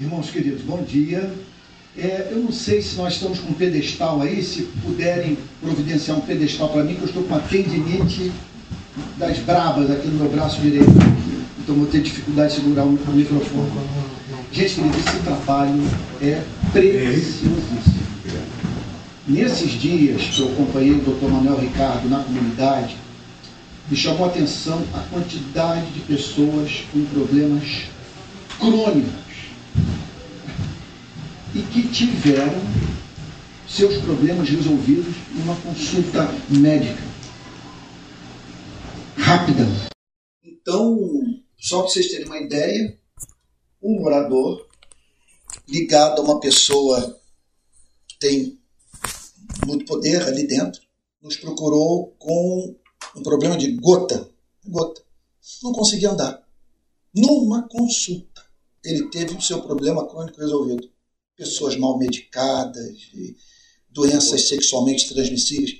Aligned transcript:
Irmãos 0.00 0.30
queridos, 0.30 0.62
bom 0.62 0.80
dia. 0.84 1.28
É, 1.96 2.28
eu 2.30 2.38
não 2.38 2.52
sei 2.52 2.80
se 2.80 2.94
nós 2.94 3.14
estamos 3.14 3.40
com 3.40 3.50
um 3.50 3.54
pedestal 3.54 4.22
aí, 4.22 4.44
se 4.44 4.62
puderem 4.80 5.36
providenciar 5.60 6.16
um 6.16 6.20
pedestal 6.20 6.68
para 6.68 6.84
mim, 6.84 6.94
que 6.94 7.00
eu 7.00 7.06
estou 7.06 7.24
com 7.24 7.34
uma 7.34 7.40
tendinite 7.40 8.30
das 9.16 9.38
brabas 9.38 9.90
aqui 9.90 10.06
no 10.06 10.20
meu 10.20 10.30
braço 10.30 10.60
direito. 10.60 10.92
Então 11.58 11.74
vou 11.74 11.86
ter 11.86 12.00
dificuldade 12.00 12.54
de 12.54 12.60
segurar 12.60 12.84
o, 12.84 12.92
microfone. 12.92 13.72
Gente, 14.52 14.80
esse 14.82 15.18
trabalho 15.24 15.82
é 16.22 16.44
preciosíssimo. 16.70 17.56
Nesses 19.26 19.72
dias 19.72 20.22
que 20.22 20.42
eu 20.42 20.52
acompanhei 20.52 20.92
o 20.92 21.00
Dr. 21.00 21.28
Manuel 21.28 21.58
Ricardo 21.58 22.08
na 22.08 22.22
comunidade, 22.22 22.96
me 23.90 23.96
chamou 23.96 24.26
a 24.26 24.28
atenção 24.28 24.80
a 24.94 25.00
quantidade 25.12 25.90
de 25.90 26.00
pessoas 26.02 26.84
com 26.92 27.04
problemas 27.06 27.88
crônicos 28.60 29.27
e 31.54 31.62
que 31.62 31.88
tiveram 31.88 32.60
seus 33.68 33.98
problemas 33.98 34.48
resolvidos 34.48 35.14
numa 35.34 35.56
consulta 35.56 36.28
médica 36.48 37.02
rápida. 39.16 39.64
Então, 40.42 40.98
só 41.58 41.82
para 41.82 41.90
vocês 41.90 42.08
terem 42.08 42.26
uma 42.26 42.38
ideia, 42.38 42.98
um 43.82 44.00
morador 44.00 44.66
ligado 45.68 46.20
a 46.20 46.24
uma 46.24 46.40
pessoa 46.40 47.20
que 48.06 48.18
tem 48.18 48.58
muito 49.66 49.84
poder 49.84 50.22
ali 50.22 50.46
dentro 50.46 50.80
nos 51.20 51.36
procurou 51.36 52.14
com 52.18 52.76
um 53.16 53.22
problema 53.22 53.56
de 53.56 53.72
gota. 53.72 54.30
Gota. 54.66 55.02
Não 55.62 55.72
conseguia 55.72 56.10
andar. 56.10 56.46
Numa 57.14 57.68
consulta, 57.68 58.42
ele 58.84 59.08
teve 59.10 59.34
o 59.34 59.42
seu 59.42 59.62
problema 59.62 60.06
crônico 60.08 60.40
resolvido. 60.40 60.88
Pessoas 61.38 61.76
mal 61.76 61.96
medicadas, 61.96 62.96
doenças 63.88 64.48
sexualmente 64.48 65.08
transmissíveis. 65.08 65.76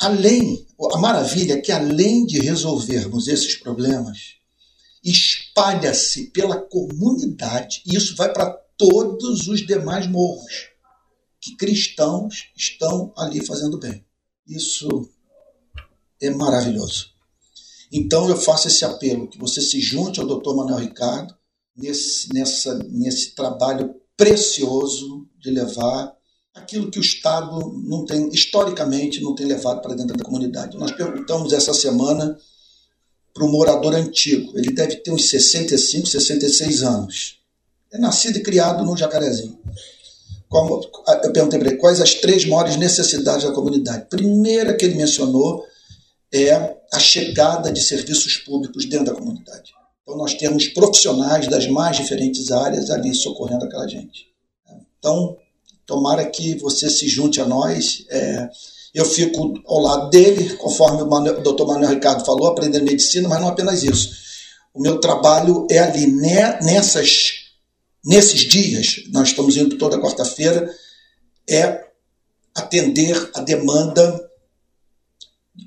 Além, 0.00 0.66
a 0.94 0.98
maravilha 0.98 1.54
é 1.54 1.60
que 1.60 1.70
além 1.70 2.24
de 2.24 2.40
resolvermos 2.40 3.28
esses 3.28 3.56
problemas, 3.56 4.36
espalha-se 5.04 6.28
pela 6.28 6.58
comunidade, 6.58 7.82
e 7.86 7.94
isso 7.94 8.16
vai 8.16 8.32
para 8.32 8.50
todos 8.78 9.46
os 9.46 9.66
demais 9.66 10.06
morros, 10.06 10.70
que 11.38 11.54
cristãos 11.56 12.50
estão 12.56 13.12
ali 13.16 13.44
fazendo 13.44 13.78
bem. 13.78 14.02
Isso 14.46 14.88
é 16.20 16.30
maravilhoso. 16.30 17.10
Então 17.92 18.28
eu 18.30 18.36
faço 18.36 18.68
esse 18.68 18.84
apelo, 18.84 19.28
que 19.28 19.38
você 19.38 19.60
se 19.60 19.80
junte 19.80 20.20
ao 20.20 20.26
Dr. 20.26 20.54
Manuel 20.54 20.78
Ricardo 20.78 21.36
nesse, 21.76 22.32
nessa, 22.32 22.78
nesse 22.84 23.34
trabalho 23.34 23.99
precioso 24.20 25.26
de 25.40 25.50
levar 25.50 26.14
aquilo 26.54 26.90
que 26.90 26.98
o 26.98 27.00
Estado 27.00 27.58
não 27.86 28.04
tem, 28.04 28.28
historicamente, 28.28 29.22
não 29.22 29.34
tem 29.34 29.46
levado 29.46 29.80
para 29.80 29.94
dentro 29.94 30.14
da 30.14 30.22
comunidade. 30.22 30.76
Nós 30.76 30.92
perguntamos 30.92 31.54
essa 31.54 31.72
semana 31.72 32.36
para 33.32 33.44
um 33.44 33.50
morador 33.50 33.94
antigo, 33.94 34.52
ele 34.58 34.72
deve 34.72 34.96
ter 34.96 35.10
uns 35.10 35.30
65, 35.30 36.06
66 36.06 36.82
anos. 36.82 37.40
É 37.90 37.96
nascido 37.96 38.36
e 38.36 38.42
criado 38.42 38.84
no 38.84 38.94
Jacarezinho. 38.94 39.58
Eu 40.52 41.32
perguntei 41.32 41.58
para 41.58 41.70
ele 41.70 41.78
quais 41.78 41.98
as 42.02 42.12
três 42.12 42.44
maiores 42.44 42.76
necessidades 42.76 43.46
da 43.46 43.52
comunidade. 43.52 44.06
Primeira 44.10 44.74
que 44.74 44.84
ele 44.84 44.96
mencionou 44.96 45.64
é 46.30 46.76
a 46.92 46.98
chegada 46.98 47.72
de 47.72 47.80
serviços 47.80 48.36
públicos 48.36 48.84
dentro 48.84 49.06
da 49.06 49.14
comunidade. 49.14 49.72
Então, 50.10 50.18
nós 50.18 50.34
temos 50.34 50.66
profissionais 50.66 51.46
das 51.46 51.68
mais 51.68 51.96
diferentes 51.96 52.50
áreas 52.50 52.90
ali 52.90 53.14
socorrendo 53.14 53.64
aquela 53.64 53.86
gente. 53.86 54.26
Então, 54.98 55.36
tomara 55.86 56.26
que 56.26 56.56
você 56.56 56.90
se 56.90 57.08
junte 57.08 57.40
a 57.40 57.46
nós. 57.46 58.04
É, 58.10 58.50
eu 58.92 59.04
fico 59.04 59.62
ao 59.64 59.78
lado 59.78 60.10
dele, 60.10 60.56
conforme 60.56 61.02
o, 61.02 61.06
Manuel, 61.06 61.38
o 61.38 61.42
doutor 61.42 61.68
Manuel 61.68 61.90
Ricardo 61.90 62.24
falou, 62.24 62.48
aprendendo 62.48 62.86
medicina, 62.86 63.28
mas 63.28 63.40
não 63.40 63.48
apenas 63.48 63.84
isso. 63.84 64.10
O 64.74 64.80
meu 64.80 64.98
trabalho 64.98 65.64
é 65.70 65.78
ali, 65.78 66.08
né, 66.08 66.58
nessas, 66.60 67.34
nesses 68.04 68.40
dias, 68.40 69.04
nós 69.12 69.28
estamos 69.28 69.56
indo 69.56 69.78
toda 69.78 70.00
quarta-feira, 70.00 70.68
é 71.48 71.84
atender 72.52 73.30
a 73.34 73.40
demanda 73.42 74.29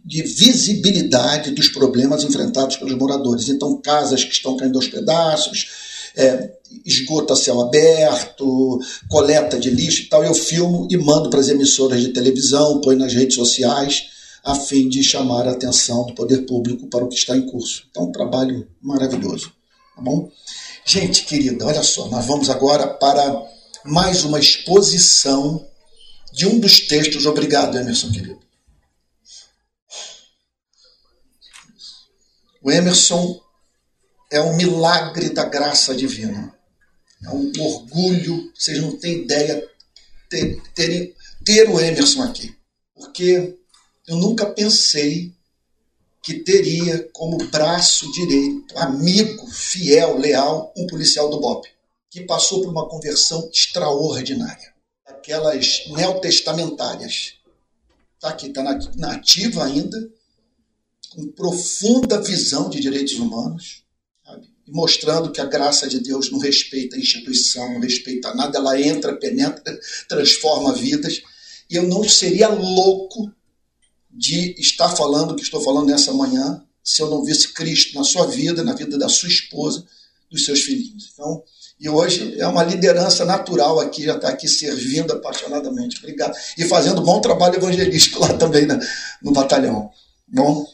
de 0.03 0.21
visibilidade 0.21 1.51
dos 1.51 1.69
problemas 1.69 2.23
enfrentados 2.23 2.75
pelos 2.77 2.95
moradores. 2.95 3.47
Então, 3.47 3.79
casas 3.81 4.23
que 4.23 4.33
estão 4.33 4.57
caindo 4.57 4.77
aos 4.77 4.87
pedaços, 4.87 5.67
é, 6.15 6.51
esgoto 6.85 7.33
a 7.33 7.35
céu 7.35 7.61
aberto, 7.61 8.79
coleta 9.07 9.57
de 9.57 9.69
lixo 9.69 10.03
e 10.03 10.05
tal, 10.05 10.23
eu 10.23 10.33
filmo 10.33 10.87
e 10.91 10.97
mando 10.97 11.29
para 11.29 11.39
as 11.39 11.47
emissoras 11.47 12.01
de 12.01 12.09
televisão, 12.09 12.81
põe 12.81 12.95
nas 12.95 13.13
redes 13.13 13.35
sociais, 13.35 14.05
a 14.43 14.55
fim 14.55 14.89
de 14.89 15.01
chamar 15.01 15.47
a 15.47 15.51
atenção 15.51 16.05
do 16.05 16.13
poder 16.13 16.45
público 16.45 16.87
para 16.87 17.05
o 17.05 17.07
que 17.07 17.15
está 17.15 17.35
em 17.35 17.45
curso. 17.45 17.85
Então, 17.89 18.03
um 18.03 18.11
trabalho 18.11 18.67
maravilhoso. 18.81 19.53
Tá 19.95 20.01
bom? 20.01 20.29
Gente 20.85 21.23
querida, 21.23 21.65
olha 21.65 21.81
só, 21.81 22.09
nós 22.09 22.25
vamos 22.25 22.49
agora 22.49 22.87
para 22.87 23.41
mais 23.85 24.25
uma 24.25 24.39
exposição 24.39 25.65
de 26.33 26.45
um 26.45 26.59
dos 26.59 26.81
textos. 26.81 27.25
Obrigado, 27.25 27.77
Emerson, 27.77 28.11
querido. 28.11 28.42
O 32.63 32.71
Emerson 32.71 33.41
é 34.31 34.39
um 34.39 34.55
milagre 34.55 35.29
da 35.31 35.43
graça 35.43 35.93
divina. 35.93 36.57
É 37.21 37.29
um 37.29 37.51
orgulho, 37.59 38.51
vocês 38.55 38.79
não 38.79 38.97
têm 38.97 39.23
ideia 39.23 39.69
ter, 40.29 40.61
ter, 40.73 41.13
ter 41.43 41.69
o 41.69 41.77
Emerson 41.77 42.23
aqui. 42.23 42.55
Porque 42.95 43.57
eu 44.07 44.15
nunca 44.15 44.45
pensei 44.45 45.33
que 46.21 46.35
teria 46.35 47.09
como 47.11 47.37
braço 47.49 48.09
direito, 48.13 48.77
amigo, 48.77 49.45
fiel, 49.47 50.17
leal, 50.17 50.73
um 50.77 50.87
policial 50.87 51.29
do 51.29 51.41
BOP, 51.41 51.67
que 52.09 52.21
passou 52.21 52.61
por 52.61 52.69
uma 52.69 52.87
conversão 52.87 53.49
extraordinária. 53.53 54.73
Aquelas 55.05 55.85
neotestamentárias. 55.87 57.33
Está 58.15 58.29
aqui, 58.29 58.47
está 58.47 58.63
na 58.63 59.15
ativa 59.15 59.65
ainda, 59.65 60.09
com 61.13 61.27
profunda 61.27 62.21
visão 62.21 62.69
de 62.69 62.79
direitos 62.79 63.13
humanos, 63.13 63.83
sabe? 64.25 64.47
mostrando 64.67 65.31
que 65.31 65.39
a 65.39 65.45
graça 65.45 65.87
de 65.87 65.99
Deus 65.99 66.31
não 66.31 66.39
respeita 66.39 66.95
a 66.95 66.99
instituição, 66.99 67.73
não 67.73 67.79
respeita 67.79 68.33
nada, 68.33 68.57
ela 68.57 68.79
entra, 68.79 69.15
penetra, 69.15 69.79
transforma 70.09 70.73
vidas. 70.73 71.21
E 71.69 71.75
eu 71.75 71.83
não 71.83 72.03
seria 72.07 72.49
louco 72.49 73.31
de 74.09 74.55
estar 74.59 74.89
falando 74.89 75.31
o 75.31 75.35
que 75.35 75.43
estou 75.43 75.61
falando 75.61 75.87
nessa 75.87 76.13
manhã 76.13 76.63
se 76.83 77.01
eu 77.01 77.09
não 77.09 77.23
visse 77.23 77.53
Cristo 77.53 77.97
na 77.97 78.03
sua 78.03 78.27
vida, 78.27 78.63
na 78.63 78.73
vida 78.73 78.97
da 78.97 79.07
sua 79.07 79.29
esposa, 79.29 79.85
dos 80.29 80.43
seus 80.43 80.61
filhinhos. 80.61 81.11
Então, 81.13 81.43
e 81.79 81.87
hoje 81.87 82.39
é 82.39 82.47
uma 82.47 82.63
liderança 82.63 83.23
natural 83.23 83.79
aqui, 83.79 84.03
já 84.03 84.15
está 84.15 84.29
aqui 84.29 84.47
servindo 84.47 85.13
apaixonadamente. 85.13 85.97
Obrigado. 85.97 86.35
E 86.57 86.65
fazendo 86.65 87.01
bom 87.01 87.21
trabalho 87.21 87.55
evangelístico 87.55 88.19
lá 88.19 88.33
também 88.33 88.65
né, 88.65 88.79
no 89.21 89.31
batalhão. 89.31 89.89
Bom, 90.27 90.65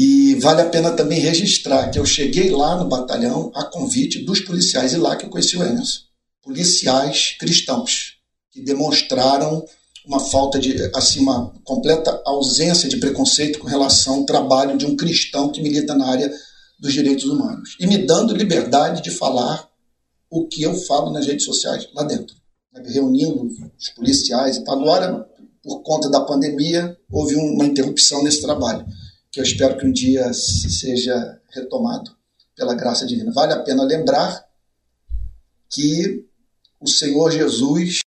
e 0.00 0.36
vale 0.36 0.60
a 0.62 0.68
pena 0.68 0.92
também 0.92 1.18
registrar 1.18 1.90
que 1.90 1.98
eu 1.98 2.06
cheguei 2.06 2.50
lá 2.50 2.76
no 2.76 2.88
batalhão 2.88 3.50
a 3.52 3.64
convite 3.64 4.24
dos 4.24 4.38
policiais, 4.38 4.92
e 4.92 4.96
lá 4.96 5.16
que 5.16 5.26
eu 5.26 5.28
conheci 5.28 5.56
o 5.56 5.62
Emerson. 5.64 6.02
Policiais 6.40 7.34
cristãos, 7.36 8.12
que 8.52 8.62
demonstraram 8.62 9.64
uma 10.06 10.20
falta 10.20 10.56
de, 10.56 10.88
assim, 10.94 11.18
uma 11.18 11.52
completa 11.64 12.22
ausência 12.24 12.88
de 12.88 12.98
preconceito 12.98 13.58
com 13.58 13.66
relação 13.66 14.20
ao 14.20 14.24
trabalho 14.24 14.78
de 14.78 14.86
um 14.86 14.94
cristão 14.94 15.50
que 15.50 15.60
milita 15.60 15.96
na 15.96 16.06
área 16.06 16.32
dos 16.78 16.92
direitos 16.92 17.24
humanos. 17.24 17.76
E 17.80 17.84
me 17.84 17.98
dando 17.98 18.36
liberdade 18.36 19.02
de 19.02 19.10
falar 19.10 19.68
o 20.30 20.46
que 20.46 20.62
eu 20.62 20.74
falo 20.74 21.10
nas 21.10 21.26
redes 21.26 21.44
sociais 21.44 21.88
lá 21.92 22.04
dentro. 22.04 22.36
Reunindo 22.86 23.50
os 23.76 23.88
policiais. 23.88 24.62
Agora, 24.68 25.28
por 25.60 25.82
conta 25.82 26.08
da 26.08 26.20
pandemia, 26.20 26.96
houve 27.10 27.34
uma 27.34 27.64
interrupção 27.64 28.22
nesse 28.22 28.40
trabalho 28.40 28.86
que 29.30 29.40
eu 29.40 29.44
espero 29.44 29.76
que 29.76 29.86
um 29.86 29.92
dia 29.92 30.32
seja 30.32 31.40
retomado 31.50 32.16
pela 32.56 32.74
graça 32.74 33.06
divina. 33.06 33.32
Vale 33.32 33.52
a 33.52 33.62
pena 33.62 33.84
lembrar 33.84 34.46
que 35.70 36.24
o 36.80 36.88
Senhor 36.88 37.30
Jesus, 37.30 38.00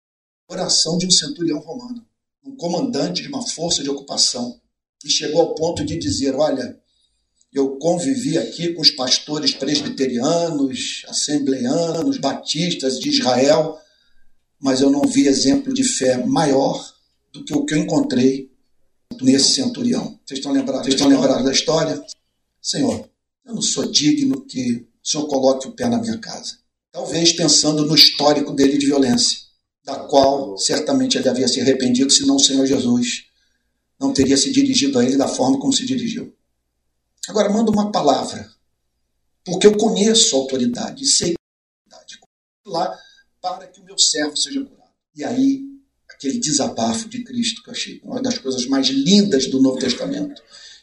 oração 0.48 0.96
de 0.96 1.06
um 1.06 1.10
centurião 1.10 1.58
romano, 1.58 2.04
um 2.44 2.56
comandante 2.56 3.22
de 3.22 3.28
uma 3.28 3.46
força 3.46 3.82
de 3.82 3.90
ocupação, 3.90 4.60
e 5.04 5.10
chegou 5.10 5.40
ao 5.40 5.54
ponto 5.54 5.84
de 5.84 5.96
dizer: 5.98 6.34
Olha, 6.34 6.78
eu 7.52 7.76
convivi 7.78 8.38
aqui 8.38 8.72
com 8.72 8.80
os 8.80 8.90
pastores 8.90 9.52
presbiterianos, 9.52 11.04
assembleianos, 11.08 12.18
batistas 12.18 12.98
de 12.98 13.08
Israel, 13.08 13.78
mas 14.58 14.80
eu 14.80 14.90
não 14.90 15.02
vi 15.02 15.26
exemplo 15.26 15.72
de 15.72 15.84
fé 15.84 16.24
maior 16.24 16.94
do 17.32 17.44
que 17.44 17.54
o 17.54 17.64
que 17.64 17.74
eu 17.74 17.78
encontrei 17.78 18.49
nesse 19.24 19.54
centurião. 19.54 20.18
Vocês 20.24 20.38
estão 20.38 20.52
lembrados, 20.52 20.86
Vocês 20.86 20.94
estão 20.94 21.08
lembrados 21.08 21.44
da 21.44 21.52
história? 21.52 22.04
Senhor, 22.60 23.08
eu 23.44 23.54
não 23.54 23.62
sou 23.62 23.90
digno 23.90 24.40
que 24.42 24.86
o 25.02 25.08
Senhor 25.08 25.26
coloque 25.26 25.66
o 25.68 25.72
pé 25.72 25.88
na 25.88 25.98
minha 25.98 26.18
casa. 26.18 26.58
talvez 26.92 27.32
pensando 27.32 27.86
no 27.86 27.94
histórico 27.94 28.52
dele 28.52 28.76
de 28.76 28.86
violência, 28.86 29.38
da 29.84 29.94
qual 30.08 30.58
certamente 30.58 31.16
ele 31.16 31.28
havia 31.28 31.46
se 31.46 31.60
arrependido, 31.60 32.10
senão 32.10 32.36
o 32.36 32.40
Senhor 32.40 32.66
Jesus 32.66 33.26
não 33.98 34.12
teria 34.12 34.36
se 34.36 34.50
dirigido 34.50 34.98
a 34.98 35.04
ele 35.04 35.16
da 35.16 35.28
forma 35.28 35.58
como 35.60 35.72
se 35.72 35.86
dirigiu. 35.86 36.34
Agora, 37.28 37.48
manda 37.48 37.70
uma 37.70 37.92
palavra, 37.92 38.50
porque 39.44 39.66
eu 39.66 39.76
conheço 39.76 40.34
a 40.34 40.38
autoridade, 40.38 41.06
sei 41.06 41.34
a 41.34 41.94
autoridade, 41.94 42.18
lá 42.66 42.98
para 43.40 43.66
que 43.66 43.80
o 43.80 43.84
meu 43.84 43.98
servo 43.98 44.36
seja 44.36 44.64
curado. 44.64 44.90
E 45.14 45.22
aí, 45.22 45.62
aquele 46.20 46.38
desabafo 46.38 47.08
de 47.08 47.24
Cristo 47.24 47.62
que 47.62 47.70
eu 47.70 47.72
achei 47.72 48.00
uma 48.04 48.20
das 48.20 48.36
coisas 48.36 48.66
mais 48.66 48.88
lindas 48.88 49.46
do 49.46 49.60
Novo 49.60 49.78
Testamento. 49.78 50.42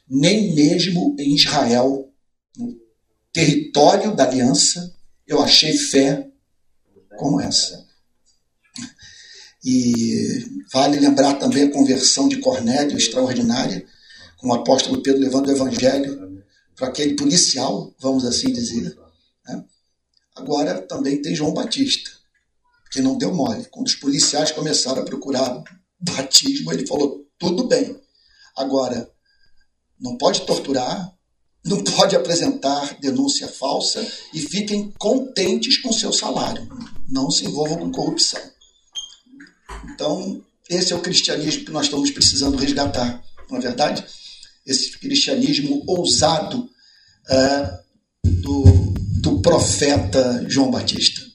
Nem 0.09 0.55
mesmo 0.55 1.15
em 1.19 1.35
Israel, 1.35 2.11
no 2.57 2.75
território 3.31 4.15
da 4.15 4.23
aliança, 4.23 4.95
eu 5.27 5.39
achei 5.39 5.77
fé 5.77 6.27
como 7.17 7.39
essa. 7.39 7.85
E 9.63 10.63
vale 10.73 10.99
lembrar 10.99 11.35
também 11.35 11.63
a 11.63 11.71
conversão 11.71 12.27
de 12.27 12.37
Cornélio, 12.37 12.97
extraordinária, 12.97 13.85
com 14.37 14.49
o 14.49 14.53
apóstolo 14.53 15.03
Pedro 15.03 15.21
levando 15.21 15.47
o 15.47 15.51
evangelho 15.51 16.43
para 16.75 16.87
aquele 16.87 17.15
policial, 17.15 17.93
vamos 17.99 18.25
assim 18.25 18.51
dizer. 18.51 18.97
Né? 19.45 19.63
Agora 20.35 20.81
também 20.81 21.21
tem 21.21 21.35
João 21.35 21.53
Batista, 21.53 22.11
que 22.91 23.01
não 23.01 23.17
deu 23.17 23.33
mole. 23.33 23.65
Quando 23.71 23.87
os 23.87 23.95
policiais 23.95 24.51
começaram 24.51 25.01
a 25.01 25.05
procurar 25.05 25.63
batismo, 25.99 26.71
ele 26.71 26.87
falou: 26.87 27.25
tudo 27.37 27.67
bem. 27.67 27.99
Agora, 28.55 29.09
não 29.99 30.17
pode 30.17 30.41
torturar, 30.41 31.13
não 31.63 31.83
pode 31.83 32.15
apresentar 32.15 32.97
denúncia 32.99 33.47
falsa 33.47 34.05
e 34.33 34.39
fiquem 34.39 34.93
contentes 34.97 35.77
com 35.81 35.91
seu 35.91 36.13
salário. 36.13 36.67
Não 37.07 37.29
se 37.29 37.45
envolvam 37.45 37.79
com 37.79 37.91
corrupção. 37.91 38.41
Então, 39.85 40.43
esse 40.69 40.93
é 40.93 40.95
o 40.95 41.01
cristianismo 41.01 41.65
que 41.65 41.71
nós 41.71 41.85
estamos 41.85 42.11
precisando 42.11 42.57
resgatar, 42.57 43.23
não 43.49 43.57
é 43.57 43.61
verdade? 43.61 44.05
Esse 44.65 44.97
cristianismo 44.97 45.83
ousado 45.87 46.69
é, 47.29 47.79
do, 48.23 48.63
do 49.21 49.41
profeta 49.41 50.45
João 50.47 50.71
Batista. 50.71 51.26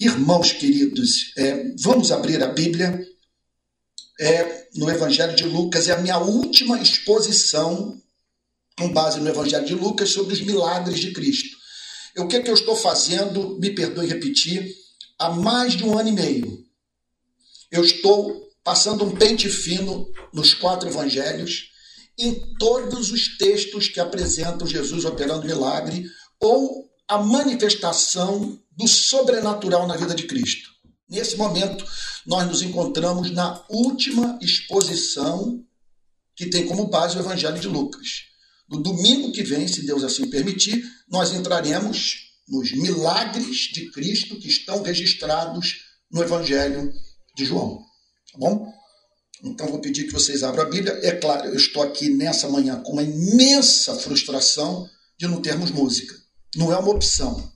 Irmãos 0.00 0.52
queridos, 0.52 1.32
é, 1.36 1.72
vamos 1.80 2.10
abrir 2.10 2.42
a 2.42 2.48
Bíblia 2.48 3.06
é, 4.18 4.68
no 4.74 4.90
Evangelho 4.90 5.36
de 5.36 5.44
Lucas, 5.44 5.88
é 5.88 5.92
a 5.92 6.00
minha 6.00 6.18
última 6.18 6.80
exposição 6.80 8.00
com 8.76 8.92
base 8.92 9.20
no 9.20 9.28
Evangelho 9.28 9.64
de 9.64 9.74
Lucas 9.74 10.10
sobre 10.10 10.34
os 10.34 10.40
milagres 10.40 10.98
de 10.98 11.12
Cristo. 11.12 11.56
O 12.16 12.26
que, 12.26 12.36
é 12.36 12.42
que 12.42 12.50
eu 12.50 12.54
estou 12.54 12.76
fazendo, 12.76 13.58
me 13.58 13.70
perdoe 13.70 14.06
repetir, 14.06 14.72
há 15.18 15.30
mais 15.30 15.74
de 15.74 15.84
um 15.84 15.96
ano 15.98 16.08
e 16.08 16.12
meio. 16.12 16.64
Eu 17.70 17.84
estou 17.84 18.50
passando 18.62 19.04
um 19.04 19.14
pente 19.14 19.48
fino 19.48 20.08
nos 20.32 20.54
quatro 20.54 20.88
evangelhos, 20.88 21.70
em 22.18 22.34
todos 22.58 23.10
os 23.10 23.36
textos 23.36 23.88
que 23.88 24.00
apresentam 24.00 24.66
Jesus 24.66 25.04
operando 25.04 25.46
milagre 25.46 26.04
ou 26.40 26.88
a 27.06 27.18
manifestação 27.18 28.60
do 28.76 28.88
sobrenatural 28.88 29.86
na 29.86 29.96
vida 29.96 30.14
de 30.14 30.24
Cristo. 30.24 30.70
Nesse 31.08 31.36
momento, 31.36 31.84
nós 32.26 32.46
nos 32.46 32.62
encontramos 32.62 33.30
na 33.30 33.64
última 33.68 34.38
exposição 34.40 35.64
que 36.34 36.46
tem 36.46 36.66
como 36.66 36.88
base 36.88 37.16
o 37.16 37.20
Evangelho 37.20 37.60
de 37.60 37.68
Lucas. 37.68 38.24
No 38.68 38.82
domingo 38.82 39.30
que 39.32 39.42
vem, 39.42 39.68
se 39.68 39.84
Deus 39.84 40.02
assim 40.02 40.28
permitir, 40.28 40.82
nós 41.08 41.32
entraremos 41.32 42.32
nos 42.48 42.72
milagres 42.72 43.68
de 43.72 43.90
Cristo 43.90 44.38
que 44.38 44.48
estão 44.48 44.82
registrados 44.82 45.76
no 46.10 46.22
Evangelho 46.22 46.92
de 47.36 47.44
João. 47.44 47.78
Tá 48.32 48.38
bom? 48.38 48.72
Então 49.42 49.68
vou 49.68 49.80
pedir 49.80 50.04
que 50.04 50.12
vocês 50.12 50.42
abram 50.42 50.64
a 50.64 50.70
Bíblia. 50.70 50.98
É 51.02 51.12
claro, 51.12 51.46
eu 51.46 51.56
estou 51.56 51.82
aqui 51.82 52.08
nessa 52.08 52.48
manhã 52.48 52.80
com 52.82 52.92
uma 52.92 53.02
imensa 53.02 53.94
frustração 53.94 54.88
de 55.18 55.28
não 55.28 55.42
termos 55.42 55.70
música. 55.70 56.14
Não 56.56 56.72
é 56.72 56.78
uma 56.78 56.90
opção. 56.90 57.52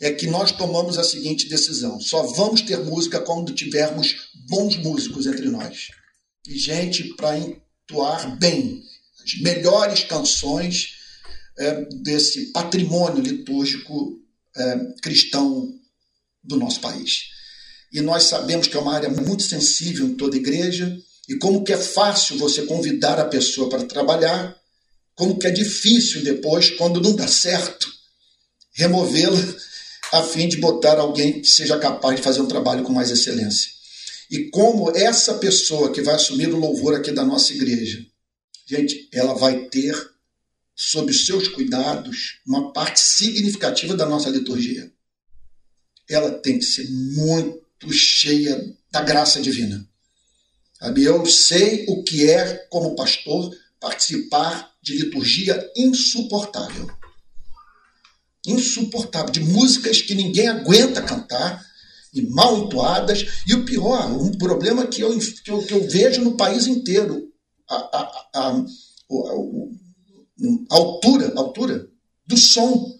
É 0.00 0.12
que 0.12 0.26
nós 0.26 0.52
tomamos 0.52 0.98
a 0.98 1.04
seguinte 1.04 1.48
decisão: 1.48 2.00
só 2.00 2.22
vamos 2.22 2.62
ter 2.62 2.78
música 2.78 3.20
quando 3.20 3.54
tivermos 3.54 4.14
bons 4.48 4.76
músicos 4.76 5.26
entre 5.26 5.48
nós. 5.48 5.88
E 6.46 6.58
gente 6.58 7.14
para 7.14 7.38
entoar 7.38 8.36
bem 8.38 8.82
as 9.24 9.40
melhores 9.40 10.04
canções 10.04 10.94
é, 11.58 11.84
desse 12.02 12.52
patrimônio 12.52 13.22
litúrgico 13.22 14.20
é, 14.56 14.78
cristão 15.00 15.72
do 16.42 16.56
nosso 16.56 16.80
país. 16.80 17.30
E 17.92 18.00
nós 18.00 18.24
sabemos 18.24 18.66
que 18.66 18.76
é 18.76 18.80
uma 18.80 18.94
área 18.94 19.08
muito 19.08 19.42
sensível 19.42 20.06
em 20.06 20.14
toda 20.14 20.36
igreja, 20.36 20.96
e 21.28 21.36
como 21.36 21.64
que 21.64 21.72
é 21.72 21.78
fácil 21.78 22.36
você 22.36 22.62
convidar 22.62 23.18
a 23.18 23.24
pessoa 23.24 23.68
para 23.68 23.84
trabalhar, 23.84 24.54
como 25.14 25.38
que 25.38 25.46
é 25.46 25.50
difícil 25.50 26.22
depois, 26.22 26.70
quando 26.70 27.00
não 27.00 27.14
dá 27.14 27.26
certo, 27.26 27.88
removê-la 28.72 29.38
a 30.14 30.22
fim 30.22 30.48
de 30.48 30.58
botar 30.58 30.98
alguém 30.98 31.40
que 31.40 31.48
seja 31.48 31.78
capaz 31.78 32.16
de 32.16 32.22
fazer 32.22 32.40
um 32.40 32.46
trabalho 32.46 32.84
com 32.84 32.92
mais 32.92 33.10
excelência. 33.10 33.68
E 34.30 34.48
como 34.50 34.96
essa 34.96 35.34
pessoa 35.34 35.92
que 35.92 36.02
vai 36.02 36.14
assumir 36.14 36.54
o 36.54 36.58
louvor 36.58 36.94
aqui 36.94 37.10
da 37.10 37.24
nossa 37.24 37.52
igreja 37.52 38.04
gente, 38.66 39.08
ela 39.12 39.34
vai 39.34 39.66
ter, 39.68 39.94
sob 40.74 41.12
seus 41.12 41.48
cuidados, 41.48 42.40
uma 42.46 42.72
parte 42.72 43.00
significativa 43.00 43.96
da 43.96 44.06
nossa 44.06 44.30
liturgia. 44.30 44.90
Ela 46.08 46.30
tem 46.30 46.58
que 46.58 46.64
ser 46.64 46.88
muito 46.90 47.92
cheia 47.92 48.74
da 48.90 49.02
graça 49.02 49.40
divina. 49.40 49.86
Sabe? 50.78 51.04
Eu 51.04 51.26
sei 51.26 51.84
o 51.88 52.02
que 52.02 52.28
é, 52.28 52.54
como 52.70 52.96
pastor, 52.96 53.54
participar 53.80 54.72
de 54.80 54.96
liturgia 54.96 55.70
insuportável. 55.76 56.88
Insuportável, 58.46 59.30
de 59.30 59.40
músicas 59.40 60.02
que 60.02 60.14
ninguém 60.14 60.48
aguenta 60.48 61.02
cantar, 61.02 61.64
e 62.12 62.22
mal 62.22 62.58
entoadas, 62.58 63.26
e 63.46 63.54
o 63.54 63.64
pior, 63.64 64.12
um 64.12 64.32
problema 64.38 64.86
que 64.86 65.00
eu, 65.00 65.18
que 65.18 65.50
eu, 65.50 65.62
que 65.64 65.74
eu 65.74 65.88
vejo 65.88 66.22
no 66.22 66.36
país 66.36 66.66
inteiro 66.66 67.28
a, 67.68 67.76
a, 67.76 68.28
a, 68.34 68.50
a, 68.50 68.64
altura, 70.70 71.32
altura 71.36 71.88
do 72.26 72.36
som. 72.36 72.94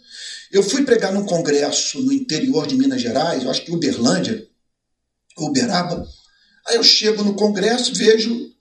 Eu 0.51 0.63
fui 0.63 0.85
pregar 0.85 1.13
num 1.13 1.25
congresso 1.25 2.01
no 2.01 2.13
interior 2.13 2.67
de 2.67 2.77
Minas 2.77 3.01
Gerais, 3.01 3.45
eu 3.45 3.51
acho 3.51 3.65
que 3.65 3.73
Uberlândia, 3.73 4.47
Uberaba. 5.39 6.07
Aí 6.67 6.77
eu 6.77 6.83
chego 6.83 7.23
no 7.23 7.35
congresso, 7.35 7.95
vejo 7.95 8.53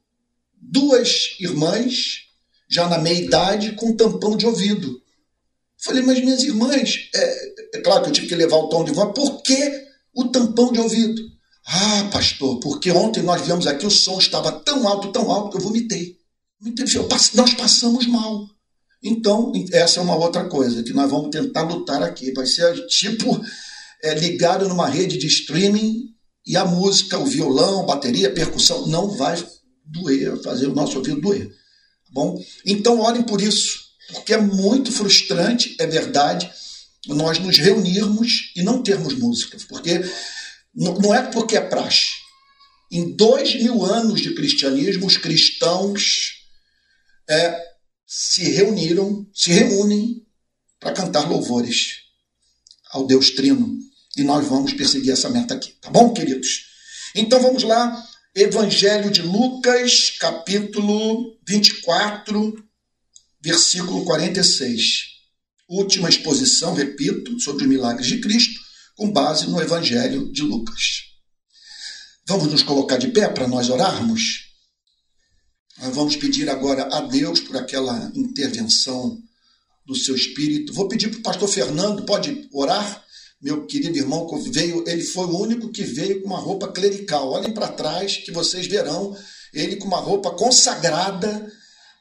duas 0.59 1.35
irmãs, 1.39 2.23
já 2.69 2.87
na 2.87 2.97
meia 2.97 3.23
idade, 3.23 3.73
com 3.73 3.95
tampão 3.95 4.35
de 4.35 4.45
ouvido. 4.45 5.01
Falei, 5.83 6.01
mas 6.01 6.19
minhas 6.19 6.43
irmãs, 6.43 7.09
é, 7.13 7.77
é 7.77 7.81
claro 7.81 8.03
que 8.03 8.09
eu 8.09 8.13
tive 8.13 8.27
que 8.27 8.35
levar 8.35 8.55
o 8.57 8.69
tom 8.69 8.85
de 8.85 8.91
voz, 8.91 9.11
por 9.13 9.41
que 9.41 9.85
o 10.15 10.25
tampão 10.29 10.71
de 10.71 10.79
ouvido? 10.79 11.21
Ah, 11.65 12.09
pastor, 12.11 12.59
porque 12.59 12.91
ontem 12.91 13.21
nós 13.21 13.41
viemos 13.41 13.67
aqui, 13.67 13.85
o 13.85 13.91
som 13.91 14.17
estava 14.17 14.51
tão 14.51 14.87
alto, 14.87 15.11
tão 15.11 15.29
alto, 15.31 15.51
que 15.51 15.57
eu 15.57 15.67
vomitei. 15.67 16.17
Nós 17.33 17.53
passamos 17.53 18.07
mal. 18.07 18.47
Então, 19.01 19.51
essa 19.73 19.99
é 19.99 20.03
uma 20.03 20.15
outra 20.15 20.45
coisa 20.45 20.83
que 20.83 20.93
nós 20.93 21.09
vamos 21.09 21.29
tentar 21.29 21.63
lutar 21.63 22.01
aqui. 22.01 22.31
Vai 22.31 22.45
ser 22.45 22.73
tipo 22.87 23.41
é, 24.01 24.13
ligado 24.15 24.69
numa 24.69 24.87
rede 24.87 25.17
de 25.17 25.27
streaming 25.27 26.13
e 26.45 26.55
a 26.55 26.63
música, 26.63 27.19
o 27.19 27.25
violão, 27.25 27.81
a 27.81 27.85
bateria, 27.85 28.29
a 28.29 28.33
percussão, 28.33 28.87
não 28.87 29.09
vai 29.09 29.41
doer, 29.85 30.41
fazer 30.41 30.67
o 30.67 30.73
nosso 30.73 30.97
ouvido 30.97 31.19
doer. 31.19 31.49
Tá 31.49 32.11
bom? 32.13 32.41
Então, 32.65 33.01
orem 33.01 33.23
por 33.23 33.41
isso, 33.41 33.82
porque 34.13 34.33
é 34.33 34.37
muito 34.37 34.91
frustrante, 34.91 35.75
é 35.79 35.87
verdade, 35.87 36.49
nós 37.07 37.39
nos 37.39 37.57
reunirmos 37.57 38.51
e 38.55 38.63
não 38.63 38.81
termos 38.81 39.13
música. 39.15 39.57
Porque 39.67 40.01
não 40.73 41.13
é 41.13 41.21
porque 41.23 41.57
é 41.57 41.61
praxe. 41.61 42.11
Em 42.91 43.15
dois 43.15 43.55
mil 43.55 43.83
anos 43.83 44.21
de 44.21 44.33
cristianismo, 44.33 45.07
os 45.07 45.17
cristãos 45.17 46.43
é, 47.29 47.59
se 48.05 48.49
reuniram, 48.51 49.27
se 49.33 49.51
reúnem 49.51 50.25
para 50.79 50.93
cantar 50.93 51.27
louvores 51.29 52.03
ao 52.91 53.07
Deus 53.07 53.31
Trino. 53.31 53.77
E 54.15 54.23
nós 54.23 54.47
vamos 54.47 54.73
perseguir 54.73 55.11
essa 55.11 55.29
meta 55.29 55.55
aqui, 55.55 55.73
tá 55.81 55.89
bom, 55.89 56.13
queridos? 56.13 56.67
Então 57.15 57.41
vamos 57.41 57.63
lá, 57.63 58.03
Evangelho 58.35 59.09
de 59.09 59.23
Lucas, 59.23 60.11
capítulo 60.19 61.35
24, 61.47 62.63
versículo 63.43 64.05
46. 64.05 65.13
Última 65.67 66.09
exposição, 66.09 66.73
repito, 66.73 67.39
sobre 67.39 67.63
os 67.63 67.69
milagres 67.69 68.07
de 68.07 68.19
Cristo 68.19 68.59
com 68.95 69.11
base 69.11 69.47
no 69.47 69.61
Evangelho 69.61 70.31
de 70.31 70.43
Lucas. 70.43 71.03
Vamos 72.27 72.47
nos 72.47 72.63
colocar 72.63 72.97
de 72.97 73.09
pé 73.09 73.27
para 73.27 73.47
nós 73.47 73.69
orarmos? 73.69 74.51
vamos 75.91 76.15
pedir 76.15 76.49
agora 76.49 76.83
a 76.95 77.01
Deus 77.01 77.41
por 77.41 77.57
aquela 77.57 78.09
intervenção 78.15 79.17
do 79.85 79.95
seu 79.95 80.15
espírito. 80.15 80.71
Vou 80.71 80.87
pedir 80.87 81.09
para 81.09 81.19
o 81.19 81.23
pastor 81.23 81.49
Fernando, 81.49 82.05
pode 82.05 82.47
orar 82.53 83.03
meu 83.43 83.65
querido 83.65 83.97
irmão 83.97 84.25
veio, 84.49 84.85
ele 84.87 85.03
foi 85.03 85.25
o 85.25 85.37
único 85.37 85.69
que 85.69 85.83
veio 85.83 86.21
com 86.21 86.27
uma 86.27 86.39
roupa 86.39 86.71
clerical. 86.71 87.29
Olhem 87.29 87.51
para 87.51 87.67
trás 87.67 88.15
que 88.15 88.31
vocês 88.31 88.65
verão 88.67 89.13
ele 89.53 89.75
com 89.75 89.85
uma 89.85 89.99
roupa 89.99 90.31
consagrada. 90.31 91.51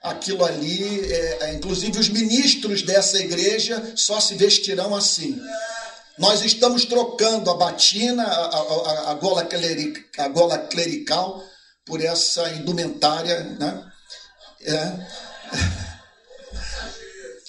Aquilo 0.03 0.45
ali, 0.45 1.13
é, 1.13 1.39
é, 1.43 1.55
inclusive 1.55 1.99
os 1.99 2.09
ministros 2.09 2.83
dessa 2.83 3.19
igreja 3.19 3.93
só 3.95 4.19
se 4.19 4.35
vestirão 4.35 4.97
assim. 4.97 5.41
Nós 6.19 6.45
estamos 6.45 6.85
trocando 6.85 7.51
a 7.51 7.55
batina, 7.55 8.25
a, 8.25 8.57
a, 8.57 9.11
a, 9.13 9.15
gola, 9.15 9.45
clerical, 9.45 10.03
a 10.19 10.29
gola 10.29 10.59
clerical, 10.59 11.43
por 11.85 12.03
essa 12.03 12.49
indumentária, 12.51 13.45
né? 13.59 13.85
É. 14.65 14.93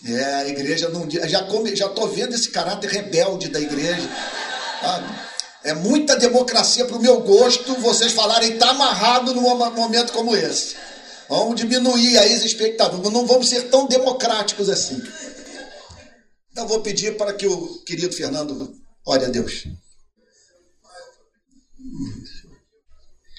É, 0.05 0.35
a 0.35 0.47
igreja 0.49 0.89
não 0.89 1.09
já 1.09 1.43
come, 1.43 1.73
já 1.75 1.87
tô 1.87 2.07
vendo 2.07 2.35
esse 2.35 2.49
caráter 2.49 2.89
rebelde 2.89 3.47
da 3.47 3.59
igreja. 3.59 4.09
É 5.63 5.73
muita 5.73 6.17
democracia 6.17 6.83
para 6.85 6.97
o 6.97 7.01
meu 7.01 7.21
gosto 7.21 7.73
vocês 7.75 8.11
falarem 8.11 8.53
está 8.53 8.71
amarrado 8.71 9.33
num 9.33 9.55
momento 9.71 10.11
como 10.11 10.35
esse. 10.35 10.75
Vamos 11.29 11.55
diminuir 11.55 12.17
as 12.17 12.43
expectativas, 12.43 13.11
não 13.11 13.25
vamos 13.25 13.49
ser 13.49 13.69
tão 13.69 13.87
democráticos 13.87 14.69
assim. 14.69 15.01
Então 16.51 16.67
vou 16.67 16.81
pedir 16.81 17.17
para 17.17 17.33
que 17.33 17.47
o 17.47 17.83
querido 17.83 18.13
Fernando 18.13 18.79
ore 19.05 19.25
a 19.25 19.29
Deus. 19.29 19.65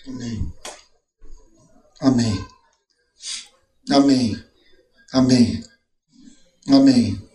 Amém. 0.06 0.52
Amém. 2.00 2.46
Amém. 3.90 4.44
Amém. 5.12 5.64
Amém. 6.68 7.28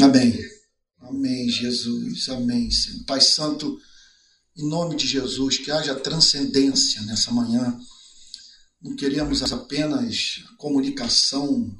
Amém. 0.00 0.38
Amém, 1.00 1.48
Jesus. 1.48 2.28
Amém, 2.28 2.70
Senhor. 2.70 3.04
Pai 3.04 3.20
Santo, 3.20 3.78
em 4.60 4.68
nome 4.68 4.94
de 4.94 5.06
Jesus, 5.06 5.56
que 5.56 5.70
haja 5.70 5.94
transcendência 5.94 7.00
nessa 7.02 7.32
manhã. 7.32 7.80
Não 8.80 8.94
queremos 8.94 9.42
apenas 9.52 10.44
comunicação 10.58 11.74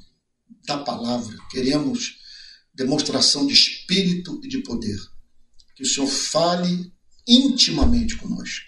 da 0.65 0.79
palavra, 0.79 1.37
queremos 1.51 2.17
demonstração 2.73 3.45
de 3.45 3.53
espírito 3.53 4.41
e 4.43 4.47
de 4.47 4.63
poder. 4.63 4.99
Que 5.75 5.83
o 5.83 5.85
Senhor 5.85 6.07
fale 6.07 6.91
intimamente 7.27 8.15
conosco. 8.17 8.65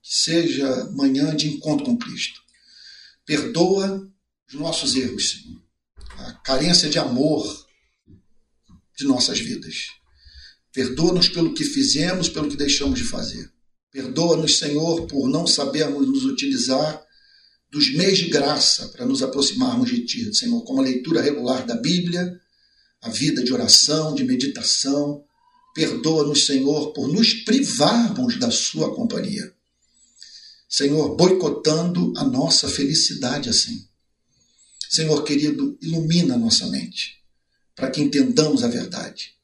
Que 0.00 0.14
seja 0.14 0.90
manhã 0.92 1.34
de 1.34 1.48
encontro 1.48 1.84
com 1.84 1.98
Cristo. 1.98 2.40
Perdoa 3.26 4.08
os 4.48 4.54
nossos 4.54 4.94
erros, 4.94 5.30
Senhor. 5.30 5.62
A 6.18 6.32
carência 6.34 6.88
de 6.88 6.98
amor 6.98 7.66
de 8.96 9.04
nossas 9.04 9.40
vidas. 9.40 9.88
Perdoa-nos 10.72 11.28
pelo 11.28 11.52
que 11.52 11.64
fizemos, 11.64 12.28
pelo 12.28 12.48
que 12.48 12.56
deixamos 12.56 12.98
de 12.98 13.04
fazer. 13.04 13.50
Perdoa-nos, 13.90 14.58
Senhor, 14.58 15.06
por 15.06 15.28
não 15.28 15.46
sabermos 15.46 16.06
nos 16.06 16.24
utilizar 16.24 17.02
dos 17.70 17.92
meios 17.94 18.18
de 18.18 18.28
graça 18.28 18.88
para 18.88 19.04
nos 19.04 19.22
aproximarmos 19.22 19.90
de 19.90 20.04
Ti, 20.04 20.34
Senhor, 20.34 20.62
como 20.64 20.80
a 20.80 20.84
leitura 20.84 21.20
regular 21.20 21.66
da 21.66 21.76
Bíblia, 21.76 22.40
a 23.02 23.10
vida 23.10 23.42
de 23.42 23.52
oração, 23.52 24.14
de 24.14 24.24
meditação. 24.24 25.24
Perdoa-nos, 25.74 26.46
Senhor, 26.46 26.92
por 26.92 27.08
nos 27.08 27.34
privarmos 27.34 28.38
da 28.38 28.50
Sua 28.50 28.94
companhia. 28.94 29.52
Senhor, 30.68 31.14
boicotando 31.16 32.14
a 32.16 32.24
nossa 32.24 32.66
felicidade 32.68 33.50
assim. 33.50 33.86
Senhor 34.88 35.22
querido, 35.22 35.78
ilumina 35.82 36.34
a 36.34 36.38
nossa 36.38 36.66
mente, 36.66 37.22
para 37.74 37.90
que 37.90 38.00
entendamos 38.00 38.64
a 38.64 38.68
verdade. 38.68 39.34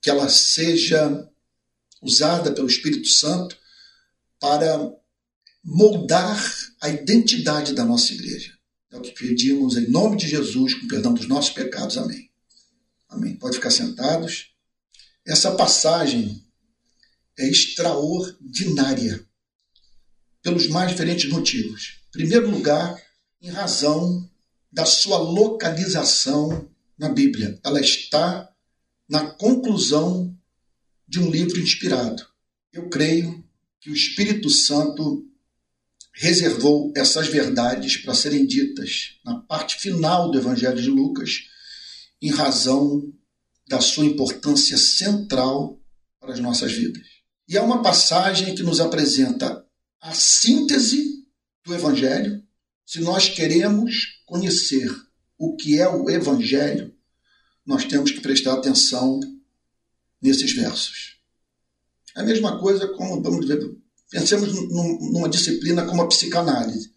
Que 0.00 0.10
ela 0.10 0.28
seja 0.28 1.28
usada 2.02 2.52
pelo 2.52 2.68
Espírito 2.68 3.08
Santo 3.08 3.56
para 4.38 4.78
moldar 5.64 6.40
a 6.80 6.88
identidade 6.88 7.74
da 7.74 7.84
nossa 7.84 8.12
igreja. 8.12 8.56
É 8.90 8.96
o 8.96 9.02
que 9.02 9.12
pedimos 9.12 9.76
em 9.76 9.90
nome 9.90 10.16
de 10.16 10.28
Jesus, 10.28 10.74
com 10.74 10.86
perdão 10.86 11.12
dos 11.12 11.26
nossos 11.26 11.52
pecados. 11.52 11.98
Amém. 11.98 12.30
Amém. 13.08 13.36
Pode 13.36 13.56
ficar 13.56 13.70
sentados. 13.70 14.52
Essa 15.26 15.54
passagem 15.56 16.44
é 17.38 17.48
extraordinária 17.48 19.26
pelos 20.42 20.68
mais 20.68 20.90
diferentes 20.90 21.28
motivos. 21.28 22.00
Em 22.08 22.12
primeiro 22.12 22.48
lugar, 22.48 22.96
em 23.42 23.50
razão 23.50 24.30
da 24.72 24.86
sua 24.86 25.18
localização 25.18 26.70
na 26.98 27.08
Bíblia. 27.08 27.58
Ela 27.64 27.80
está 27.80 28.48
na 29.08 29.30
conclusão 29.30 30.36
de 31.06 31.20
um 31.20 31.30
livro 31.30 31.60
inspirado. 31.60 32.26
Eu 32.72 32.88
creio 32.88 33.44
que 33.80 33.90
o 33.90 33.94
Espírito 33.94 34.50
Santo 34.50 35.24
reservou 36.12 36.92
essas 36.96 37.28
verdades 37.28 37.98
para 37.98 38.14
serem 38.14 38.46
ditas 38.46 39.18
na 39.24 39.38
parte 39.40 39.76
final 39.76 40.30
do 40.30 40.38
Evangelho 40.38 40.80
de 40.80 40.88
Lucas, 40.88 41.42
em 42.20 42.30
razão 42.30 43.12
da 43.68 43.80
sua 43.80 44.06
importância 44.06 44.76
central 44.78 45.78
para 46.18 46.32
as 46.32 46.40
nossas 46.40 46.72
vidas. 46.72 47.06
E 47.48 47.56
é 47.56 47.60
uma 47.60 47.82
passagem 47.82 48.54
que 48.54 48.62
nos 48.62 48.80
apresenta 48.80 49.64
a 50.00 50.12
síntese 50.12 51.24
do 51.64 51.74
Evangelho, 51.74 52.42
se 52.84 53.00
nós 53.00 53.28
queremos 53.28 54.22
conhecer 54.24 54.90
o 55.38 55.54
que 55.56 55.78
é 55.78 55.88
o 55.88 56.08
Evangelho, 56.08 56.95
nós 57.66 57.84
temos 57.84 58.10
que 58.12 58.20
prestar 58.20 58.54
atenção 58.54 59.20
nesses 60.22 60.52
versos. 60.52 61.16
A 62.14 62.22
mesma 62.22 62.58
coisa 62.58 62.88
como, 62.88 63.20
vamos 63.20 63.46
ver, 63.46 63.60
pensemos 64.10 64.52
numa 64.70 65.28
disciplina 65.28 65.84
como 65.84 66.02
a 66.02 66.08
psicanálise. 66.08 66.90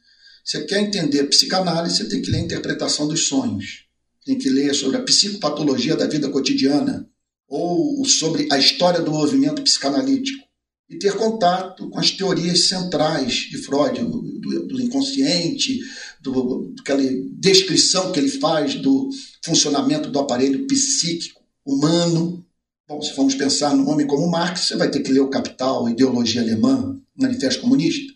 Você 0.45 0.63
quer 0.65 0.81
entender 0.81 1.25
psicanálise, 1.25 1.97
você 1.97 2.05
tem 2.07 2.21
que 2.21 2.31
ler 2.31 2.38
a 2.38 2.41
interpretação 2.41 3.07
dos 3.07 3.27
sonhos, 3.27 3.85
tem 4.25 4.38
que 4.38 4.49
ler 4.49 4.73
sobre 4.73 4.97
a 4.97 5.03
psicopatologia 5.03 5.95
da 5.95 6.07
vida 6.07 6.29
cotidiana, 6.29 7.09
ou 7.47 8.05
sobre 8.05 8.47
a 8.51 8.57
história 8.57 9.01
do 9.01 9.11
movimento 9.11 9.63
psicanalítico, 9.63 10.47
e 10.89 10.97
ter 10.97 11.15
contato 11.15 11.89
com 11.89 11.99
as 11.99 12.11
teorias 12.11 12.67
centrais 12.67 13.33
de 13.33 13.57
Freud, 13.57 13.99
do, 13.99 14.67
do 14.67 14.81
inconsciente, 14.81 15.79
do, 16.21 16.73
aquela 16.79 17.03
descrição 17.33 18.11
que 18.11 18.19
ele 18.19 18.29
faz 18.29 18.75
do 18.75 19.09
funcionamento 19.43 20.10
do 20.10 20.19
aparelho 20.19 20.67
psíquico 20.67 21.41
humano. 21.65 22.46
Bom, 22.88 23.01
se 23.01 23.13
formos 23.13 23.36
pensar 23.36 23.75
no 23.75 23.88
homem 23.89 24.08
como 24.08 24.29
Marx, 24.29 24.62
você 24.62 24.75
vai 24.75 24.89
ter 24.89 25.01
que 25.01 25.12
ler 25.12 25.22
o 25.22 25.29
Capital, 25.29 25.88
Ideologia 25.88 26.41
Alemã, 26.41 27.00
Manifesto 27.15 27.62
Comunista. 27.62 28.13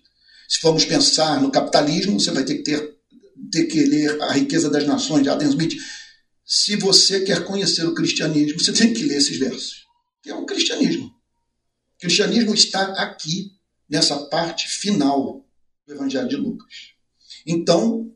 Se 0.48 0.60
formos 0.60 0.86
pensar 0.86 1.42
no 1.42 1.51
capitalismo, 1.51 2.20
você 2.20 2.32
vai 2.32 2.44
ter 2.44 2.58
que, 2.58 2.63
ter, 2.63 2.98
ter 3.51 3.65
que 3.65 3.84
ler 3.84 4.22
A 4.22 4.34
Riqueza 4.34 4.70
das 4.70 4.86
Nações, 4.86 5.24
de 5.24 5.30
Adam 5.30 5.48
Smith. 5.50 5.75
Se 6.46 6.75
você 6.75 7.22
quer 7.22 7.44
conhecer 7.44 7.86
o 7.86 7.94
cristianismo, 7.94 8.60
você 8.60 8.74
tem 8.74 8.94
que 8.94 9.03
ler 9.03 9.18
esses 9.18 9.38
versos, 9.38 9.86
que 10.22 10.30
é 10.30 10.36
o 10.36 10.46
cristianismo. 10.46 11.06
O 11.06 12.00
cristianismo 12.00 12.53
está 12.53 12.84
aqui, 13.01 13.51
nessa 13.89 14.18
parte 14.25 14.68
final 14.68 15.46
do 15.88 15.94
Evangelho 15.94 16.27
de 16.27 16.36
Lucas. 16.36 16.94
Então, 17.46 18.12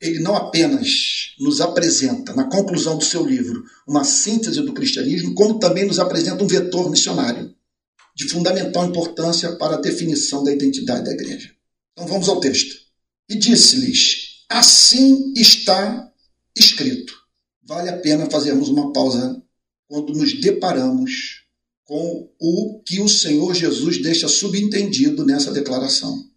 ele 0.00 0.20
não 0.20 0.36
apenas 0.36 1.34
nos 1.38 1.60
apresenta, 1.60 2.34
na 2.34 2.44
conclusão 2.44 2.96
do 2.96 3.04
seu 3.04 3.24
livro, 3.24 3.64
uma 3.86 4.04
síntese 4.04 4.62
do 4.62 4.72
cristianismo, 4.72 5.34
como 5.34 5.58
também 5.58 5.86
nos 5.86 5.98
apresenta 5.98 6.42
um 6.42 6.46
vetor 6.46 6.90
missionário 6.90 7.54
de 8.14 8.28
fundamental 8.28 8.84
importância 8.84 9.56
para 9.56 9.76
a 9.76 9.80
definição 9.80 10.42
da 10.42 10.52
identidade 10.52 11.04
da 11.04 11.12
igreja. 11.12 11.50
Então 11.92 12.06
vamos 12.06 12.28
ao 12.28 12.40
texto. 12.40 12.76
E 13.28 13.36
disse-lhes: 13.36 14.44
Assim 14.48 15.32
está 15.36 16.10
escrito. 16.56 17.14
Vale 17.64 17.90
a 17.90 17.98
pena 17.98 18.30
fazermos 18.30 18.68
uma 18.68 18.92
pausa 18.92 19.42
quando 19.86 20.12
nos 20.12 20.40
deparamos 20.40 21.44
com 21.84 22.30
o 22.40 22.82
que 22.84 23.00
o 23.00 23.08
Senhor 23.08 23.54
Jesus 23.54 24.02
deixa 24.02 24.28
subentendido 24.28 25.24
nessa 25.24 25.50
declaração. 25.50 26.27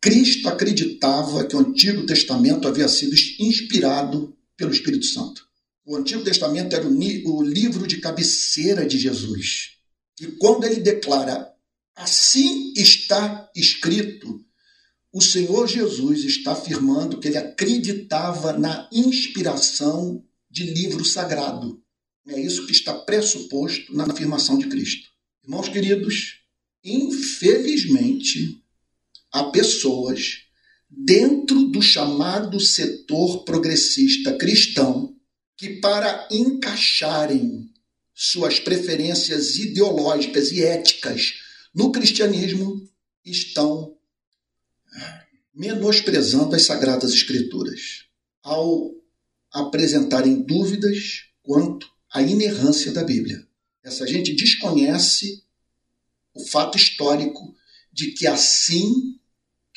Cristo 0.00 0.48
acreditava 0.48 1.44
que 1.44 1.56
o 1.56 1.58
Antigo 1.58 2.06
Testamento 2.06 2.68
havia 2.68 2.88
sido 2.88 3.14
inspirado 3.40 4.36
pelo 4.56 4.72
Espírito 4.72 5.06
Santo. 5.06 5.46
O 5.84 5.96
Antigo 5.96 6.22
Testamento 6.22 6.74
era 6.74 6.86
o, 6.86 7.42
livro 7.42 7.86
de 7.86 7.98
cabeceira 7.98 8.86
de 8.86 8.98
Jesus. 8.98 9.70
E 10.20 10.26
quando 10.38 10.64
ele 10.64 10.80
declara, 10.80 11.50
assim 11.96 12.72
está 12.76 13.50
escrito, 13.56 14.44
o 15.12 15.22
Senhor 15.22 15.66
Jesus 15.66 16.24
está 16.24 16.52
afirmando 16.52 17.18
que 17.18 17.28
ele 17.28 17.38
acreditava 17.38 18.52
na 18.52 18.88
inspiração 18.92 20.22
de 20.50 20.64
livro 20.64 21.04
sagrado. 21.04 21.82
É 22.26 22.38
isso 22.38 22.66
que 22.66 22.72
está 22.72 22.92
pressuposto 22.92 23.94
na 23.94 24.04
afirmação 24.04 24.58
de 24.58 24.68
Cristo. 24.68 25.08
Irmãos 25.42 25.68
queridos, 25.70 26.42
infelizmente, 26.84 28.62
a 29.32 29.44
pessoas 29.44 30.42
dentro 30.88 31.64
do 31.64 31.82
chamado 31.82 32.58
setor 32.60 33.44
progressista 33.44 34.36
cristão 34.36 35.14
que, 35.56 35.80
para 35.80 36.28
encaixarem 36.30 37.70
suas 38.14 38.58
preferências 38.58 39.56
ideológicas 39.56 40.50
e 40.50 40.62
éticas 40.62 41.34
no 41.74 41.92
cristianismo 41.92 42.88
estão 43.24 43.96
menosprezando 45.54 46.54
as 46.54 46.62
sagradas 46.62 47.12
escrituras 47.12 48.04
ao 48.42 48.92
apresentarem 49.52 50.42
dúvidas 50.42 51.24
quanto 51.42 51.90
à 52.12 52.22
inerrância 52.22 52.92
da 52.92 53.04
Bíblia. 53.04 53.46
Essa 53.82 54.06
gente 54.06 54.34
desconhece 54.34 55.42
o 56.34 56.44
fato 56.46 56.76
histórico 56.76 57.54
de 57.92 58.12
que 58.12 58.26
assim 58.26 59.17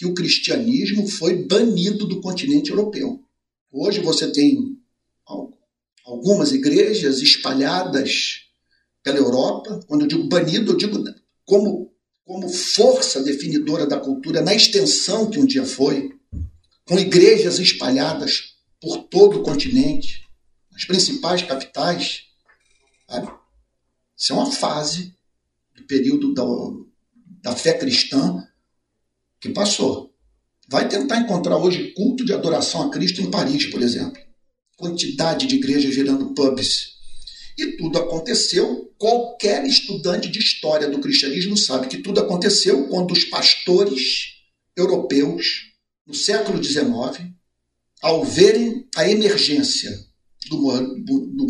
que 0.01 0.07
o 0.07 0.15
cristianismo 0.15 1.07
foi 1.07 1.45
banido 1.45 2.07
do 2.07 2.21
continente 2.21 2.71
europeu. 2.71 3.23
Hoje 3.71 3.99
você 3.99 4.31
tem 4.31 4.75
algumas 6.03 6.51
igrejas 6.51 7.19
espalhadas 7.19 8.47
pela 9.03 9.19
Europa. 9.19 9.79
Quando 9.85 10.01
eu 10.01 10.07
digo 10.07 10.27
banido, 10.27 10.71
eu 10.71 10.75
digo 10.75 11.03
como, 11.45 11.93
como 12.25 12.49
força 12.49 13.21
definidora 13.21 13.85
da 13.85 13.99
cultura 13.99 14.41
na 14.41 14.55
extensão 14.55 15.29
que 15.29 15.37
um 15.37 15.45
dia 15.45 15.67
foi, 15.67 16.09
com 16.83 16.97
igrejas 16.97 17.59
espalhadas 17.59 18.55
por 18.81 19.03
todo 19.03 19.41
o 19.41 19.43
continente, 19.43 20.27
nas 20.71 20.83
principais 20.83 21.43
capitais. 21.43 22.23
Sabe? 23.07 23.31
Isso 24.17 24.33
é 24.33 24.35
uma 24.35 24.51
fase 24.51 25.15
do 25.75 25.83
período 25.83 26.33
da, 26.33 26.43
da 27.43 27.55
fé 27.55 27.77
cristã 27.77 28.47
que 29.41 29.49
passou. 29.49 30.13
Vai 30.69 30.87
tentar 30.87 31.17
encontrar 31.17 31.57
hoje 31.57 31.91
culto 31.93 32.23
de 32.23 32.31
adoração 32.31 32.83
a 32.83 32.91
Cristo 32.91 33.21
em 33.21 33.29
Paris, 33.29 33.65
por 33.65 33.81
exemplo. 33.81 34.21
Quantidade 34.77 35.47
de 35.47 35.55
igrejas 35.55 35.93
virando 35.93 36.33
pubs. 36.33 36.91
E 37.57 37.75
tudo 37.75 37.97
aconteceu. 37.97 38.89
Qualquer 38.97 39.65
estudante 39.65 40.29
de 40.29 40.39
história 40.39 40.87
do 40.87 41.01
cristianismo 41.01 41.57
sabe 41.57 41.87
que 41.87 41.97
tudo 41.97 42.21
aconteceu 42.21 42.87
quando 42.87 43.11
os 43.11 43.25
pastores 43.25 44.35
europeus, 44.77 45.71
no 46.07 46.13
século 46.13 46.63
XIX, 46.63 47.29
ao 48.01 48.23
verem 48.23 48.87
a 48.95 49.09
emergência 49.09 49.91
do, 50.49 50.57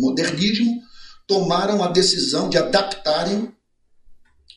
modernismo, 0.00 0.82
tomaram 1.26 1.82
a 1.82 1.88
decisão 1.88 2.48
de 2.48 2.58
adaptarem 2.58 3.54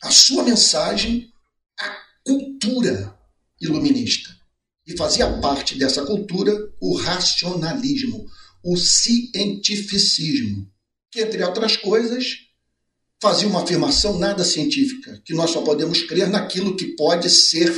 a 0.02 0.12
sua 0.12 0.44
mensagem 0.44 1.30
à 1.80 1.98
cultura 2.26 3.15
iluminista. 3.60 4.36
E 4.88 4.96
fazia 4.96 5.40
parte 5.40 5.78
dessa 5.78 6.06
cultura 6.06 6.54
o 6.80 6.96
racionalismo, 6.96 8.26
o 8.64 8.78
cientificismo, 8.78 10.72
que, 11.12 11.22
entre 11.22 11.44
outras 11.44 11.78
coisas, 11.78 12.46
fazia 13.22 13.48
uma 13.48 13.64
afirmação 13.64 14.20
nada 14.20 14.44
científica, 14.44 15.22
que 15.26 15.34
nós 15.34 15.52
só 15.52 15.62
podemos 15.62 16.04
crer 16.04 16.30
naquilo 16.30 16.76
que 16.76 16.96
pode 16.96 17.30
ser 17.30 17.74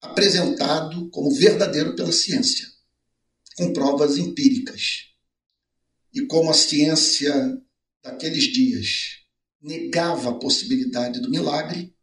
apresentado 0.00 1.10
como 1.10 1.34
verdadeiro 1.34 1.94
pela 1.94 2.12
ciência, 2.12 2.66
com 3.56 3.72
provas 3.72 4.16
empíricas. 4.16 5.06
E 6.14 6.22
como 6.22 6.50
a 6.50 6.54
ciência 6.54 7.34
daqueles 8.02 8.44
dias 8.44 9.18
negava 9.60 10.30
a 10.30 10.38
possibilidade 10.38 11.20
do 11.20 11.30
milagre, 11.30 11.94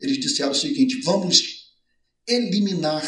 eles 0.00 0.18
disseram 0.18 0.52
o 0.52 0.54
seguinte: 0.54 1.00
vamos 1.02 1.59
eliminar 2.26 3.02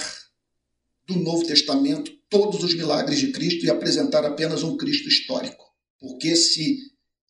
do 1.06 1.16
Novo 1.16 1.46
Testamento 1.46 2.10
todos 2.28 2.62
os 2.62 2.74
milagres 2.74 3.18
de 3.18 3.32
Cristo 3.32 3.64
e 3.64 3.70
apresentar 3.70 4.24
apenas 4.24 4.62
um 4.62 4.76
Cristo 4.76 5.08
histórico. 5.08 5.64
Porque 5.98 6.34
se 6.34 6.78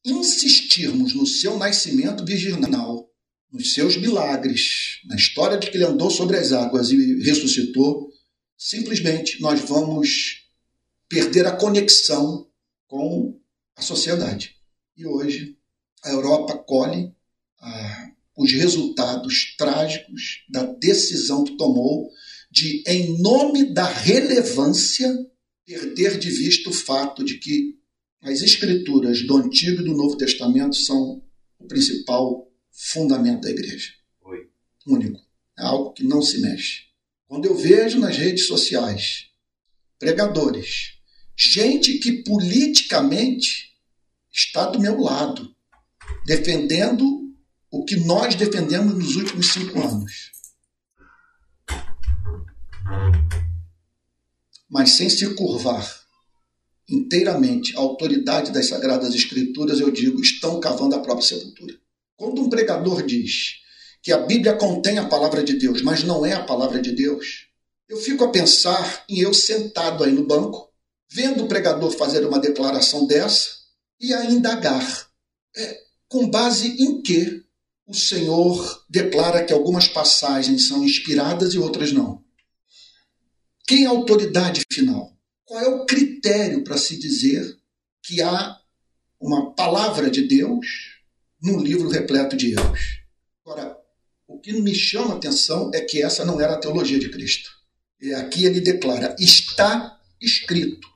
insistirmos 0.04 1.14
no 1.14 1.26
seu 1.26 1.58
nascimento 1.58 2.24
virginal, 2.24 3.08
nos 3.50 3.74
seus 3.74 3.96
milagres, 3.96 5.00
na 5.06 5.16
história 5.16 5.58
de 5.58 5.70
que 5.70 5.76
ele 5.76 5.84
andou 5.84 6.10
sobre 6.10 6.38
as 6.38 6.52
águas 6.52 6.90
e 6.90 7.22
ressuscitou, 7.22 8.10
simplesmente 8.56 9.40
nós 9.40 9.60
vamos 9.60 10.48
perder 11.08 11.46
a 11.46 11.56
conexão 11.56 12.48
com 12.86 13.38
a 13.76 13.82
sociedade. 13.82 14.56
E 14.96 15.06
hoje 15.06 15.58
a 16.02 16.10
Europa 16.10 16.56
colhe 16.58 17.14
ah, 17.60 18.11
os 18.36 18.52
resultados 18.52 19.54
trágicos 19.56 20.44
da 20.48 20.64
decisão 20.64 21.44
que 21.44 21.56
tomou 21.56 22.10
de, 22.50 22.82
em 22.86 23.20
nome 23.20 23.72
da 23.72 23.84
relevância, 23.84 25.10
perder 25.64 26.18
de 26.18 26.30
vista 26.30 26.70
o 26.70 26.72
fato 26.72 27.24
de 27.24 27.38
que 27.38 27.78
as 28.20 28.40
escrituras 28.40 29.22
do 29.26 29.36
Antigo 29.36 29.80
e 29.80 29.84
do 29.84 29.94
Novo 29.94 30.16
Testamento 30.16 30.76
são 30.76 31.22
o 31.58 31.66
principal 31.66 32.50
fundamento 32.70 33.42
da 33.42 33.50
igreja. 33.50 33.92
Oi. 34.22 34.48
Único. 34.86 35.20
É 35.58 35.62
algo 35.62 35.92
que 35.92 36.04
não 36.04 36.22
se 36.22 36.40
mexe. 36.40 36.84
Quando 37.26 37.46
eu 37.46 37.56
vejo 37.56 37.98
nas 37.98 38.16
redes 38.16 38.46
sociais 38.46 39.28
pregadores, 39.98 40.98
gente 41.36 41.98
que 41.98 42.22
politicamente 42.22 43.72
está 44.32 44.66
do 44.66 44.80
meu 44.80 45.00
lado, 45.00 45.54
defendendo 46.26 47.21
o 47.72 47.84
que 47.86 47.96
nós 47.96 48.34
defendemos 48.34 48.94
nos 48.94 49.16
últimos 49.16 49.50
cinco 49.50 49.80
anos. 49.80 50.30
Mas 54.68 54.90
sem 54.90 55.08
se 55.08 55.34
curvar 55.34 56.02
inteiramente 56.86 57.74
à 57.74 57.80
autoridade 57.80 58.52
das 58.52 58.66
Sagradas 58.66 59.14
Escrituras, 59.14 59.80
eu 59.80 59.90
digo, 59.90 60.20
estão 60.20 60.60
cavando 60.60 60.94
a 60.94 61.00
própria 61.00 61.26
sepultura. 61.26 61.74
Quando 62.14 62.42
um 62.42 62.50
pregador 62.50 63.02
diz 63.02 63.54
que 64.02 64.12
a 64.12 64.18
Bíblia 64.18 64.54
contém 64.54 64.98
a 64.98 65.08
palavra 65.08 65.42
de 65.42 65.54
Deus, 65.54 65.80
mas 65.80 66.04
não 66.04 66.26
é 66.26 66.34
a 66.34 66.44
palavra 66.44 66.80
de 66.82 66.92
Deus, 66.92 67.46
eu 67.88 67.96
fico 67.96 68.24
a 68.24 68.30
pensar 68.30 69.04
em 69.08 69.20
eu 69.20 69.32
sentado 69.32 70.04
aí 70.04 70.12
no 70.12 70.26
banco, 70.26 70.70
vendo 71.10 71.44
o 71.44 71.48
pregador 71.48 71.90
fazer 71.92 72.26
uma 72.26 72.38
declaração 72.38 73.06
dessa 73.06 73.50
e 73.98 74.12
a 74.12 74.26
indagar. 74.26 75.08
É, 75.56 75.82
com 76.08 76.28
base 76.28 76.68
em 76.82 77.00
que 77.00 77.41
o 77.92 77.94
Senhor 77.94 78.84
declara 78.88 79.44
que 79.44 79.52
algumas 79.52 79.86
passagens 79.86 80.66
são 80.66 80.82
inspiradas 80.82 81.52
e 81.52 81.58
outras 81.58 81.92
não? 81.92 82.24
Quem 83.66 83.84
é 83.84 83.86
a 83.86 83.90
autoridade 83.90 84.62
final? 84.72 85.14
Qual 85.44 85.60
é 85.60 85.68
o 85.68 85.84
critério 85.84 86.64
para 86.64 86.78
se 86.78 86.98
dizer 86.98 87.56
que 88.02 88.22
há 88.22 88.56
uma 89.20 89.54
palavra 89.54 90.10
de 90.10 90.22
Deus 90.22 90.66
num 91.40 91.60
livro 91.60 91.90
repleto 91.90 92.34
de 92.34 92.52
erros? 92.52 93.02
Agora, 93.44 93.76
o 94.26 94.38
que 94.38 94.54
me 94.54 94.74
chama 94.74 95.12
a 95.12 95.16
atenção 95.18 95.70
é 95.74 95.82
que 95.82 96.02
essa 96.02 96.24
não 96.24 96.40
era 96.40 96.54
a 96.54 96.58
teologia 96.58 96.98
de 96.98 97.10
Cristo. 97.10 97.50
E 98.00 98.14
aqui 98.14 98.46
ele 98.46 98.60
declara: 98.62 99.14
está 99.18 100.00
escrito. 100.18 100.88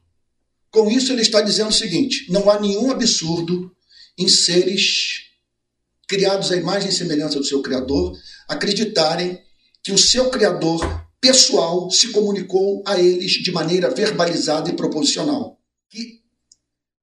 Com 0.71 0.91
isso, 0.91 1.13
ele 1.13 1.23
está 1.23 1.43
dizendo 1.43 1.69
o 1.69 1.75
seguinte: 1.75 2.27
não 2.31 2.49
há 2.49 2.59
nenhum 2.59 2.91
absurdo 2.91 3.71
em 4.17 4.29
seres 4.29 5.26
criados 6.07 6.53
à 6.53 6.57
imagem 6.57 6.89
e 6.89 6.93
semelhança 6.93 7.39
do 7.39 7.45
seu 7.45 7.63
Criador 7.63 8.17
acreditarem 8.49 9.43
que 9.83 9.93
o 9.93 9.99
seu 9.99 10.31
Criador 10.31 10.81
pessoal 11.21 11.91
se 11.91 12.13
comunicou 12.13 12.83
a 12.87 13.01
eles 13.01 13.33
de 13.33 13.51
maneira 13.51 13.91
verbalizada 13.91 14.71
e 14.71 14.77
proposicional. 14.77 15.61
Que 15.89 16.21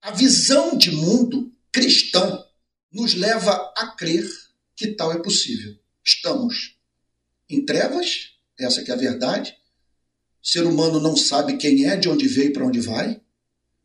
a 0.01 0.11
visão 0.11 0.77
de 0.77 0.91
mundo 0.91 1.51
cristã 1.71 2.43
nos 2.91 3.13
leva 3.13 3.51
a 3.75 3.87
crer 3.97 4.25
que 4.75 4.87
tal 4.87 5.11
é 5.11 5.21
possível. 5.21 5.75
Estamos 6.03 6.77
em 7.49 7.65
trevas, 7.65 8.33
essa 8.59 8.81
é 8.81 8.91
a 8.91 8.95
verdade. 8.95 9.55
O 10.41 10.47
ser 10.47 10.63
humano 10.63 10.99
não 10.99 11.15
sabe 11.15 11.57
quem 11.57 11.85
é, 11.85 11.95
de 11.95 12.09
onde 12.09 12.27
veio 12.27 12.49
e 12.49 12.53
para 12.53 12.65
onde 12.65 12.79
vai 12.79 13.21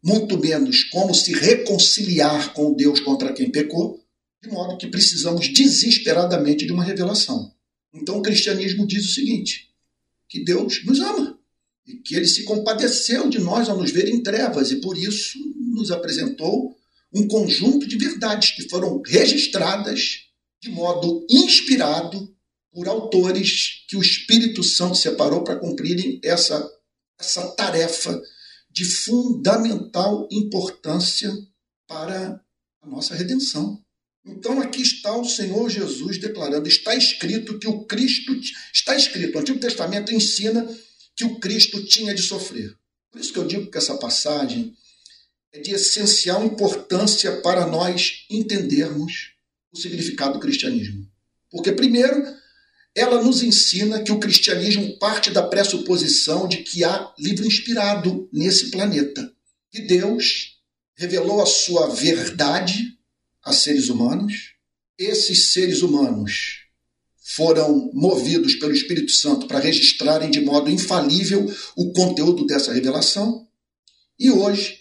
muito 0.02 0.38
menos 0.38 0.84
como 0.84 1.14
se 1.14 1.32
reconciliar 1.32 2.52
com 2.52 2.74
Deus 2.74 3.00
contra 3.00 3.32
quem 3.32 3.50
pecou, 3.50 4.02
de 4.42 4.48
modo 4.48 4.76
que 4.76 4.86
precisamos 4.86 5.52
desesperadamente 5.52 6.66
de 6.66 6.72
uma 6.72 6.84
revelação. 6.84 7.52
Então 7.92 8.18
o 8.18 8.22
cristianismo 8.22 8.86
diz 8.86 9.04
o 9.04 9.14
seguinte: 9.14 9.70
que 10.28 10.44
Deus 10.44 10.84
nos 10.84 11.00
ama 11.00 11.38
e 11.86 11.96
que 11.96 12.14
ele 12.14 12.26
se 12.26 12.44
compadeceu 12.44 13.28
de 13.28 13.38
nós 13.38 13.68
ao 13.68 13.78
nos 13.78 13.90
ver 13.90 14.08
em 14.08 14.22
trevas 14.22 14.70
e 14.70 14.76
por 14.76 14.96
isso 14.96 15.38
nos 15.56 15.90
apresentou 15.90 16.76
um 17.12 17.26
conjunto 17.26 17.86
de 17.86 17.96
verdades 17.96 18.50
que 18.50 18.68
foram 18.68 19.00
registradas 19.04 20.26
de 20.60 20.70
modo 20.70 21.26
inspirado 21.30 22.34
por 22.72 22.86
autores 22.86 23.84
que 23.88 23.96
o 23.96 24.02
Espírito 24.02 24.62
Santo 24.62 24.96
separou 24.96 25.42
para 25.42 25.58
cumprirem 25.58 26.20
essa, 26.22 26.70
essa 27.18 27.48
tarefa 27.52 28.20
de 28.70 28.84
fundamental 28.84 30.28
importância 30.30 31.32
para 31.86 32.40
a 32.82 32.86
nossa 32.86 33.14
redenção. 33.14 33.82
Então 34.28 34.60
aqui 34.60 34.82
está 34.82 35.16
o 35.16 35.24
Senhor 35.24 35.68
Jesus 35.70 36.18
declarando: 36.18 36.68
está 36.68 36.94
escrito 36.94 37.58
que 37.58 37.66
o 37.66 37.84
Cristo, 37.84 38.38
está 38.72 38.94
escrito, 38.94 39.36
o 39.36 39.40
Antigo 39.40 39.58
Testamento 39.58 40.12
ensina 40.12 40.68
que 41.16 41.24
o 41.24 41.40
Cristo 41.40 41.82
tinha 41.84 42.14
de 42.14 42.22
sofrer. 42.22 42.76
Por 43.10 43.20
isso 43.20 43.32
que 43.32 43.38
eu 43.38 43.46
digo 43.46 43.70
que 43.70 43.78
essa 43.78 43.96
passagem 43.96 44.74
é 45.52 45.60
de 45.60 45.72
essencial 45.72 46.44
importância 46.44 47.40
para 47.40 47.66
nós 47.66 48.26
entendermos 48.30 49.32
o 49.72 49.78
significado 49.78 50.34
do 50.34 50.40
cristianismo. 50.40 51.08
Porque, 51.50 51.72
primeiro, 51.72 52.22
ela 52.94 53.22
nos 53.22 53.42
ensina 53.42 54.02
que 54.02 54.12
o 54.12 54.20
cristianismo 54.20 54.98
parte 54.98 55.30
da 55.30 55.42
pressuposição 55.42 56.46
de 56.46 56.58
que 56.58 56.84
há 56.84 57.12
livro 57.18 57.46
inspirado 57.46 58.28
nesse 58.32 58.70
planeta. 58.70 59.32
Que 59.70 59.80
Deus 59.82 60.58
revelou 60.96 61.40
a 61.40 61.46
sua 61.46 61.88
verdade 61.88 62.97
a 63.48 63.52
seres 63.52 63.88
humanos. 63.88 64.54
Esses 64.98 65.52
seres 65.52 65.82
humanos 65.82 66.64
foram 67.20 67.90
movidos 67.92 68.54
pelo 68.56 68.72
Espírito 68.72 69.12
Santo 69.12 69.46
para 69.46 69.58
registrarem 69.58 70.30
de 70.30 70.40
modo 70.40 70.70
infalível 70.70 71.46
o 71.76 71.92
conteúdo 71.92 72.46
dessa 72.46 72.72
revelação. 72.72 73.46
E 74.18 74.30
hoje, 74.30 74.80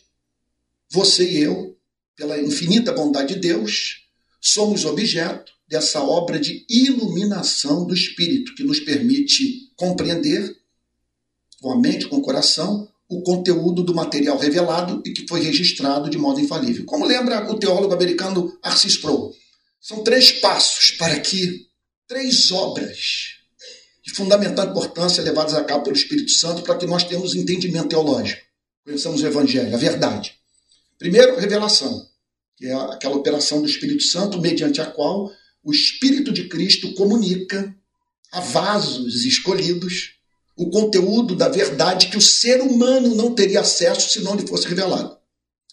você 0.90 1.30
e 1.30 1.40
eu, 1.40 1.78
pela 2.16 2.40
infinita 2.42 2.94
bondade 2.94 3.36
de 3.36 3.40
Deus, 3.42 4.08
somos 4.42 4.86
objeto 4.86 5.52
dessa 5.68 6.02
obra 6.02 6.40
de 6.40 6.66
iluminação 6.70 7.86
do 7.86 7.94
Espírito, 7.94 8.56
que 8.56 8.64
nos 8.64 8.80
permite 8.80 9.72
compreender, 9.76 10.58
com 11.62 11.72
a 11.72 11.80
mente, 11.80 12.08
com 12.08 12.18
o 12.18 12.22
coração, 12.22 12.90
o 13.10 13.22
conteúdo 13.22 13.84
do 13.84 13.96
material 13.96 14.38
revelado 14.38 15.02
e 15.06 15.12
que 15.12 15.28
foi 15.28 15.42
registrado 15.42 16.10
de 16.10 16.18
modo 16.18 16.40
infalível. 16.40 16.86
Como 16.86 17.06
lembra 17.06 17.50
o 17.50 17.58
teólogo 17.58 17.94
americano 17.94 18.58
Arcis 18.62 18.94
Sproul, 18.94 19.34
são 19.80 20.04
três 20.04 20.32
passos 20.32 20.92
para 20.92 21.20
que 21.20 21.68
três 22.08 22.52
obras 22.52 23.38
de 24.04 24.14
fundamental 24.14 24.68
importância 24.68 25.24
levadas 25.24 25.54
a 25.54 25.64
cabo 25.64 25.84
pelo 25.84 25.96
Espírito 25.96 26.32
Santo 26.32 26.64
para 26.64 26.78
que 26.78 26.86
nós 26.86 27.04
tenhamos 27.04 27.36
entendimento 27.36 27.90
teológico. 27.90 28.42
Conheçamos 28.84 29.22
o 29.22 29.28
Evangelho, 29.28 29.74
a 29.74 29.78
verdade. 29.78 30.36
Primeiro, 30.98 31.38
revelação, 31.38 32.06
que 32.56 32.66
é 32.66 32.74
aquela 32.74 33.16
operação 33.16 33.62
do 33.62 33.68
Espírito 33.68 34.04
Santo 34.04 34.40
mediante 34.40 34.82
a 34.82 34.86
qual 34.86 35.32
o 35.64 35.72
Espírito 35.72 36.32
de 36.32 36.48
Cristo 36.48 36.94
comunica 36.94 37.76
a 38.32 38.40
vasos 38.40 39.26
escolhidos 39.26 40.17
o 40.58 40.70
conteúdo 40.70 41.36
da 41.36 41.48
verdade 41.48 42.08
que 42.08 42.18
o 42.18 42.22
ser 42.22 42.62
humano 42.62 43.16
não 43.16 43.34
teria 43.34 43.62
acesso 43.62 44.10
se 44.10 44.22
não 44.22 44.36
lhe 44.36 44.48
fosse 44.48 44.68
revelado. 44.68 45.18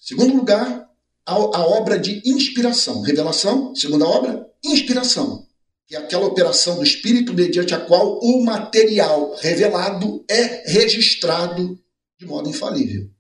Segundo 0.00 0.36
lugar, 0.36 0.88
a, 1.26 1.32
a 1.32 1.66
obra 1.66 1.98
de 1.98 2.22
inspiração. 2.24 3.00
Revelação, 3.00 3.74
segunda 3.74 4.06
obra, 4.06 4.46
inspiração. 4.62 5.46
Que 5.86 5.96
é 5.96 5.98
aquela 5.98 6.26
operação 6.26 6.76
do 6.76 6.84
Espírito 6.84 7.32
mediante 7.32 7.74
a 7.74 7.80
qual 7.80 8.18
o 8.20 8.44
material 8.44 9.34
revelado 9.40 10.24
é 10.28 10.70
registrado 10.70 11.78
de 12.18 12.26
modo 12.26 12.48
infalível. 12.48 13.10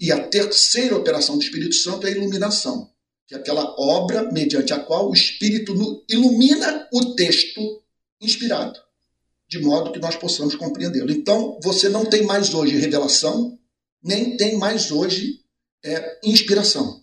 E 0.00 0.10
a 0.10 0.26
terceira 0.28 0.96
operação 0.96 1.36
do 1.36 1.44
Espírito 1.44 1.74
Santo 1.74 2.06
é 2.06 2.10
a 2.10 2.12
iluminação 2.12 2.92
que 3.32 3.34
é 3.34 3.38
aquela 3.38 3.74
obra 3.78 4.30
mediante 4.30 4.74
a 4.74 4.78
qual 4.78 5.08
o 5.08 5.14
Espírito 5.14 6.04
ilumina 6.06 6.86
o 6.92 7.14
texto 7.14 7.82
inspirado, 8.20 8.78
de 9.52 9.58
modo 9.58 9.92
que 9.92 9.98
nós 9.98 10.16
possamos 10.16 10.54
compreendê-lo. 10.54 11.12
Então, 11.12 11.60
você 11.62 11.86
não 11.86 12.06
tem 12.06 12.22
mais 12.22 12.54
hoje 12.54 12.78
revelação, 12.78 13.58
nem 14.02 14.34
tem 14.34 14.56
mais 14.56 14.90
hoje 14.90 15.40
é, 15.84 16.20
inspiração. 16.24 17.02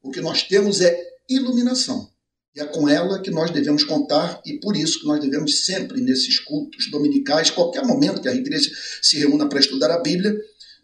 O 0.00 0.12
que 0.12 0.20
nós 0.20 0.44
temos 0.44 0.80
é 0.80 0.96
iluminação. 1.28 2.08
E 2.54 2.60
é 2.60 2.64
com 2.64 2.88
ela 2.88 3.20
que 3.20 3.32
nós 3.32 3.50
devemos 3.50 3.82
contar, 3.82 4.40
e 4.46 4.60
por 4.60 4.76
isso 4.76 5.00
que 5.00 5.06
nós 5.06 5.20
devemos 5.20 5.64
sempre, 5.64 6.00
nesses 6.00 6.38
cultos 6.38 6.88
dominicais, 6.88 7.50
qualquer 7.50 7.84
momento 7.84 8.22
que 8.22 8.28
a 8.28 8.34
igreja 8.34 8.70
se 9.02 9.18
reúna 9.18 9.48
para 9.48 9.58
estudar 9.58 9.90
a 9.90 9.98
Bíblia, 9.98 10.36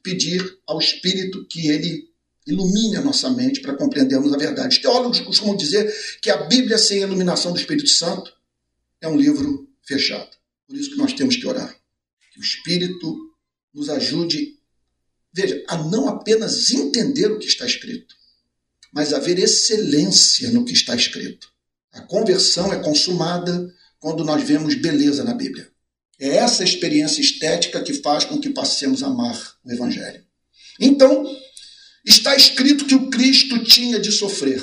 pedir 0.03 0.59
ao 0.67 0.81
Espírito 0.81 1.47
que 1.47 1.69
ele 1.69 2.09
ilumine 2.45 2.97
a 2.97 3.01
nossa 3.01 3.31
mente 3.31 3.61
para 3.61 3.77
compreendermos 3.77 4.35
a 4.35 4.37
verdade. 4.37 4.75
Os 4.75 4.83
teólogos 4.83 5.21
costumam 5.21 5.55
dizer 5.55 5.95
que 6.21 6.29
a 6.29 6.39
Bíblia 6.39 6.77
sem 6.77 7.05
a 7.05 7.07
iluminação 7.07 7.53
do 7.53 7.59
Espírito 7.61 7.89
Santo 7.89 8.33
é 9.01 9.07
um 9.07 9.17
livro 9.17 9.69
fechado. 9.87 10.34
Por 10.67 10.77
isso 10.77 10.91
que 10.91 10.97
nós 10.97 11.13
temos 11.13 11.37
que 11.37 11.47
orar. 11.47 11.75
Que 12.33 12.41
o 12.41 12.43
Espírito 12.43 13.17
nos 13.73 13.89
ajude, 13.89 14.59
veja, 15.33 15.63
a 15.69 15.77
não 15.77 16.09
apenas 16.09 16.71
entender 16.71 17.31
o 17.31 17.39
que 17.39 17.47
está 17.47 17.67
escrito, 17.67 18.15
mas 18.93 19.13
a 19.13 19.19
ver 19.19 19.39
excelência 19.39 20.51
no 20.51 20.65
que 20.65 20.73
está 20.73 20.95
escrito. 20.95 21.49
A 21.93 22.01
conversão 22.01 22.73
é 22.73 22.83
consumada 22.83 23.73
quando 23.99 24.25
nós 24.25 24.43
vemos 24.43 24.75
beleza 24.75 25.25
na 25.25 25.35
Bíblia. 25.35 25.71
É 26.19 26.37
essa 26.37 26.63
experiência 26.63 27.21
estética 27.21 27.83
que 27.83 27.95
faz 27.95 28.25
com 28.25 28.41
que 28.41 28.51
passemos 28.51 29.03
a 29.03 29.09
amar 29.09 29.57
o 29.65 29.73
Evangelho. 29.73 30.25
Então, 30.81 31.25
Está 32.05 32.37
escrito 32.37 32.85
que 32.85 32.95
o 32.95 33.09
Cristo 33.09 33.65
tinha 33.65 33.99
de 33.99 34.13
sofrer. 34.13 34.63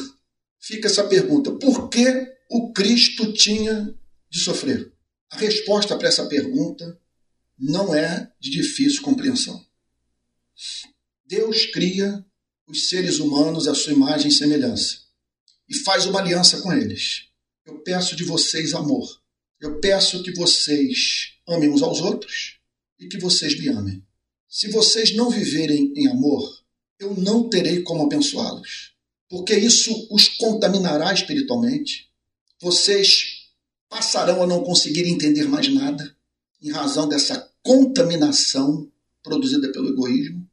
Fica 0.59 0.87
essa 0.87 1.03
pergunta: 1.03 1.51
por 1.53 1.89
que 1.89 2.05
o 2.49 2.71
Cristo 2.71 3.33
tinha 3.33 3.93
de 4.29 4.39
sofrer? 4.39 4.91
A 5.31 5.37
resposta 5.37 5.97
para 5.97 6.09
essa 6.09 6.27
pergunta 6.27 6.99
não 7.57 7.95
é 7.95 8.31
de 8.39 8.49
difícil 8.49 9.01
compreensão. 9.01 9.65
Deus 11.25 11.65
cria 11.67 12.23
os 12.67 12.89
seres 12.89 13.19
humanos 13.19 13.67
à 13.67 13.73
sua 13.73 13.93
imagem 13.93 14.29
e 14.29 14.33
semelhança 14.33 14.99
e 15.69 15.75
faz 15.75 16.05
uma 16.05 16.19
aliança 16.19 16.61
com 16.61 16.73
eles. 16.73 17.27
Eu 17.65 17.79
peço 17.79 18.15
de 18.15 18.25
vocês 18.25 18.73
amor. 18.73 19.21
Eu 19.59 19.79
peço 19.79 20.21
que 20.21 20.33
vocês 20.33 21.33
amem 21.47 21.69
uns 21.69 21.81
aos 21.81 22.01
outros 22.01 22.57
e 22.99 23.07
que 23.07 23.17
vocês 23.17 23.57
me 23.57 23.69
amem. 23.69 24.03
Se 24.49 24.69
vocês 24.69 25.15
não 25.15 25.29
viverem 25.29 25.93
em 25.95 26.07
amor, 26.07 26.61
eu 26.99 27.15
não 27.15 27.49
terei 27.49 27.81
como 27.83 28.03
abençoá-los, 28.03 28.91
porque 29.29 29.55
isso 29.55 30.07
os 30.11 30.27
contaminará 30.27 31.13
espiritualmente. 31.13 32.11
Vocês 32.59 33.30
passarão 33.91 34.41
a 34.41 34.47
não 34.47 34.63
conseguir 34.63 35.05
entender 35.05 35.49
mais 35.49 35.67
nada 35.67 36.15
em 36.61 36.71
razão 36.71 37.09
dessa 37.09 37.51
contaminação 37.61 38.89
produzida 39.21 39.69
pelo 39.73 39.89
egoísmo. 39.89 40.47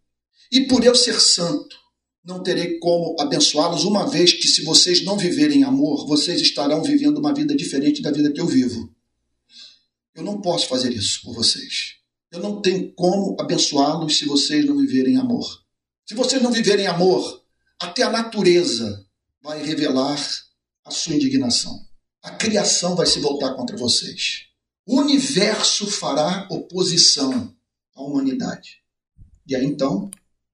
E 0.51 0.62
por 0.62 0.85
eu 0.85 0.92
ser 0.92 1.20
santo, 1.20 1.77
não 2.24 2.42
terei 2.42 2.81
como 2.81 3.14
abençoá-los, 3.20 3.85
uma 3.85 4.11
vez 4.11 4.33
que, 4.33 4.48
se 4.48 4.64
vocês 4.64 5.05
não 5.05 5.16
viverem 5.16 5.62
amor, 5.62 6.05
vocês 6.09 6.40
estarão 6.40 6.83
vivendo 6.83 7.18
uma 7.18 7.33
vida 7.33 7.55
diferente 7.55 8.03
da 8.03 8.11
vida 8.11 8.33
que 8.33 8.40
eu 8.40 8.46
vivo. 8.46 8.92
Eu 10.16 10.24
não 10.24 10.40
posso 10.40 10.66
fazer 10.66 10.92
isso 10.92 11.22
por 11.22 11.33
vocês. 11.33 11.94
Eu 12.33 12.40
não 12.40 12.61
tenho 12.61 12.92
como 12.92 13.37
abençoá-los 13.40 14.18
se 14.18 14.24
vocês 14.24 14.66
não 14.66 14.77
viverem 14.77 15.16
amor. 15.16 15.62
Se 16.05 16.14
vocês 16.14 16.42
não 16.42 16.51
viverem 16.51 16.88
amor, 16.88 17.40
até 17.81 18.03
a 18.03 18.11
natureza 18.11 19.07
vai 19.40 19.64
revelar 19.64 20.20
a 20.85 20.90
sua 20.90 21.14
indignação. 21.14 21.88
A 22.29 22.37
criação 22.37 22.95
vai 22.95 23.07
se 23.07 23.21
voltar 23.21 23.55
contra 23.55 23.75
vocês. 23.75 24.49
O 24.85 25.01
universo 25.01 25.87
fará 25.87 26.47
oposição 26.51 27.57
à 27.97 28.03
humanidade. 28.03 28.83
E 29.47 29.57
aí 29.57 29.64
então, 29.64 30.11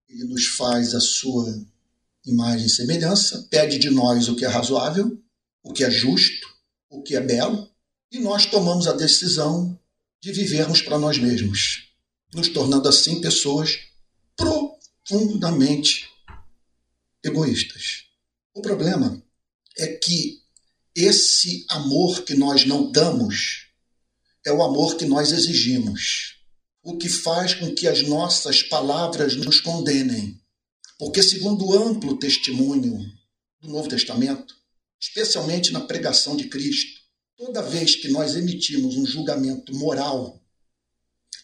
ele 0.09 0.23
nos 0.23 0.47
faz 0.47 0.95
a 0.95 1.01
sua 1.01 1.67
imagem 2.25 2.67
e 2.67 2.71
semelhança, 2.71 3.49
pede 3.51 3.77
de 3.77 3.91
nós 3.91 4.29
o 4.29 4.37
que 4.37 4.45
é 4.45 4.49
razoável, 4.49 5.21
o 5.65 5.73
que 5.73 5.83
é 5.83 5.91
justo, 5.91 6.47
o 6.89 7.03
que 7.03 7.17
é 7.17 7.21
belo, 7.21 7.69
e 8.13 8.21
nós 8.21 8.47
tomamos 8.47 8.87
a 8.87 8.93
decisão 8.93 9.77
de 10.23 10.33
vivermos 10.33 10.81
para 10.81 10.97
nós 10.97 11.19
mesmos, 11.19 11.89
nos 12.33 12.49
tornando 12.51 12.89
assim 12.89 13.21
pessoas 13.21 13.81
pro 14.37 14.79
profundamente 15.07 16.09
egoístas. 17.23 18.05
O 18.55 18.63
problema 18.63 19.21
é 19.77 19.89
que 19.89 20.44
esse 20.97 21.67
amor 21.71 22.23
que 22.23 22.35
nós 22.35 22.65
não 22.65 22.91
damos 22.93 23.67
é 24.47 24.53
o 24.53 24.63
amor 24.63 24.97
que 24.97 25.05
nós 25.05 25.33
exigimos, 25.33 26.37
o 26.83 26.97
que 26.97 27.09
faz 27.09 27.55
com 27.55 27.75
que 27.75 27.89
as 27.89 28.03
nossas 28.03 28.63
palavras 28.63 29.35
nos 29.35 29.61
condenem. 29.61 30.41
Porque, 30.97 31.21
segundo 31.21 31.67
o 31.67 31.77
amplo 31.77 32.17
testemunho 32.17 33.05
do 33.61 33.69
Novo 33.69 33.89
Testamento, 33.89 34.55
especialmente 35.01 35.73
na 35.73 35.81
pregação 35.81 36.37
de 36.37 36.49
Cristo, 36.49 37.01
toda 37.37 37.63
vez 37.63 37.97
que 37.97 38.09
nós 38.09 38.37
emitimos 38.37 38.97
um 38.97 39.05
julgamento 39.05 39.75
moral, 39.75 40.41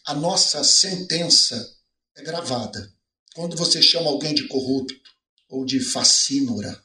a 0.05 0.13
nossa 0.13 0.63
sentença 0.63 1.75
é 2.15 2.23
gravada. 2.23 2.93
Quando 3.33 3.57
você 3.57 3.81
chama 3.81 4.09
alguém 4.09 4.33
de 4.33 4.47
corrupto, 4.47 4.95
ou 5.49 5.65
de 5.65 5.81
facínora, 5.81 6.81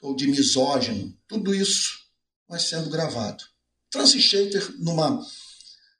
ou 0.00 0.16
de 0.16 0.26
misógino, 0.26 1.16
tudo 1.28 1.54
isso 1.54 2.07
vai 2.48 2.58
sendo 2.58 2.88
gravado. 2.88 3.44
Francis 3.92 4.22
Schaeffer, 4.22 4.74
numa 4.78 5.24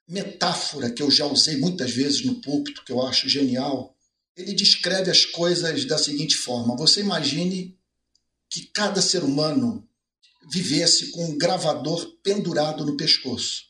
metáfora 0.07 0.89
que 0.89 1.03
eu 1.03 1.11
já 1.11 1.25
usei 1.25 1.57
muitas 1.57 1.91
vezes 1.91 2.25
no 2.25 2.41
púlpito, 2.41 2.83
que 2.83 2.91
eu 2.91 3.05
acho 3.05 3.29
genial, 3.29 3.95
ele 4.35 4.53
descreve 4.53 5.11
as 5.11 5.25
coisas 5.25 5.85
da 5.85 5.97
seguinte 5.97 6.35
forma: 6.35 6.75
você 6.75 7.01
imagine 7.01 7.77
que 8.49 8.65
cada 8.67 9.01
ser 9.01 9.23
humano 9.23 9.87
vivesse 10.51 11.11
com 11.11 11.25
um 11.25 11.37
gravador 11.37 12.17
pendurado 12.23 12.85
no 12.85 12.97
pescoço, 12.97 13.65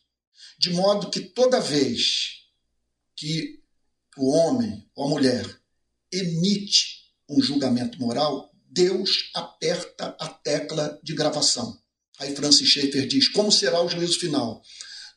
de 0.57 0.71
modo 0.71 1.09
que 1.09 1.19
toda 1.19 1.59
vez 1.59 2.39
que 3.15 3.59
o 4.17 4.31
homem 4.31 4.89
ou 4.95 5.07
a 5.07 5.09
mulher 5.09 5.59
emite 6.11 6.99
um 7.27 7.41
julgamento 7.41 7.99
moral, 7.99 8.49
Deus 8.71 9.29
aperta 9.33 10.15
a 10.19 10.27
tecla 10.27 10.99
de 11.03 11.13
gravação. 11.13 11.79
Aí 12.19 12.35
Francis 12.35 12.67
Schaeffer 12.67 13.07
diz: 13.07 13.29
como 13.29 13.51
será 13.51 13.81
o 13.81 13.89
juízo 13.89 14.19
final? 14.19 14.61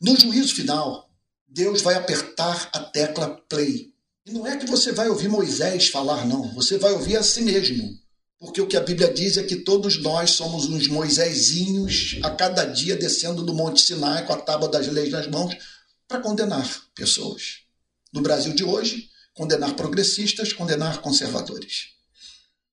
No 0.01 0.19
juízo 0.19 0.55
final, 0.55 1.11
Deus 1.47 1.83
vai 1.83 1.95
apertar 1.95 2.71
a 2.73 2.81
tecla 2.81 3.37
play. 3.49 3.93
E 4.25 4.31
não 4.31 4.47
é 4.47 4.57
que 4.57 4.67
você 4.67 4.93
vai 4.93 5.09
ouvir 5.09 5.29
Moisés 5.29 5.89
falar, 5.89 6.25
não. 6.27 6.55
Você 6.55 6.79
vai 6.79 6.93
ouvir 6.93 7.17
a 7.17 7.23
si 7.23 7.43
mesmo. 7.43 8.01
Porque 8.39 8.61
o 8.61 8.67
que 8.67 8.77
a 8.77 8.81
Bíblia 8.81 9.13
diz 9.13 9.37
é 9.37 9.43
que 9.43 9.57
todos 9.57 10.01
nós 10.01 10.31
somos 10.31 10.67
uns 10.67 10.89
Moisésinhos 10.89 12.19
a 12.23 12.31
cada 12.31 12.65
dia 12.65 12.97
descendo 12.97 13.43
do 13.43 13.55
Monte 13.55 13.81
Sinai 13.81 14.25
com 14.27 14.33
a 14.33 14.41
tábua 14.41 14.69
das 14.69 14.89
leis 14.89 15.11
nas 15.11 15.29
mãos 15.29 15.55
para 16.09 16.21
condenar 16.21 16.69
pessoas. 16.95 17.61
No 18.13 18.21
Brasil 18.21 18.53
de 18.53 18.65
hoje, 18.65 19.09
condenar 19.35 19.75
progressistas, 19.75 20.53
condenar 20.53 21.01
conservadores. 21.01 21.91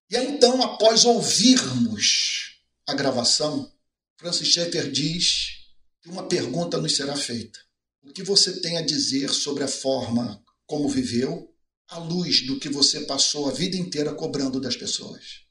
E 0.09 0.17
aí, 0.17 0.27
então, 0.27 0.61
após 0.63 1.05
ouvirmos 1.05 2.55
a 2.87 2.93
gravação, 2.95 3.71
Francis 4.19 4.49
Schaeffer 4.49 4.91
diz 4.91 5.61
que 6.01 6.09
uma 6.09 6.27
pergunta 6.27 6.77
nos 6.77 6.93
será 6.93 7.15
feita. 7.15 7.57
O 8.03 8.11
que 8.11 8.21
você 8.21 8.59
tem 8.59 8.77
a 8.77 8.81
dizer 8.85 9.29
sobre 9.29 9.63
a 9.63 9.67
forma 9.67 10.43
como 10.65 10.89
viveu, 10.89 11.49
à 11.87 11.97
luz 11.99 12.45
do 12.45 12.59
que 12.59 12.67
você 12.67 13.05
passou 13.05 13.47
a 13.47 13.53
vida 13.53 13.77
inteira 13.77 14.13
cobrando 14.13 14.59
das 14.59 14.75
pessoas? 14.75 15.45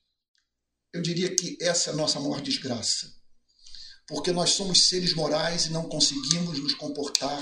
Eu 0.93 1.01
diria 1.01 1.35
que 1.35 1.57
essa 1.63 1.89
é 1.89 1.93
a 1.95 1.97
nossa 1.97 2.21
maior 2.21 2.43
desgraça. 2.43 3.11
Porque 4.07 4.33
nós 4.33 4.51
somos 4.51 4.87
seres 4.87 5.15
morais 5.15 5.65
e 5.65 5.71
não 5.71 5.89
conseguimos 5.89 6.59
nos 6.59 6.75
comportar 6.75 7.41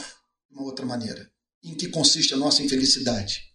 de 0.49 0.55
uma 0.57 0.63
outra 0.63 0.87
maneira. 0.87 1.29
Em 1.61 1.75
que 1.75 1.89
consiste 1.89 2.35
a 2.35 2.37
nossa 2.37 2.63
infelicidade? 2.63 3.53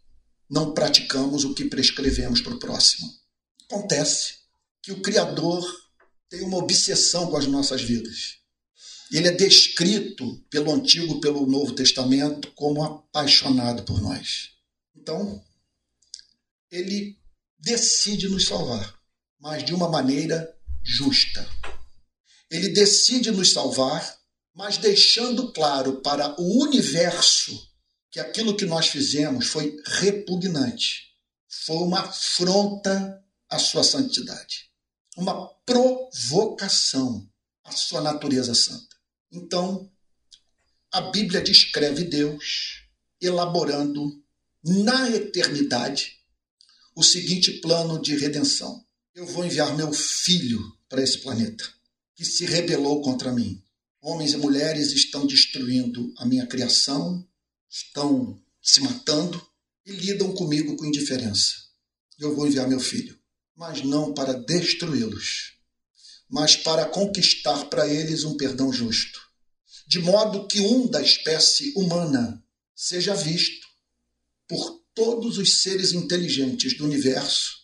Não 0.49 0.73
praticamos 0.73 1.45
o 1.45 1.53
que 1.53 1.63
prescrevemos 1.63 2.41
para 2.41 2.53
o 2.53 2.59
próximo. 2.59 3.09
Acontece 3.63 4.39
que 4.83 4.91
o 4.91 5.01
Criador 5.01 5.63
tem 6.31 6.41
uma 6.43 6.57
obsessão 6.57 7.29
com 7.29 7.35
as 7.35 7.45
nossas 7.45 7.81
vidas. 7.81 8.37
Ele 9.11 9.27
é 9.27 9.31
descrito 9.31 10.41
pelo 10.49 10.71
Antigo 10.71 11.17
e 11.17 11.19
pelo 11.19 11.45
Novo 11.45 11.75
Testamento 11.75 12.49
como 12.53 12.81
apaixonado 12.81 13.83
por 13.83 14.01
nós. 14.01 14.51
Então, 14.95 15.43
ele 16.71 17.19
decide 17.59 18.29
nos 18.29 18.47
salvar, 18.47 18.97
mas 19.41 19.65
de 19.65 19.73
uma 19.73 19.89
maneira 19.89 20.57
justa. 20.81 21.45
Ele 22.49 22.69
decide 22.69 23.29
nos 23.29 23.51
salvar, 23.51 24.17
mas 24.55 24.77
deixando 24.77 25.51
claro 25.51 26.01
para 26.01 26.33
o 26.39 26.63
universo 26.63 27.69
que 28.09 28.21
aquilo 28.21 28.55
que 28.55 28.65
nós 28.65 28.87
fizemos 28.87 29.47
foi 29.47 29.75
repugnante, 29.85 31.09
foi 31.65 31.77
uma 31.77 31.99
afronta 31.99 33.21
à 33.49 33.59
sua 33.59 33.83
santidade, 33.83 34.69
uma 35.17 35.49
provocação 35.71 37.29
à 37.63 37.71
sua 37.71 38.01
natureza 38.01 38.53
santa. 38.53 38.95
Então, 39.31 39.89
a 40.91 40.99
Bíblia 40.99 41.41
descreve 41.41 42.03
Deus 42.03 42.83
elaborando 43.21 44.21
na 44.63 45.09
eternidade 45.09 46.17
o 46.93 47.01
seguinte 47.01 47.53
plano 47.61 48.01
de 48.01 48.17
redenção: 48.17 48.85
eu 49.15 49.25
vou 49.25 49.45
enviar 49.45 49.75
meu 49.77 49.93
filho 49.93 50.61
para 50.89 51.01
esse 51.01 51.19
planeta 51.19 51.63
que 52.15 52.25
se 52.25 52.45
rebelou 52.45 53.01
contra 53.01 53.31
mim. 53.31 53.63
Homens 54.01 54.33
e 54.33 54.37
mulheres 54.37 54.91
estão 54.91 55.25
destruindo 55.25 56.13
a 56.17 56.25
minha 56.25 56.45
criação, 56.45 57.25
estão 57.69 58.37
se 58.61 58.81
matando 58.81 59.41
e 59.85 59.91
lidam 59.91 60.33
comigo 60.33 60.75
com 60.75 60.85
indiferença. 60.85 61.53
Eu 62.19 62.35
vou 62.35 62.45
enviar 62.45 62.67
meu 62.67 62.79
filho, 62.79 63.17
mas 63.55 63.83
não 63.83 64.13
para 64.13 64.33
destruí-los, 64.33 65.50
mas 66.31 66.55
para 66.55 66.85
conquistar 66.85 67.65
para 67.65 67.85
eles 67.85 68.23
um 68.23 68.37
perdão 68.37 68.71
justo, 68.71 69.19
de 69.85 69.99
modo 69.99 70.47
que 70.47 70.61
um 70.61 70.87
da 70.87 71.01
espécie 71.01 71.73
humana 71.75 72.41
seja 72.73 73.13
visto 73.13 73.67
por 74.47 74.81
todos 74.95 75.37
os 75.37 75.61
seres 75.61 75.91
inteligentes 75.91 76.77
do 76.77 76.85
universo 76.85 77.59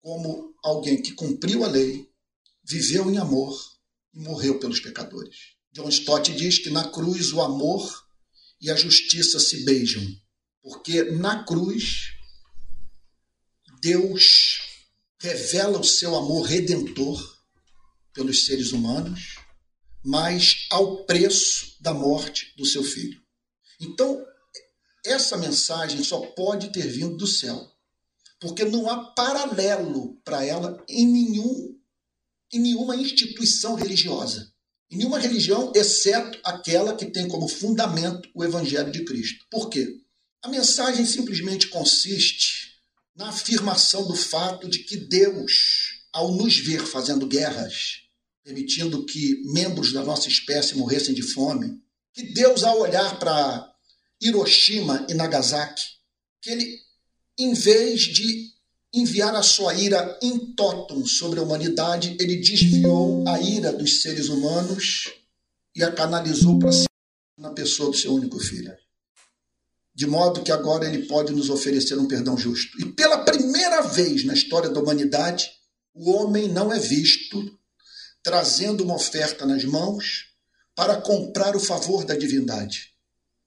como 0.00 0.54
alguém 0.62 1.02
que 1.02 1.12
cumpriu 1.12 1.64
a 1.64 1.68
lei, 1.68 2.08
viveu 2.64 3.10
em 3.10 3.18
amor 3.18 3.60
e 4.14 4.20
morreu 4.20 4.58
pelos 4.58 4.80
pecadores. 4.80 5.36
John 5.72 5.88
Stott 5.88 6.32
diz 6.32 6.58
que 6.58 6.70
na 6.70 6.88
cruz 6.88 7.32
o 7.32 7.42
amor 7.42 8.06
e 8.60 8.70
a 8.70 8.76
justiça 8.76 9.38
se 9.40 9.64
beijam, 9.64 10.02
porque 10.62 11.02
na 11.02 11.44
cruz 11.44 12.12
Deus 13.80 14.60
revela 15.18 15.78
o 15.78 15.84
seu 15.84 16.14
amor 16.14 16.46
redentor 16.46 17.37
pelos 18.18 18.46
seres 18.46 18.72
humanos, 18.72 19.36
mas 20.04 20.66
ao 20.70 21.04
preço 21.04 21.76
da 21.80 21.94
morte 21.94 22.52
do 22.56 22.66
seu 22.66 22.82
filho. 22.82 23.20
Então, 23.80 24.20
essa 25.06 25.36
mensagem 25.36 26.02
só 26.02 26.20
pode 26.32 26.72
ter 26.72 26.88
vindo 26.88 27.16
do 27.16 27.28
céu, 27.28 27.64
porque 28.40 28.64
não 28.64 28.90
há 28.90 29.12
paralelo 29.12 30.20
para 30.24 30.44
ela 30.44 30.84
em 30.88 31.06
nenhum 31.06 31.78
em 32.52 32.58
nenhuma 32.58 32.96
instituição 32.96 33.74
religiosa. 33.74 34.50
Em 34.90 34.96
nenhuma 34.96 35.18
religião, 35.18 35.70
exceto 35.76 36.38
aquela 36.42 36.96
que 36.96 37.04
tem 37.04 37.28
como 37.28 37.46
fundamento 37.46 38.26
o 38.34 38.42
Evangelho 38.42 38.90
de 38.90 39.04
Cristo. 39.04 39.44
Por 39.50 39.68
quê? 39.68 39.86
A 40.42 40.48
mensagem 40.48 41.04
simplesmente 41.04 41.68
consiste 41.68 42.72
na 43.14 43.28
afirmação 43.28 44.08
do 44.08 44.14
fato 44.16 44.66
de 44.66 44.78
que 44.78 44.96
Deus, 44.96 46.06
ao 46.10 46.32
nos 46.32 46.56
ver 46.56 46.86
fazendo 46.86 47.26
guerras, 47.26 48.07
permitindo 48.48 49.04
que 49.04 49.42
membros 49.52 49.92
da 49.92 50.02
nossa 50.02 50.26
espécie 50.26 50.74
morressem 50.74 51.14
de 51.14 51.20
fome, 51.20 51.82
que 52.14 52.22
Deus, 52.32 52.64
ao 52.64 52.80
olhar 52.80 53.18
para 53.18 53.70
Hiroshima 54.18 55.06
e 55.06 55.12
Nagasaki, 55.12 55.84
que 56.40 56.48
ele, 56.48 56.78
em 57.38 57.52
vez 57.52 58.00
de 58.00 58.48
enviar 58.90 59.34
a 59.34 59.42
sua 59.42 59.74
ira 59.74 60.18
in 60.22 60.54
totum 60.54 61.04
sobre 61.04 61.38
a 61.38 61.42
humanidade, 61.42 62.16
ele 62.18 62.36
desviou 62.36 63.28
a 63.28 63.38
ira 63.38 63.70
dos 63.70 64.00
seres 64.00 64.30
humanos 64.30 65.12
e 65.76 65.84
a 65.84 65.92
canalizou 65.92 66.58
para 66.58 66.72
si 66.72 66.86
na 67.36 67.50
pessoa 67.50 67.90
do 67.90 67.96
seu 67.98 68.14
único 68.14 68.40
filho. 68.40 68.74
De 69.94 70.06
modo 70.06 70.42
que 70.42 70.50
agora 70.50 70.88
ele 70.88 71.06
pode 71.06 71.34
nos 71.34 71.50
oferecer 71.50 71.98
um 71.98 72.08
perdão 72.08 72.38
justo. 72.38 72.80
E 72.80 72.86
pela 72.86 73.24
primeira 73.24 73.82
vez 73.82 74.24
na 74.24 74.32
história 74.32 74.70
da 74.70 74.80
humanidade, 74.80 75.50
o 75.92 76.10
homem 76.12 76.48
não 76.48 76.72
é 76.72 76.78
visto 76.78 77.57
trazendo 78.22 78.84
uma 78.84 78.94
oferta 78.94 79.46
nas 79.46 79.64
mãos 79.64 80.28
para 80.74 81.00
comprar 81.00 81.56
o 81.56 81.60
favor 81.60 82.04
da 82.04 82.16
divindade. 82.16 82.92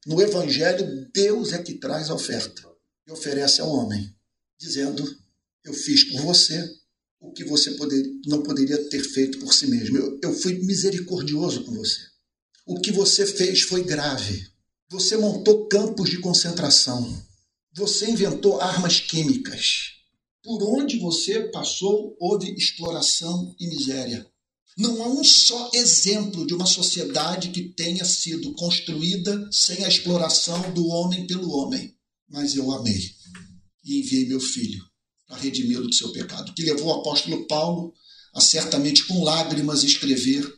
No 0.05 0.21
Evangelho, 0.21 1.09
Deus 1.13 1.53
é 1.53 1.61
que 1.61 1.75
traz 1.75 2.09
a 2.09 2.15
oferta 2.15 2.67
e 3.07 3.11
oferece 3.11 3.61
ao 3.61 3.69
homem, 3.69 4.13
dizendo: 4.59 5.05
eu 5.63 5.73
fiz 5.73 6.03
por 6.05 6.21
você 6.21 6.67
o 7.19 7.31
que 7.31 7.43
você 7.43 7.71
poder, 7.71 8.03
não 8.25 8.41
poderia 8.41 8.77
ter 8.89 9.03
feito 9.03 9.37
por 9.39 9.53
si 9.53 9.67
mesmo. 9.67 9.97
Eu, 9.97 10.19
eu 10.23 10.33
fui 10.33 10.55
misericordioso 10.59 11.63
com 11.63 11.75
você. 11.75 12.01
O 12.65 12.79
que 12.79 12.91
você 12.91 13.25
fez 13.25 13.61
foi 13.61 13.83
grave. 13.83 14.47
Você 14.89 15.15
montou 15.17 15.67
campos 15.67 16.09
de 16.09 16.19
concentração. 16.19 17.23
Você 17.75 18.09
inventou 18.09 18.59
armas 18.59 18.99
químicas. 18.99 19.93
Por 20.43 20.63
onde 20.63 20.97
você 20.97 21.41
passou, 21.49 22.15
houve 22.19 22.51
exploração 22.55 23.55
e 23.59 23.67
miséria. 23.67 24.25
Não 24.81 25.03
há 25.03 25.07
um 25.07 25.23
só 25.23 25.69
exemplo 25.75 26.43
de 26.47 26.55
uma 26.55 26.65
sociedade 26.65 27.49
que 27.49 27.69
tenha 27.69 28.03
sido 28.03 28.51
construída 28.55 29.47
sem 29.51 29.85
a 29.85 29.87
exploração 29.87 30.73
do 30.73 30.87
homem 30.87 31.27
pelo 31.27 31.51
homem. 31.51 31.95
Mas 32.27 32.55
eu 32.55 32.71
amei 32.71 32.99
e 33.85 33.99
enviei 33.99 34.27
meu 34.27 34.39
filho 34.39 34.83
a 35.29 35.37
redimi-lo 35.37 35.87
do 35.87 35.93
seu 35.93 36.11
pecado, 36.11 36.51
que 36.55 36.63
levou 36.63 36.87
o 36.87 36.99
apóstolo 36.99 37.45
Paulo 37.45 37.93
a 38.33 38.41
certamente 38.41 39.05
com 39.05 39.23
lágrimas 39.23 39.83
escrever: 39.83 40.51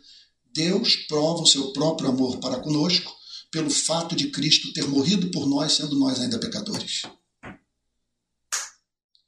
Deus 0.53 0.95
prova 0.95 1.41
o 1.41 1.45
seu 1.47 1.73
próprio 1.73 2.07
amor 2.07 2.39
para 2.39 2.61
conosco 2.61 3.13
pelo 3.51 3.69
fato 3.69 4.15
de 4.15 4.29
Cristo 4.29 4.71
ter 4.71 4.87
morrido 4.87 5.31
por 5.31 5.45
nós, 5.45 5.73
sendo 5.73 5.99
nós 5.99 6.21
ainda 6.21 6.39
pecadores. 6.39 7.01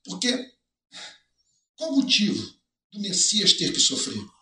Porque 0.06 0.52
qual 1.76 1.92
o 1.92 1.96
motivo 1.98 2.50
do 2.94 3.02
Messias 3.02 3.52
ter 3.52 3.74
que 3.74 3.80
sofrer? 3.82 4.35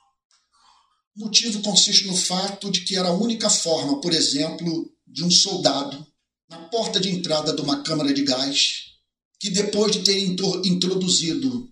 O 1.16 1.26
motivo 1.26 1.62
consiste 1.62 2.08
no 2.08 2.16
fato 2.16 2.72
de 2.72 2.82
que 2.82 2.96
era 2.96 3.10
a 3.10 3.14
única 3.14 3.50
forma, 3.50 4.02
por 4.02 4.14
exemplo, 4.14 4.92
de 5.06 5.24
um 5.24 5.30
soldado, 5.30 6.06
na 6.50 6.58
porta 6.70 7.00
de 7.00 7.10
entrada 7.10 7.54
de 7.54 7.62
uma 7.62 7.84
câmara 7.84 8.12
de 8.14 8.24
gás, 8.24 8.94
que 9.40 9.52
depois 9.52 9.92
de 9.92 10.00
ter 10.00 10.18
introduzido 10.18 11.72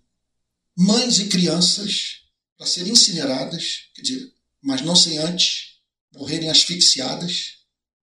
mães 0.77 1.19
e 1.19 1.27
crianças 1.27 2.21
para 2.55 2.67
serem 2.67 2.93
incineradas, 2.93 3.89
quer 3.95 4.01
dizer, 4.03 4.31
mas 4.61 4.81
não 4.81 4.95
sem 4.95 5.17
antes 5.17 5.71
morrerem 6.13 6.49
asfixiadas, 6.49 7.53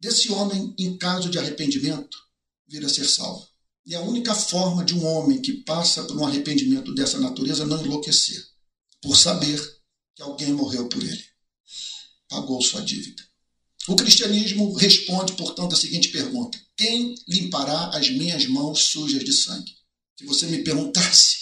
desse 0.01 0.33
homem, 0.33 0.74
em 0.79 0.96
caso 0.96 1.29
de 1.29 1.38
arrependimento, 1.38 2.16
vir 2.66 2.85
a 2.85 2.88
ser 2.88 3.05
salvo. 3.05 3.46
E 3.87 3.94
a 3.94 4.01
única 4.01 4.35
forma 4.35 4.85
de 4.85 4.94
um 4.94 5.07
homem 5.07 5.40
que 5.40 5.53
passa 5.64 6.03
por 6.03 6.16
um 6.16 6.27
arrependimento 6.27 6.94
dessa 6.94 7.18
natureza 7.18 7.64
não 7.64 7.85
enlouquecer, 7.85 8.44
por 9.01 9.16
saber 9.16 9.77
que 10.18 10.22
alguém 10.24 10.52
morreu 10.52 10.88
por 10.88 11.00
ele, 11.00 11.24
pagou 12.28 12.61
sua 12.61 12.83
dívida. 12.83 13.22
O 13.87 13.94
cristianismo 13.94 14.74
responde, 14.74 15.35
portanto, 15.35 15.74
a 15.74 15.78
seguinte 15.78 16.09
pergunta: 16.09 16.61
Quem 16.76 17.14
limpará 17.28 17.96
as 17.96 18.11
minhas 18.11 18.44
mãos 18.46 18.83
sujas 18.83 19.24
de 19.24 19.33
sangue? 19.33 19.72
Se 20.18 20.26
você 20.26 20.48
me 20.48 20.64
perguntasse 20.64 21.37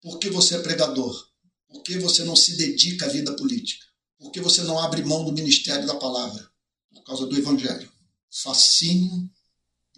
por 0.00 0.18
que 0.18 0.30
você 0.30 0.56
é 0.56 0.62
pregador, 0.62 1.28
por 1.68 1.82
que 1.82 1.98
você 1.98 2.24
não 2.24 2.34
se 2.34 2.56
dedica 2.56 3.04
à 3.04 3.08
vida 3.10 3.36
política, 3.36 3.84
por 4.18 4.30
que 4.30 4.40
você 4.40 4.62
não 4.62 4.78
abre 4.78 5.04
mão 5.04 5.22
do 5.22 5.32
ministério 5.32 5.86
da 5.86 5.94
palavra, 5.96 6.50
por 6.94 7.04
causa 7.04 7.26
do 7.26 7.36
evangelho, 7.36 7.92
fascínio 8.30 9.30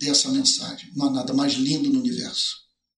dessa 0.00 0.28
mensagem. 0.32 0.90
Não 0.96 1.06
há 1.06 1.10
nada 1.10 1.32
mais 1.32 1.52
lindo 1.52 1.88
no 1.90 2.00
universo. 2.00 2.56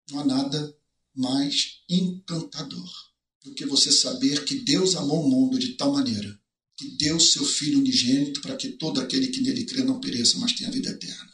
Não 0.09 0.21
há 0.21 0.25
nada 0.25 0.73
mais 1.13 1.81
encantador 1.89 3.14
do 3.45 3.53
que 3.53 3.65
você 3.65 3.91
saber 3.91 4.43
que 4.43 4.55
Deus 4.61 4.95
amou 4.95 5.23
o 5.23 5.29
mundo 5.29 5.59
de 5.59 5.73
tal 5.73 5.93
maneira 5.93 6.35
que 6.75 6.89
deu 6.97 7.19
seu 7.19 7.45
Filho 7.45 7.79
unigênito 7.79 8.41
para 8.41 8.55
que 8.55 8.69
todo 8.69 8.99
aquele 8.99 9.27
que 9.27 9.41
nele 9.41 9.65
crê 9.65 9.83
não 9.83 9.99
pereça, 9.99 10.37
mas 10.39 10.53
tenha 10.53 10.71
vida 10.71 10.89
eterna. 10.89 11.33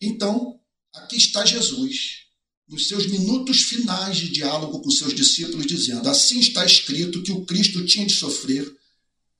Então, 0.00 0.58
aqui 0.94 1.16
está 1.16 1.44
Jesus, 1.44 2.24
nos 2.68 2.88
seus 2.88 3.06
minutos 3.06 3.62
finais 3.62 4.16
de 4.16 4.28
diálogo 4.30 4.80
com 4.80 4.90
seus 4.90 5.14
discípulos, 5.14 5.66
dizendo: 5.66 6.08
Assim 6.08 6.40
está 6.40 6.64
escrito 6.64 7.22
que 7.22 7.30
o 7.30 7.44
Cristo 7.44 7.84
tinha 7.86 8.06
de 8.06 8.14
sofrer, 8.14 8.68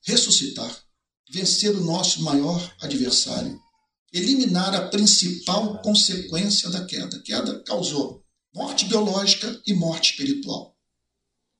ressuscitar, 0.05 0.81
vencer 1.29 1.75
o 1.75 1.83
nosso 1.83 2.21
maior 2.21 2.75
adversário, 2.79 3.59
eliminar 4.13 4.73
a 4.73 4.87
principal 4.87 5.81
consequência 5.81 6.69
da 6.69 6.85
queda. 6.85 7.17
A 7.17 7.21
queda 7.21 7.63
causou 7.63 8.23
morte 8.55 8.85
biológica 8.85 9.61
e 9.67 9.73
morte 9.73 10.11
espiritual. 10.11 10.76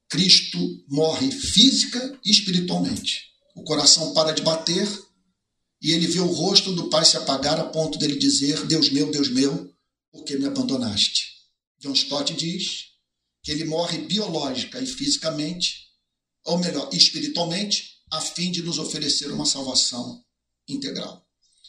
Cristo 0.09 0.57
morre 0.87 1.31
física 1.31 2.19
e 2.23 2.31
espiritualmente. 2.31 3.27
O 3.55 3.63
coração 3.63 4.13
para 4.13 4.31
de 4.31 4.41
bater 4.41 4.87
e 5.81 5.91
ele 5.91 6.07
vê 6.07 6.19
o 6.19 6.25
rosto 6.25 6.73
do 6.73 6.89
Pai 6.89 7.05
se 7.05 7.17
apagar 7.17 7.59
a 7.59 7.65
ponto 7.65 7.97
dele 7.97 8.17
dizer: 8.17 8.65
Deus 8.65 8.89
meu, 8.89 9.11
Deus 9.11 9.29
meu, 9.29 9.73
por 10.11 10.23
que 10.23 10.37
me 10.37 10.45
abandonaste? 10.45 11.37
John 11.79 11.93
Stott 11.93 12.33
diz 12.33 12.85
que 13.43 13.51
ele 13.51 13.65
morre 13.65 13.99
biológica 13.99 14.81
e 14.81 14.87
fisicamente, 14.87 15.87
ou 16.43 16.57
melhor, 16.57 16.89
espiritualmente, 16.91 17.97
a 18.11 18.19
fim 18.19 18.51
de 18.51 18.63
nos 18.63 18.79
oferecer 18.79 19.31
uma 19.31 19.45
salvação 19.45 20.23
integral. 20.67 21.25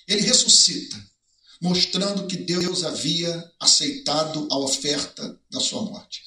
Ele 0.07 0.23
ressuscita, 0.23 0.97
mostrando 1.61 2.27
que 2.27 2.37
Deus 2.37 2.85
havia 2.85 3.53
aceitado 3.61 4.49
a 4.51 4.59
oferta 4.59 5.39
da 5.51 5.61
sua 5.61 5.83
morte. 5.83 6.23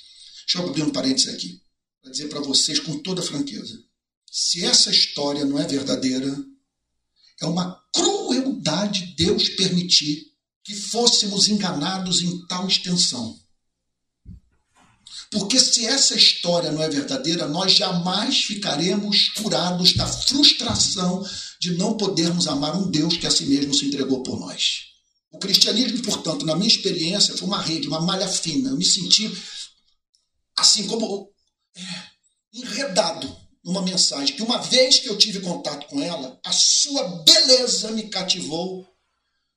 Deixa 0.46 0.60
eu 0.60 0.70
abrir 0.70 0.84
um 0.84 0.92
parênteses 0.92 1.34
aqui, 1.34 1.62
para 2.02 2.12
dizer 2.12 2.28
para 2.28 2.42
vocês 2.42 2.80
com 2.80 2.98
toda 3.00 3.22
franqueza: 3.22 3.80
se 4.30 4.66
essa 4.66 4.90
história 4.90 5.46
não 5.46 5.60
é 5.60 5.68
verdadeira, 5.68 6.36
é 7.40 7.46
uma 7.46 7.80
crueldade 7.94 9.14
Deus 9.18 9.50
permitir 9.50 10.32
que 10.64 10.76
fôssemos 10.76 11.48
enganados 11.48 12.22
em 12.22 12.46
tal 12.48 12.68
extensão. 12.68 13.40
Porque 15.32 15.60
se 15.60 15.86
essa 15.86 16.14
história 16.16 16.72
não 16.72 16.84
é 16.84 16.90
verdadeira, 16.90 17.48
nós 17.48 17.72
jamais 17.72 18.44
ficaremos 18.44 19.30
curados 19.30 19.94
da 19.94 20.06
frustração 20.06 21.26
de 21.60 21.72
não 21.78 21.96
podermos 21.96 22.48
amar 22.48 22.76
um 22.76 22.92
Deus 22.92 23.16
que 23.16 23.26
a 23.26 23.32
si 23.32 23.46
mesmo 23.46 23.74
se 23.74 23.86
entregou 23.86 24.22
por 24.24 24.38
nós. 24.38 24.92
O 25.32 25.40
cristianismo, 25.40 26.02
portanto, 26.02 26.46
na 26.46 26.56
minha 26.56 26.68
experiência, 26.68 27.36
foi 27.38 27.48
uma 27.48 27.62
rede, 27.62 27.88
uma 27.88 28.02
malha 28.02 28.28
fina. 28.28 28.70
Eu 28.70 28.78
me 28.78 28.84
senti 28.84 29.32
assim 30.58 30.86
como 30.86 31.31
enredado 32.54 33.36
numa 33.64 33.82
mensagem 33.82 34.36
que 34.36 34.42
uma 34.42 34.58
vez 34.58 35.00
que 35.00 35.10
eu 35.10 35.18
tive 35.18 35.42
contato 35.42 35.88
com 35.88 36.02
ela, 36.02 36.40
a 36.44 36.52
sua 36.52 37.24
beleza 37.24 37.92
me 37.92 38.10
cativou 38.10 38.88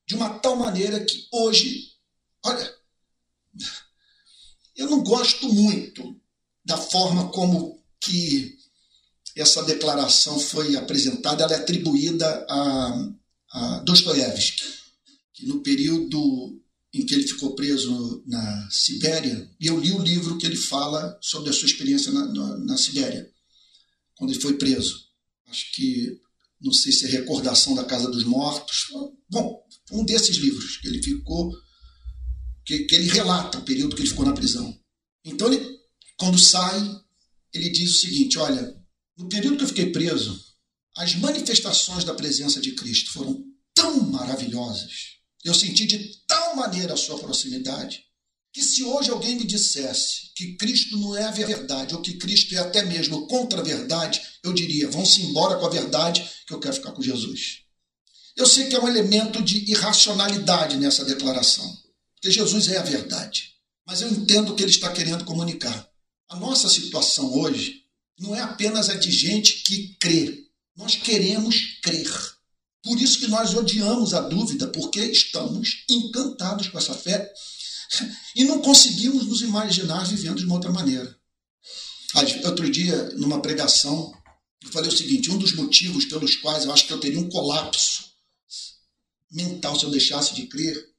de 0.06 0.14
uma 0.14 0.38
tal 0.38 0.56
maneira 0.56 1.02
que 1.04 1.26
hoje, 1.32 1.92
olha, 2.44 2.74
eu 4.76 4.88
não 4.90 5.02
gosto 5.02 5.48
muito 5.52 6.20
da 6.64 6.76
forma 6.76 7.30
como 7.30 7.82
que 8.00 8.58
essa 9.36 9.62
declaração 9.64 10.38
foi 10.38 10.76
apresentada. 10.76 11.44
Ela 11.44 11.54
é 11.54 11.56
atribuída 11.56 12.46
a, 12.48 13.08
a 13.52 13.78
Dostoiévski, 13.80 14.64
que 15.32 15.46
no 15.46 15.62
período 15.62 16.62
em 16.94 17.04
que 17.04 17.12
ele 17.12 17.26
ficou 17.26 17.56
preso 17.56 18.22
na 18.24 18.70
Sibéria, 18.70 19.50
e 19.60 19.66
eu 19.66 19.78
li 19.80 19.90
o 19.90 20.02
livro 20.02 20.38
que 20.38 20.46
ele 20.46 20.56
fala 20.56 21.18
sobre 21.20 21.50
a 21.50 21.52
sua 21.52 21.66
experiência 21.66 22.12
na, 22.12 22.24
na, 22.26 22.58
na 22.58 22.76
Sibéria, 22.76 23.28
quando 24.14 24.30
ele 24.30 24.40
foi 24.40 24.56
preso. 24.56 25.04
Acho 25.48 25.72
que, 25.72 26.20
não 26.60 26.72
sei 26.72 26.92
se 26.92 27.06
é 27.06 27.08
Recordação 27.08 27.74
da 27.74 27.84
Casa 27.84 28.08
dos 28.08 28.22
Mortos. 28.22 28.86
Bom, 29.28 29.60
um 29.90 30.04
desses 30.04 30.36
livros 30.36 30.76
que 30.76 30.86
ele 30.86 31.02
ficou 31.02 31.52
que, 32.64 32.84
que 32.84 32.94
ele 32.94 33.08
relata 33.08 33.58
o 33.58 33.64
período 33.64 33.96
que 33.96 34.02
ele 34.02 34.08
ficou 34.08 34.24
na 34.24 34.32
prisão. 34.32 34.78
Então, 35.24 35.52
ele, 35.52 35.78
quando 36.16 36.38
sai, 36.38 36.80
ele 37.52 37.70
diz 37.70 37.90
o 37.90 37.98
seguinte: 37.98 38.38
olha, 38.38 38.74
no 39.18 39.28
período 39.28 39.58
que 39.58 39.64
eu 39.64 39.68
fiquei 39.68 39.90
preso, 39.90 40.40
as 40.96 41.14
manifestações 41.16 42.04
da 42.04 42.14
presença 42.14 42.60
de 42.60 42.72
Cristo 42.72 43.12
foram 43.12 43.44
tão 43.74 44.00
maravilhosas, 44.10 45.18
eu 45.44 45.54
senti 45.54 45.86
de 45.86 45.98
tal 46.26 46.56
maneira 46.56 46.94
a 46.94 46.96
sua 46.96 47.18
proximidade, 47.18 48.02
que 48.52 48.62
se 48.62 48.84
hoje 48.84 49.10
alguém 49.10 49.36
me 49.36 49.44
dissesse 49.44 50.32
que 50.34 50.56
Cristo 50.56 50.96
não 50.96 51.16
é 51.16 51.24
a 51.24 51.30
verdade, 51.30 51.94
ou 51.94 52.00
que 52.00 52.14
Cristo 52.14 52.54
é 52.54 52.58
até 52.58 52.84
mesmo 52.84 53.26
contra 53.26 53.60
a 53.60 53.64
verdade, 53.64 54.22
eu 54.42 54.52
diria: 54.52 54.88
vão-se 54.88 55.22
embora 55.22 55.56
com 55.56 55.66
a 55.66 55.70
verdade, 55.70 56.24
que 56.46 56.54
eu 56.54 56.60
quero 56.60 56.74
ficar 56.74 56.92
com 56.92 57.02
Jesus. 57.02 57.64
Eu 58.36 58.46
sei 58.46 58.66
que 58.66 58.74
é 58.74 58.80
um 58.80 58.88
elemento 58.88 59.42
de 59.42 59.70
irracionalidade 59.70 60.76
nessa 60.76 61.04
declaração. 61.04 61.64
Porque 62.14 62.30
Jesus 62.30 62.68
é 62.68 62.78
a 62.78 62.82
verdade. 62.82 63.54
Mas 63.86 64.00
eu 64.00 64.08
entendo 64.08 64.52
o 64.52 64.56
que 64.56 64.62
ele 64.62 64.70
está 64.70 64.90
querendo 64.92 65.24
comunicar. 65.24 65.88
A 66.28 66.36
nossa 66.36 66.68
situação 66.68 67.32
hoje 67.32 67.82
não 68.18 68.34
é 68.34 68.40
apenas 68.40 68.88
a 68.88 68.94
de 68.94 69.10
gente 69.10 69.62
que 69.62 69.96
crê. 70.00 70.44
Nós 70.76 70.96
queremos 70.96 71.78
crer. 71.82 72.10
Por 72.84 73.00
isso 73.00 73.18
que 73.18 73.26
nós 73.26 73.54
odiamos 73.54 74.14
a 74.14 74.20
dúvida, 74.20 74.68
porque 74.68 75.00
estamos 75.00 75.84
encantados 75.88 76.68
com 76.68 76.78
essa 76.78 76.94
fé 76.94 77.32
e 78.36 78.44
não 78.44 78.60
conseguimos 78.60 79.26
nos 79.26 79.40
imaginar 79.40 80.04
vivendo 80.04 80.36
de 80.36 80.44
uma 80.44 80.54
outra 80.54 80.70
maneira. 80.70 81.16
Outro 82.44 82.70
dia, 82.70 83.10
numa 83.16 83.40
pregação, 83.40 84.12
eu 84.62 84.70
falei 84.70 84.88
o 84.88 84.96
seguinte: 84.96 85.30
um 85.30 85.38
dos 85.38 85.54
motivos 85.54 86.04
pelos 86.04 86.36
quais 86.36 86.64
eu 86.64 86.72
acho 86.72 86.86
que 86.86 86.92
eu 86.92 87.00
teria 87.00 87.18
um 87.18 87.28
colapso 87.28 88.04
mental 89.30 89.78
se 89.78 89.84
eu 89.84 89.90
deixasse 89.90 90.34
de 90.34 90.46
crer 90.46 90.94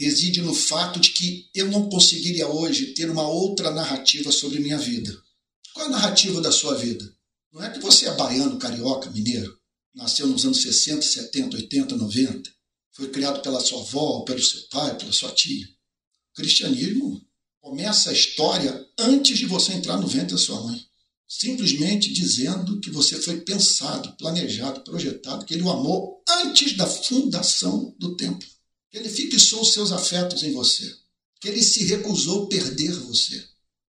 reside 0.00 0.40
no 0.40 0.54
fato 0.54 0.98
de 0.98 1.10
que 1.10 1.50
eu 1.54 1.68
não 1.68 1.90
conseguiria 1.90 2.48
hoje 2.48 2.94
ter 2.94 3.10
uma 3.10 3.28
outra 3.28 3.70
narrativa 3.70 4.32
sobre 4.32 4.58
minha 4.58 4.78
vida. 4.78 5.14
Qual 5.74 5.84
é 5.84 5.88
a 5.88 5.92
narrativa 5.92 6.40
da 6.40 6.50
sua 6.50 6.74
vida? 6.74 7.04
Não 7.52 7.62
é 7.62 7.68
que 7.68 7.80
você 7.80 8.08
é 8.08 8.14
baiano, 8.14 8.58
carioca, 8.58 9.10
mineiro, 9.10 9.59
nasceu 9.94 10.26
nos 10.26 10.44
anos 10.44 10.62
60, 10.62 11.02
70, 11.02 11.56
80, 11.56 11.96
90, 11.96 12.50
foi 12.92 13.08
criado 13.10 13.42
pela 13.42 13.60
sua 13.60 13.80
avó, 13.80 14.20
pelo 14.20 14.42
seu 14.42 14.60
pai, 14.70 14.96
pela 14.96 15.12
sua 15.12 15.32
tia. 15.32 15.66
O 16.32 16.36
cristianismo 16.36 17.20
começa 17.60 18.10
a 18.10 18.12
história 18.12 18.86
antes 18.98 19.38
de 19.38 19.46
você 19.46 19.72
entrar 19.72 19.96
no 19.96 20.06
ventre 20.06 20.34
da 20.34 20.38
sua 20.38 20.60
mãe. 20.62 20.84
Simplesmente 21.28 22.12
dizendo 22.12 22.80
que 22.80 22.90
você 22.90 23.20
foi 23.20 23.40
pensado, 23.40 24.16
planejado, 24.16 24.82
projetado, 24.82 25.44
que 25.44 25.54
ele 25.54 25.62
o 25.62 25.70
amou 25.70 26.22
antes 26.28 26.76
da 26.76 26.86
fundação 26.86 27.94
do 27.98 28.16
templo 28.16 28.48
que 28.90 28.98
ele 28.98 29.08
fixou 29.08 29.62
os 29.62 29.72
seus 29.72 29.92
afetos 29.92 30.42
em 30.42 30.52
você, 30.52 30.92
que 31.40 31.48
ele 31.48 31.62
se 31.62 31.84
recusou 31.84 32.48
perder 32.48 32.92
você. 32.92 33.48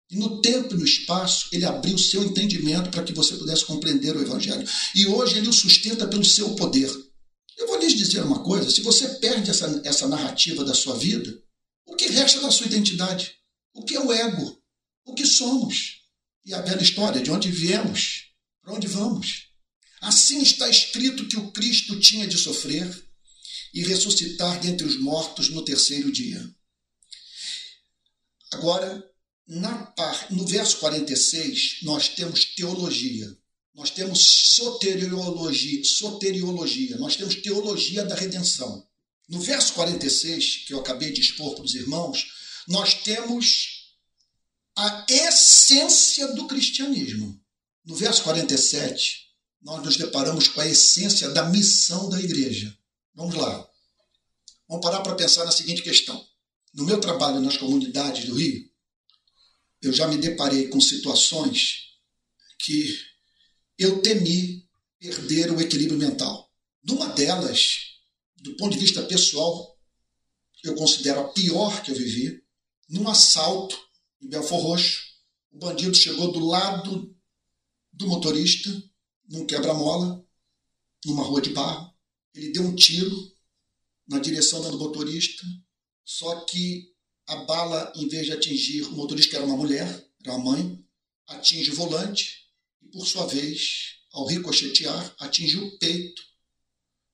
E 0.09 0.17
no 0.17 0.41
tempo 0.41 0.73
e 0.73 0.77
no 0.77 0.83
espaço, 0.83 1.47
ele 1.51 1.65
abriu 1.65 1.95
o 1.95 1.99
seu 1.99 2.23
entendimento 2.23 2.89
para 2.89 3.03
que 3.03 3.13
você 3.13 3.35
pudesse 3.35 3.63
compreender 3.63 4.15
o 4.15 4.21
Evangelho. 4.21 4.67
E 4.95 5.05
hoje 5.05 5.37
ele 5.37 5.47
o 5.47 5.53
sustenta 5.53 6.07
pelo 6.07 6.25
seu 6.25 6.55
poder. 6.55 6.89
Eu 7.57 7.67
vou 7.67 7.77
lhes 7.77 7.93
dizer 7.93 8.23
uma 8.23 8.41
coisa: 8.43 8.71
se 8.71 8.81
você 8.81 9.07
perde 9.15 9.51
essa, 9.51 9.81
essa 9.85 10.07
narrativa 10.07 10.63
da 10.63 10.73
sua 10.73 10.97
vida, 10.97 11.39
o 11.85 11.95
que 11.95 12.07
resta 12.07 12.41
da 12.41 12.49
sua 12.49 12.65
identidade? 12.65 13.35
O 13.73 13.83
que 13.83 13.95
é 13.95 13.99
o 13.99 14.11
ego? 14.11 14.59
O 15.05 15.13
que 15.13 15.25
somos? 15.25 15.99
E 16.45 16.53
a 16.53 16.61
bela 16.61 16.81
história 16.81 17.21
de 17.21 17.29
onde 17.29 17.51
viemos, 17.51 18.31
para 18.61 18.73
onde 18.73 18.87
vamos. 18.87 19.49
Assim 20.01 20.41
está 20.41 20.67
escrito 20.69 21.27
que 21.27 21.37
o 21.37 21.51
Cristo 21.51 21.99
tinha 21.99 22.25
de 22.25 22.37
sofrer 22.37 22.89
e 23.73 23.83
ressuscitar 23.83 24.59
dentre 24.59 24.87
os 24.87 24.99
mortos 24.99 25.49
no 25.49 25.63
terceiro 25.63 26.11
dia. 26.11 26.43
Agora, 28.51 29.03
na 29.49 29.91
no 30.29 30.45
verso 30.45 30.77
46, 30.77 31.79
nós 31.81 32.07
temos 32.07 32.45
teologia. 32.45 33.35
Nós 33.73 33.89
temos 33.89 34.19
soteriologia, 34.19 35.83
soteriologia, 35.83 36.97
nós 36.97 37.15
temos 37.15 37.35
teologia 37.35 38.03
da 38.03 38.13
redenção. 38.13 38.87
No 39.27 39.39
verso 39.39 39.73
46, 39.73 40.65
que 40.67 40.73
eu 40.73 40.79
acabei 40.79 41.11
de 41.11 41.21
expor 41.21 41.55
para 41.55 41.63
os 41.63 41.73
irmãos, 41.73 42.27
nós 42.67 42.93
temos 42.93 43.95
a 44.77 45.05
essência 45.09 46.27
do 46.33 46.45
cristianismo. 46.45 47.39
No 47.83 47.95
verso 47.95 48.23
47, 48.23 49.29
nós 49.61 49.83
nos 49.83 49.97
deparamos 49.97 50.47
com 50.47 50.61
a 50.61 50.67
essência 50.67 51.29
da 51.29 51.49
missão 51.49 52.07
da 52.09 52.19
igreja. 52.19 52.77
Vamos 53.15 53.35
lá. 53.35 53.67
Vamos 54.67 54.85
parar 54.85 55.01
para 55.01 55.15
pensar 55.15 55.43
na 55.45 55.51
seguinte 55.51 55.81
questão. 55.81 56.23
No 56.73 56.85
meu 56.85 56.99
trabalho 57.01 57.41
nas 57.41 57.57
comunidades 57.57 58.25
do 58.25 58.35
Rio, 58.35 58.68
eu 59.81 59.93
já 59.93 60.07
me 60.07 60.17
deparei 60.17 60.67
com 60.67 60.79
situações 60.81 61.89
que 62.59 62.99
eu 63.77 64.01
temi 64.01 64.67
perder 64.99 65.51
o 65.51 65.61
equilíbrio 65.61 65.97
mental. 65.97 66.51
Numa 66.83 67.07
delas, 67.07 67.77
do 68.37 68.55
ponto 68.57 68.73
de 68.73 68.79
vista 68.79 69.01
pessoal, 69.03 69.77
eu 70.63 70.75
considero 70.75 71.21
a 71.21 71.29
pior 71.29 71.81
que 71.81 71.91
eu 71.91 71.95
vivi, 71.95 72.43
num 72.89 73.07
assalto 73.07 73.79
em 74.21 74.27
Belfor 74.27 74.61
Roxo, 74.61 75.01
o 75.51 75.57
bandido 75.57 75.95
chegou 75.95 76.31
do 76.31 76.45
lado 76.45 77.15
do 77.93 78.07
motorista, 78.07 78.69
num 79.29 79.45
quebra-mola, 79.45 80.25
numa 81.05 81.23
rua 81.23 81.41
de 81.41 81.51
barro. 81.51 81.93
Ele 82.33 82.51
deu 82.51 82.63
um 82.63 82.75
tiro 82.75 83.15
na 84.07 84.19
direção 84.19 84.61
do 84.61 84.77
motorista, 84.77 85.43
só 86.03 86.45
que 86.45 86.88
a 87.29 87.35
bala, 87.35 87.93
em 87.95 88.07
vez 88.07 88.25
de 88.25 88.31
atingir 88.31 88.81
o 88.81 88.93
motorista, 88.93 89.29
que 89.29 89.35
era 89.35 89.45
uma 89.45 89.55
mulher, 89.55 90.03
era 90.23 90.35
uma 90.35 90.51
mãe, 90.51 90.83
atinge 91.27 91.69
o 91.69 91.75
volante 91.75 92.47
e, 92.81 92.87
por 92.87 93.05
sua 93.05 93.27
vez, 93.27 93.97
ao 94.11 94.25
ricochetear, 94.25 95.13
atinge 95.19 95.57
o 95.57 95.77
peito 95.77 96.23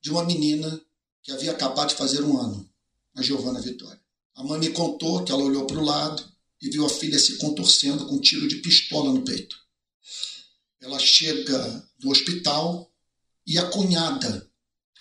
de 0.02 0.10
uma 0.10 0.24
menina 0.24 0.82
que 1.22 1.34
havia 1.34 1.52
acabado 1.52 1.90
de 1.90 1.96
fazer 1.96 2.22
um 2.22 2.40
ano, 2.40 2.70
a 3.14 3.22
Giovana 3.22 3.60
Vitória. 3.60 4.00
A 4.36 4.44
mãe 4.44 4.58
me 4.58 4.70
contou 4.70 5.22
que 5.26 5.34
ela 5.34 5.44
olhou 5.44 5.68
para 5.68 5.80
o 5.80 5.84
lado 5.84 6.24
e 6.62 6.70
viu 6.70 6.86
a 6.86 6.90
filha 6.90 7.20
se 7.20 7.38
contorcendo 7.38 8.06
com 8.06 8.16
um 8.16 8.22
tiro 8.22 8.48
de 8.48 8.58
pistola 8.58 9.12
no 9.12 9.22
peito. 9.22 9.60
Ela 10.80 10.98
chega 10.98 11.90
no 12.02 12.10
hospital 12.10 12.90
e 13.46 13.58
a 13.58 13.70
cunhada, 13.70 14.50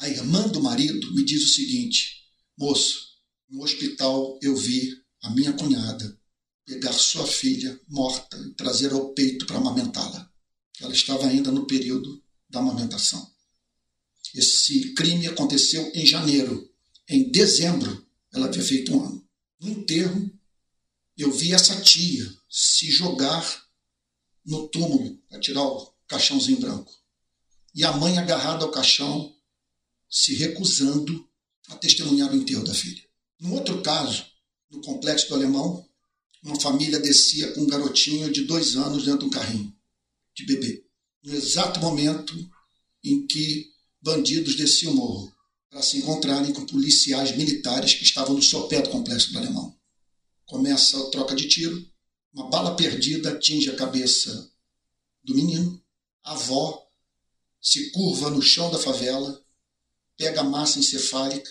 a 0.00 0.08
irmã 0.08 0.48
do 0.48 0.60
marido, 0.60 1.14
me 1.14 1.24
diz 1.24 1.44
o 1.44 1.54
seguinte: 1.54 2.24
Moço, 2.58 3.10
no 3.48 3.62
hospital 3.62 4.40
eu 4.42 4.56
vi 4.56 5.03
a 5.24 5.30
minha 5.30 5.54
cunhada 5.54 6.18
pegar 6.66 6.92
sua 6.92 7.26
filha 7.26 7.80
morta 7.88 8.36
e 8.46 8.54
trazer 8.54 8.92
ao 8.92 9.08
peito 9.14 9.46
para 9.46 9.56
amamentá-la. 9.56 10.30
Ela 10.80 10.92
estava 10.92 11.26
ainda 11.26 11.50
no 11.50 11.66
período 11.66 12.22
da 12.48 12.60
amamentação. 12.60 13.32
Esse 14.34 14.92
crime 14.92 15.26
aconteceu 15.26 15.90
em 15.94 16.04
janeiro. 16.04 16.70
Em 17.08 17.30
dezembro, 17.30 18.06
ela 18.32 18.46
havia 18.46 18.62
feito 18.62 18.94
um 18.94 19.02
ano. 19.02 19.28
No 19.60 19.70
enterro, 19.70 20.30
eu 21.16 21.32
vi 21.32 21.54
essa 21.54 21.80
tia 21.80 22.30
se 22.48 22.90
jogar 22.90 23.64
no 24.44 24.68
túmulo 24.68 25.16
para 25.28 25.40
tirar 25.40 25.62
o 25.62 25.94
caixãozinho 26.06 26.60
branco. 26.60 26.92
E 27.74 27.82
a 27.82 27.92
mãe 27.92 28.18
agarrada 28.18 28.64
ao 28.64 28.70
caixão, 28.70 29.34
se 30.10 30.34
recusando 30.34 31.26
a 31.68 31.76
testemunhar 31.76 32.30
o 32.30 32.36
enterro 32.36 32.64
da 32.64 32.74
filha. 32.74 33.02
No 33.40 33.54
outro 33.54 33.80
caso, 33.82 34.33
no 34.74 34.82
complexo 34.82 35.28
do 35.28 35.34
Alemão, 35.34 35.86
uma 36.42 36.60
família 36.60 36.98
descia 36.98 37.52
com 37.52 37.62
um 37.62 37.66
garotinho 37.66 38.30
de 38.30 38.42
dois 38.42 38.76
anos 38.76 39.04
dentro 39.04 39.20
de 39.20 39.24
um 39.26 39.30
carrinho 39.30 39.74
de 40.34 40.44
bebê. 40.44 40.84
No 41.22 41.34
exato 41.34 41.80
momento 41.80 42.34
em 43.02 43.26
que 43.26 43.72
bandidos 44.02 44.56
desciam 44.56 44.92
o 44.92 44.96
morro 44.96 45.32
para 45.70 45.80
se 45.80 45.98
encontrarem 45.98 46.52
com 46.52 46.66
policiais 46.66 47.34
militares 47.36 47.94
que 47.94 48.04
estavam 48.04 48.34
no 48.34 48.42
sopé 48.42 48.82
do 48.82 48.90
complexo 48.90 49.32
do 49.32 49.38
Alemão. 49.38 49.74
Começa 50.44 51.00
a 51.00 51.10
troca 51.10 51.34
de 51.34 51.48
tiro, 51.48 51.84
uma 52.32 52.50
bala 52.50 52.76
perdida 52.76 53.30
atinge 53.30 53.70
a 53.70 53.76
cabeça 53.76 54.50
do 55.22 55.34
menino, 55.34 55.82
a 56.22 56.32
avó 56.32 56.86
se 57.60 57.90
curva 57.92 58.28
no 58.28 58.42
chão 58.42 58.70
da 58.70 58.78
favela, 58.78 59.42
pega 60.16 60.42
a 60.42 60.44
massa 60.44 60.78
encefálica, 60.78 61.50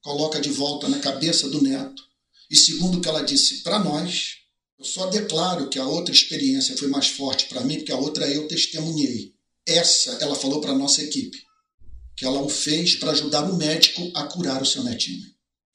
coloca 0.00 0.40
de 0.40 0.50
volta 0.50 0.88
na 0.88 1.00
cabeça 1.00 1.48
do 1.48 1.60
neto, 1.60 2.13
e 2.50 2.56
segundo 2.56 2.98
o 2.98 3.00
que 3.00 3.08
ela 3.08 3.22
disse 3.22 3.62
para 3.62 3.78
nós, 3.78 4.36
eu 4.78 4.84
só 4.84 5.06
declaro 5.06 5.68
que 5.68 5.78
a 5.78 5.86
outra 5.86 6.14
experiência 6.14 6.76
foi 6.76 6.88
mais 6.88 7.08
forte 7.08 7.46
para 7.46 7.62
mim, 7.62 7.76
porque 7.76 7.92
a 7.92 7.96
outra 7.96 8.28
eu 8.28 8.46
testemunhei. 8.48 9.34
Essa 9.66 10.12
ela 10.20 10.34
falou 10.34 10.60
para 10.60 10.72
a 10.72 10.78
nossa 10.78 11.02
equipe, 11.02 11.42
que 12.16 12.24
ela 12.24 12.40
o 12.40 12.48
fez 12.48 12.96
para 12.96 13.12
ajudar 13.12 13.50
o 13.50 13.56
médico 13.56 14.10
a 14.14 14.24
curar 14.24 14.62
o 14.62 14.66
seu 14.66 14.84
netinho. 14.84 15.26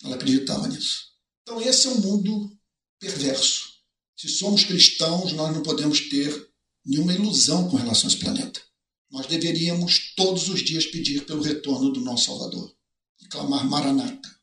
Ela 0.04 0.16
acreditava 0.16 0.68
nisso. 0.68 1.08
Então, 1.42 1.60
esse 1.62 1.88
é 1.88 1.90
um 1.90 2.00
mundo 2.00 2.56
perverso. 3.00 3.70
Se 4.16 4.28
somos 4.28 4.64
cristãos, 4.64 5.34
nós 5.34 5.54
não 5.56 5.64
podemos 5.64 6.10
ter 6.10 6.50
nenhuma 6.86 7.14
ilusão 7.14 7.70
com 7.70 7.78
relação 7.78 8.10
a 8.10 8.14
esse 8.14 8.20
planeta. 8.20 8.62
Nós 9.10 9.26
deveríamos 9.26 10.14
todos 10.16 10.50
os 10.50 10.64
dias 10.64 10.86
pedir 10.86 11.26
pelo 11.26 11.42
retorno 11.42 11.92
do 11.92 12.02
nosso 12.02 12.26
Salvador 12.26 12.76
e 13.22 13.28
clamar 13.28 13.68
Maranata. 13.68 14.39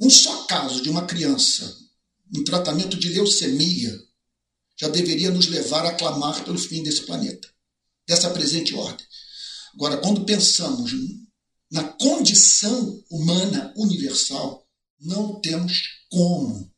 Um 0.00 0.08
só 0.08 0.44
caso 0.44 0.80
de 0.82 0.88
uma 0.88 1.04
criança 1.04 1.78
em 2.34 2.42
tratamento 2.42 2.96
de 2.96 3.10
leucemia 3.10 3.96
já 4.78 4.88
deveria 4.88 5.30
nos 5.30 5.46
levar 5.46 5.84
a 5.84 5.94
clamar 5.94 6.42
pelo 6.42 6.58
fim 6.58 6.82
desse 6.82 7.02
planeta, 7.02 7.48
dessa 8.06 8.30
presente 8.30 8.74
ordem. 8.74 9.06
Agora, 9.74 9.98
quando 9.98 10.24
pensamos 10.24 10.92
na 11.70 11.84
condição 11.84 13.04
humana 13.10 13.72
universal, 13.76 14.66
não 14.98 15.38
temos 15.40 15.82
como 16.08 16.72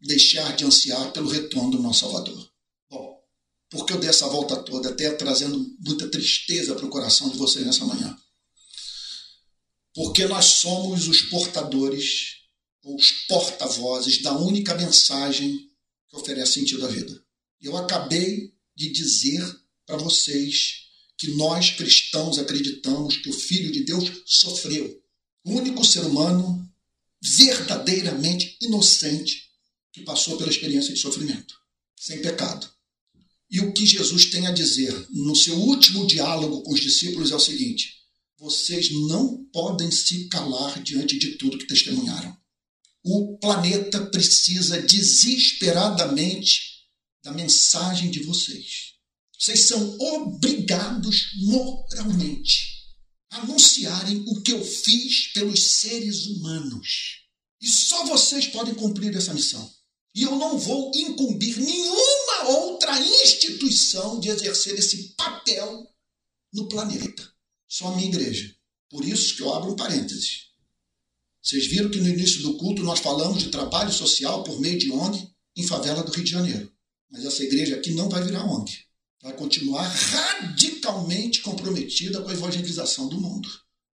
deixar 0.00 0.54
de 0.54 0.64
ansiar 0.64 1.12
pelo 1.12 1.28
retorno 1.28 1.72
do 1.72 1.82
nosso 1.82 2.00
Salvador. 2.00 2.48
Bom, 2.88 3.20
porque 3.68 3.92
eu 3.92 3.98
dei 3.98 4.08
essa 4.08 4.28
volta 4.28 4.56
toda, 4.56 4.90
até 4.90 5.10
trazendo 5.10 5.58
muita 5.80 6.08
tristeza 6.08 6.74
para 6.74 6.86
o 6.86 6.90
coração 6.90 7.28
de 7.28 7.38
vocês 7.38 7.66
nessa 7.66 7.84
manhã? 7.84 8.16
Porque 9.94 10.26
nós 10.26 10.44
somos 10.44 11.08
os 11.08 11.22
portadores 11.22 12.41
os 12.84 13.12
porta-vozes 13.28 14.22
da 14.22 14.36
única 14.36 14.74
mensagem 14.74 15.70
que 16.08 16.16
oferece 16.16 16.54
sentido 16.54 16.84
à 16.84 16.88
vida. 16.88 17.22
Eu 17.60 17.76
acabei 17.76 18.52
de 18.74 18.90
dizer 18.90 19.42
para 19.86 19.96
vocês 19.96 20.82
que 21.16 21.28
nós 21.32 21.70
cristãos 21.70 22.38
acreditamos 22.38 23.16
que 23.18 23.30
o 23.30 23.32
Filho 23.32 23.70
de 23.70 23.84
Deus 23.84 24.10
sofreu. 24.26 25.00
O 25.44 25.52
único 25.52 25.84
ser 25.84 26.00
humano 26.00 26.68
verdadeiramente 27.22 28.56
inocente 28.60 29.48
que 29.92 30.02
passou 30.02 30.36
pela 30.36 30.50
experiência 30.50 30.92
de 30.92 30.98
sofrimento, 30.98 31.54
sem 31.96 32.20
pecado. 32.20 32.68
E 33.48 33.60
o 33.60 33.72
que 33.72 33.86
Jesus 33.86 34.26
tem 34.26 34.46
a 34.46 34.50
dizer 34.50 35.06
no 35.10 35.36
seu 35.36 35.54
último 35.54 36.06
diálogo 36.06 36.62
com 36.62 36.72
os 36.72 36.80
discípulos 36.80 37.30
é 37.30 37.36
o 37.36 37.40
seguinte: 37.40 37.98
vocês 38.38 38.90
não 39.08 39.44
podem 39.52 39.90
se 39.90 40.26
calar 40.28 40.82
diante 40.82 41.18
de 41.18 41.36
tudo 41.36 41.58
que 41.58 41.66
testemunharam 41.66 42.41
o 43.04 43.36
planeta 43.38 44.06
precisa 44.06 44.80
desesperadamente 44.82 46.60
da 47.22 47.32
mensagem 47.32 48.10
de 48.10 48.22
vocês. 48.22 48.92
Vocês 49.38 49.66
são 49.66 49.98
obrigados 49.98 51.32
moralmente 51.42 52.72
a 53.30 53.38
anunciarem 53.38 54.24
o 54.28 54.40
que 54.42 54.52
eu 54.52 54.64
fiz 54.64 55.32
pelos 55.32 55.80
seres 55.80 56.26
humanos. 56.26 57.22
E 57.60 57.66
só 57.66 58.04
vocês 58.06 58.46
podem 58.46 58.74
cumprir 58.74 59.16
essa 59.16 59.34
missão. 59.34 59.72
E 60.14 60.22
eu 60.22 60.36
não 60.36 60.58
vou 60.58 60.92
incumbir 60.94 61.58
nenhuma 61.58 62.48
outra 62.50 63.00
instituição 63.00 64.20
de 64.20 64.28
exercer 64.28 64.78
esse 64.78 65.14
papel 65.14 65.90
no 66.52 66.68
planeta. 66.68 67.32
Só 67.66 67.88
a 67.88 67.96
minha 67.96 68.08
igreja. 68.08 68.54
Por 68.90 69.04
isso 69.04 69.34
que 69.36 69.42
eu 69.42 69.54
abro 69.54 69.72
um 69.72 69.76
parênteses. 69.76 70.51
Vocês 71.42 71.66
viram 71.66 71.90
que 71.90 71.98
no 71.98 72.08
início 72.08 72.40
do 72.42 72.56
culto 72.56 72.84
nós 72.84 73.00
falamos 73.00 73.42
de 73.42 73.48
trabalho 73.48 73.92
social 73.92 74.44
por 74.44 74.60
meio 74.60 74.78
de 74.78 74.92
ONG 74.92 75.28
em 75.56 75.66
favela 75.66 76.04
do 76.04 76.12
Rio 76.12 76.22
de 76.22 76.30
Janeiro. 76.30 76.72
Mas 77.10 77.24
essa 77.24 77.42
igreja 77.42 77.74
aqui 77.74 77.90
não 77.90 78.08
vai 78.08 78.22
virar 78.22 78.44
ONG. 78.44 78.72
Vai 79.20 79.32
continuar 79.32 79.82
radicalmente 79.82 81.40
comprometida 81.40 82.22
com 82.22 82.30
a 82.30 82.32
evangelização 82.32 83.08
do 83.08 83.20
mundo. 83.20 83.48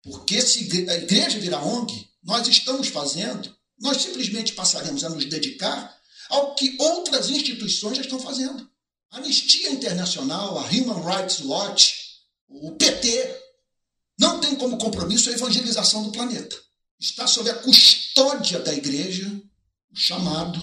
Porque 0.02 0.40
se 0.40 0.60
a 0.88 0.94
igreja 0.94 1.38
virar 1.38 1.62
ONG, 1.62 2.08
nós 2.22 2.48
estamos 2.48 2.88
fazendo, 2.88 3.54
nós 3.78 4.00
simplesmente 4.00 4.54
passaremos 4.54 5.04
a 5.04 5.10
nos 5.10 5.26
dedicar 5.26 5.94
ao 6.30 6.54
que 6.54 6.74
outras 6.78 7.28
instituições 7.28 7.98
já 7.98 8.02
estão 8.02 8.18
fazendo. 8.18 8.66
A 9.10 9.18
Anistia 9.18 9.70
Internacional, 9.70 10.58
a 10.58 10.62
Human 10.62 11.02
Rights 11.04 11.40
Watch, 11.40 11.94
o 12.48 12.72
PT, 12.72 13.36
não 14.18 14.40
tem 14.40 14.56
como 14.56 14.78
compromisso 14.78 15.28
a 15.28 15.32
evangelização 15.34 16.04
do 16.04 16.10
planeta 16.10 16.64
está 17.04 17.26
sob 17.26 17.48
a 17.50 17.54
custódia 17.54 18.60
da 18.60 18.72
igreja 18.72 19.30
o 19.90 19.96
chamado 19.96 20.60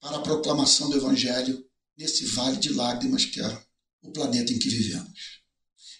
para 0.00 0.16
a 0.16 0.22
proclamação 0.22 0.88
do 0.88 0.96
evangelho 0.96 1.64
nesse 1.98 2.24
vale 2.26 2.56
de 2.56 2.72
lágrimas 2.72 3.24
que 3.24 3.40
é 3.40 3.62
o 4.02 4.10
planeta 4.12 4.52
em 4.52 4.58
que 4.58 4.68
vivemos. 4.68 5.18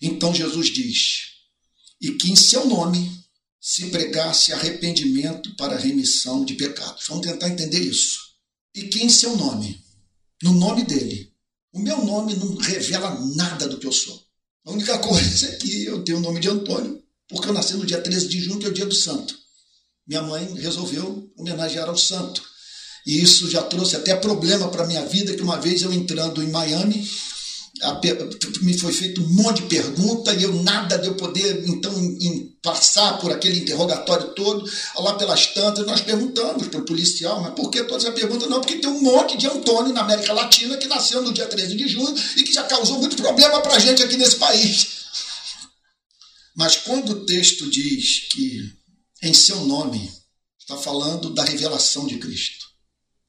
Então 0.01 0.35
Jesus 0.35 0.68
diz: 0.68 1.33
"E 2.01 2.12
que 2.12 2.30
em 2.30 2.37
seu 2.37 2.66
nome 2.66 3.22
se 3.61 3.91
pregasse 3.91 4.53
arrependimento 4.53 5.55
para 5.57 5.78
remissão 5.78 6.45
de 6.45 6.55
pecados. 6.55 7.07
Vamos 7.09 7.26
tentar 7.26 7.49
entender 7.49 7.80
isso. 7.80 8.18
E 8.74 8.89
quem 8.89 9.09
seu 9.09 9.37
nome? 9.37 9.80
No 10.43 10.53
nome 10.53 10.85
dele. 10.85 11.33
O 11.72 11.78
meu 11.78 12.05
nome 12.05 12.35
não 12.35 12.57
revela 12.57 13.18
nada 13.37 13.68
do 13.68 13.78
que 13.78 13.87
eu 13.87 13.93
sou. 13.93 14.20
A 14.64 14.72
única 14.72 14.99
coisa 15.07 15.47
é 15.47 15.57
que 15.57 15.85
eu 15.85 16.03
tenho 16.05 16.18
o 16.18 16.20
nome 16.20 16.41
de 16.41 16.49
Antônio, 16.49 17.03
porque 17.28 17.49
eu 17.49 17.53
nasci 17.53 17.74
no 17.74 17.87
dia 17.87 18.01
13 18.01 18.28
de 18.28 18.41
junho, 18.41 18.59
que 18.59 18.66
é 18.66 18.68
o 18.68 18.74
dia 18.74 18.87
do 18.87 18.95
santo. 18.95 19.41
Minha 20.07 20.23
mãe 20.23 20.55
resolveu 20.55 21.31
homenagear 21.37 21.89
ao 21.89 21.97
santo. 21.97 22.43
E 23.07 23.21
isso 23.21 23.51
já 23.51 23.63
trouxe 23.63 23.97
até 23.97 24.15
problema 24.15 24.69
para 24.69 24.87
minha 24.87 25.05
vida, 25.05 25.35
que 25.35 25.43
uma 25.43 25.61
vez 25.61 25.83
eu 25.83 25.93
entrando 25.93 26.43
em 26.43 26.51
Miami, 26.51 27.09
me 28.61 28.79
foi 28.79 28.93
feito 28.93 29.21
um 29.21 29.29
monte 29.29 29.63
de 29.63 29.69
pergunta 29.69 30.33
e 30.35 30.45
eu 30.45 30.63
nada 30.63 30.97
de 30.99 31.09
eu 31.09 31.15
poder 31.15 31.65
então 31.67 31.93
passar 32.63 33.19
por 33.19 33.33
aquele 33.33 33.59
interrogatório 33.59 34.29
todo, 34.35 34.71
lá 34.97 35.15
pelas 35.15 35.49
tantas, 35.49 35.85
nós 35.85 36.01
perguntamos 36.01 36.69
para 36.69 36.79
o 36.79 36.85
policial, 36.85 37.43
mas 37.43 37.55
por 37.55 37.71
que 37.71 37.83
toda 37.83 37.97
essa 37.97 38.13
pergunta? 38.13 38.47
Não, 38.47 38.61
porque 38.61 38.77
tem 38.77 38.89
um 38.89 39.03
monte 39.03 39.37
de 39.37 39.49
Antônio 39.49 39.93
na 39.93 40.03
América 40.03 40.33
Latina 40.33 40.77
que 40.77 40.87
nasceu 40.87 41.23
no 41.23 41.33
dia 41.33 41.47
13 41.47 41.75
de 41.75 41.89
junho 41.89 42.15
e 42.37 42.45
que 42.45 42.53
já 42.53 42.63
causou 42.65 42.99
muito 42.99 43.17
problema 43.17 43.61
para 43.61 43.75
a 43.75 43.81
gente 43.81 44.03
aqui 44.03 44.17
nesse 44.17 44.37
país. 44.37 45.03
Mas 46.55 46.77
quando 46.77 47.11
o 47.11 47.27
texto 47.27 47.69
diz 47.69 48.29
que 48.31 48.71
em 49.23 49.33
seu 49.33 49.64
nome 49.64 50.12
está 50.59 50.77
falando 50.77 51.33
da 51.33 51.45
revelação 51.45 52.07
de 52.07 52.18
Cristo, 52.18 52.66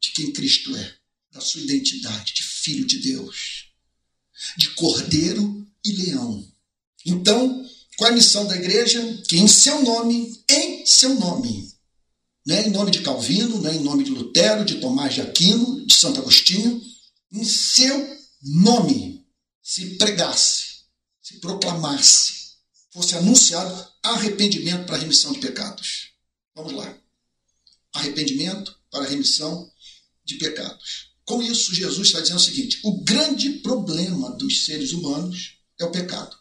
de 0.02 0.12
quem 0.12 0.34
Cristo 0.34 0.76
é, 0.76 0.96
da 1.32 1.40
sua 1.40 1.62
identidade 1.62 2.34
de 2.34 2.44
filho 2.44 2.86
de 2.86 2.98
Deus, 2.98 3.68
de 4.58 4.72
cordeiro 4.72 5.66
e 5.86 5.92
leão. 5.92 6.52
Então, 7.06 7.64
qual 7.96 8.10
é 8.10 8.14
a 8.14 8.16
missão 8.16 8.48
da 8.48 8.56
igreja? 8.56 9.02
Que 9.28 9.38
em 9.38 9.48
seu 9.48 9.84
nome, 9.84 10.44
em 10.50 10.86
seu 10.86 11.14
nome, 11.16 11.72
não 12.46 12.56
é 12.56 12.68
em 12.68 12.72
nome 12.72 12.92
de 12.92 13.02
Calvino, 13.02 13.62
não 13.62 13.70
é 13.70 13.76
em 13.76 13.84
nome 13.84 14.04
de 14.04 14.12
Lutero, 14.12 14.66
de 14.66 14.80
Tomás 14.80 15.14
de 15.14 15.22
Aquino, 15.22 15.86
de 15.86 15.94
Santo 15.94 16.20
Agostinho, 16.20 16.82
em 17.32 17.44
seu 17.44 18.18
nome 18.42 19.26
se 19.62 19.96
pregasse, 19.96 20.84
se 21.22 21.40
proclamasse, 21.40 22.34
fosse 22.92 23.16
anunciado 23.16 23.93
arrependimento 24.04 24.86
para 24.86 24.98
remissão 24.98 25.32
de 25.32 25.40
pecados. 25.40 26.10
Vamos 26.54 26.74
lá. 26.74 26.98
Arrependimento 27.94 28.78
para 28.92 29.06
remissão 29.06 29.72
de 30.26 30.36
pecados. 30.36 31.14
Com 31.26 31.42
isso, 31.42 31.74
Jesus 31.74 32.08
está 32.08 32.20
dizendo 32.20 32.38
o 32.38 32.42
seguinte: 32.42 32.80
o 32.84 33.04
grande 33.04 33.50
problema 33.60 34.32
dos 34.32 34.66
seres 34.66 34.92
humanos 34.92 35.58
é 35.80 35.86
o 35.86 35.92
pecado. 35.92 36.36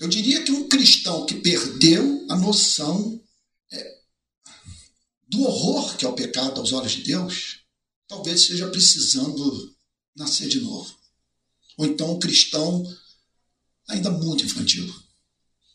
Eu 0.00 0.08
diria 0.08 0.42
que 0.42 0.50
um 0.50 0.68
cristão 0.68 1.24
que 1.24 1.36
perdeu 1.36 2.26
a 2.28 2.36
noção 2.36 3.22
é, 3.70 3.98
do 5.28 5.42
horror 5.42 5.96
que 5.96 6.04
é 6.04 6.08
o 6.08 6.14
pecado 6.14 6.60
aos 6.60 6.72
olhos 6.72 6.92
de 6.92 7.02
Deus, 7.02 7.60
talvez 8.08 8.40
esteja 8.40 8.68
precisando 8.68 9.74
nascer 10.16 10.48
de 10.48 10.60
novo. 10.60 10.96
Ou 11.76 11.86
então 11.86 12.14
um 12.14 12.18
cristão 12.18 12.84
ainda 13.88 14.10
muito 14.10 14.44
infantil. 14.44 15.03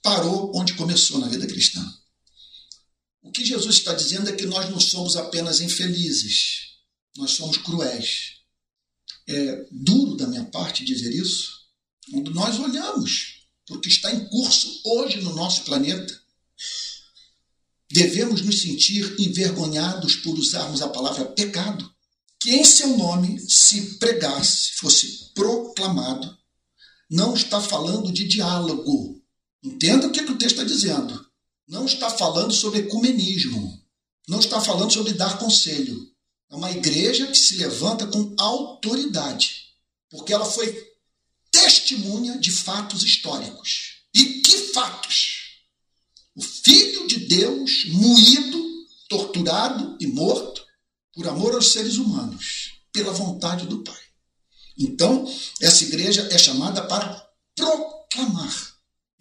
Parou 0.01 0.51
onde 0.55 0.73
começou 0.73 1.19
na 1.19 1.27
vida 1.27 1.45
cristã. 1.45 1.85
O 3.21 3.31
que 3.31 3.45
Jesus 3.45 3.75
está 3.75 3.93
dizendo 3.93 4.29
é 4.29 4.33
que 4.33 4.45
nós 4.45 4.69
não 4.69 4.79
somos 4.79 5.15
apenas 5.15 5.61
infelizes, 5.61 6.69
nós 7.17 7.31
somos 7.31 7.57
cruéis 7.57 8.39
é 9.29 9.65
duro 9.71 10.15
da 10.15 10.27
minha 10.27 10.45
parte 10.45 10.83
dizer 10.83 11.13
isso, 11.13 11.51
quando 12.11 12.31
nós 12.33 12.59
olhamos 12.59 13.43
para 13.65 13.77
o 13.77 13.79
que 13.79 13.87
está 13.87 14.11
em 14.11 14.27
curso 14.27 14.81
hoje 14.83 15.21
no 15.21 15.35
nosso 15.35 15.63
planeta, 15.63 16.19
devemos 17.91 18.41
nos 18.41 18.61
sentir 18.61 19.15
envergonhados 19.19 20.15
por 20.15 20.37
usarmos 20.37 20.81
a 20.81 20.89
palavra 20.89 21.25
pecado, 21.25 21.89
que 22.41 22.51
em 22.51 22.63
seu 22.63 22.97
nome 22.97 23.39
se 23.47 23.97
pregasse, 23.99 24.71
fosse 24.77 25.31
proclamado, 25.35 26.35
não 27.09 27.35
está 27.35 27.61
falando 27.61 28.11
de 28.11 28.27
diálogo. 28.27 29.18
Entenda 29.63 30.07
o 30.07 30.11
que, 30.11 30.23
que 30.23 30.31
o 30.31 30.37
texto 30.37 30.61
está 30.61 30.63
dizendo. 30.63 31.25
Não 31.67 31.85
está 31.85 32.09
falando 32.09 32.53
sobre 32.53 32.79
ecumenismo. 32.79 33.79
Não 34.27 34.39
está 34.39 34.61
falando 34.61 34.91
sobre 34.91 35.13
dar 35.13 35.37
conselho. 35.37 36.09
É 36.49 36.55
uma 36.55 36.71
igreja 36.71 37.27
que 37.27 37.37
se 37.37 37.57
levanta 37.57 38.07
com 38.07 38.33
autoridade, 38.37 39.67
porque 40.09 40.33
ela 40.33 40.45
foi 40.45 40.89
testemunha 41.51 42.37
de 42.39 42.51
fatos 42.51 43.03
históricos. 43.03 44.01
E 44.13 44.41
que 44.41 44.57
fatos? 44.73 45.59
O 46.35 46.41
Filho 46.41 47.07
de 47.07 47.19
Deus 47.27 47.85
moído, 47.89 48.63
torturado 49.07 49.97
e 49.99 50.07
morto 50.07 50.65
por 51.13 51.27
amor 51.27 51.53
aos 51.53 51.71
seres 51.73 51.97
humanos, 51.97 52.79
pela 52.91 53.11
vontade 53.11 53.65
do 53.65 53.83
Pai. 53.83 53.99
Então, 54.77 55.29
essa 55.61 55.83
igreja 55.83 56.27
é 56.31 56.37
chamada 56.37 56.83
para 56.83 57.29
proclamar. 57.55 58.68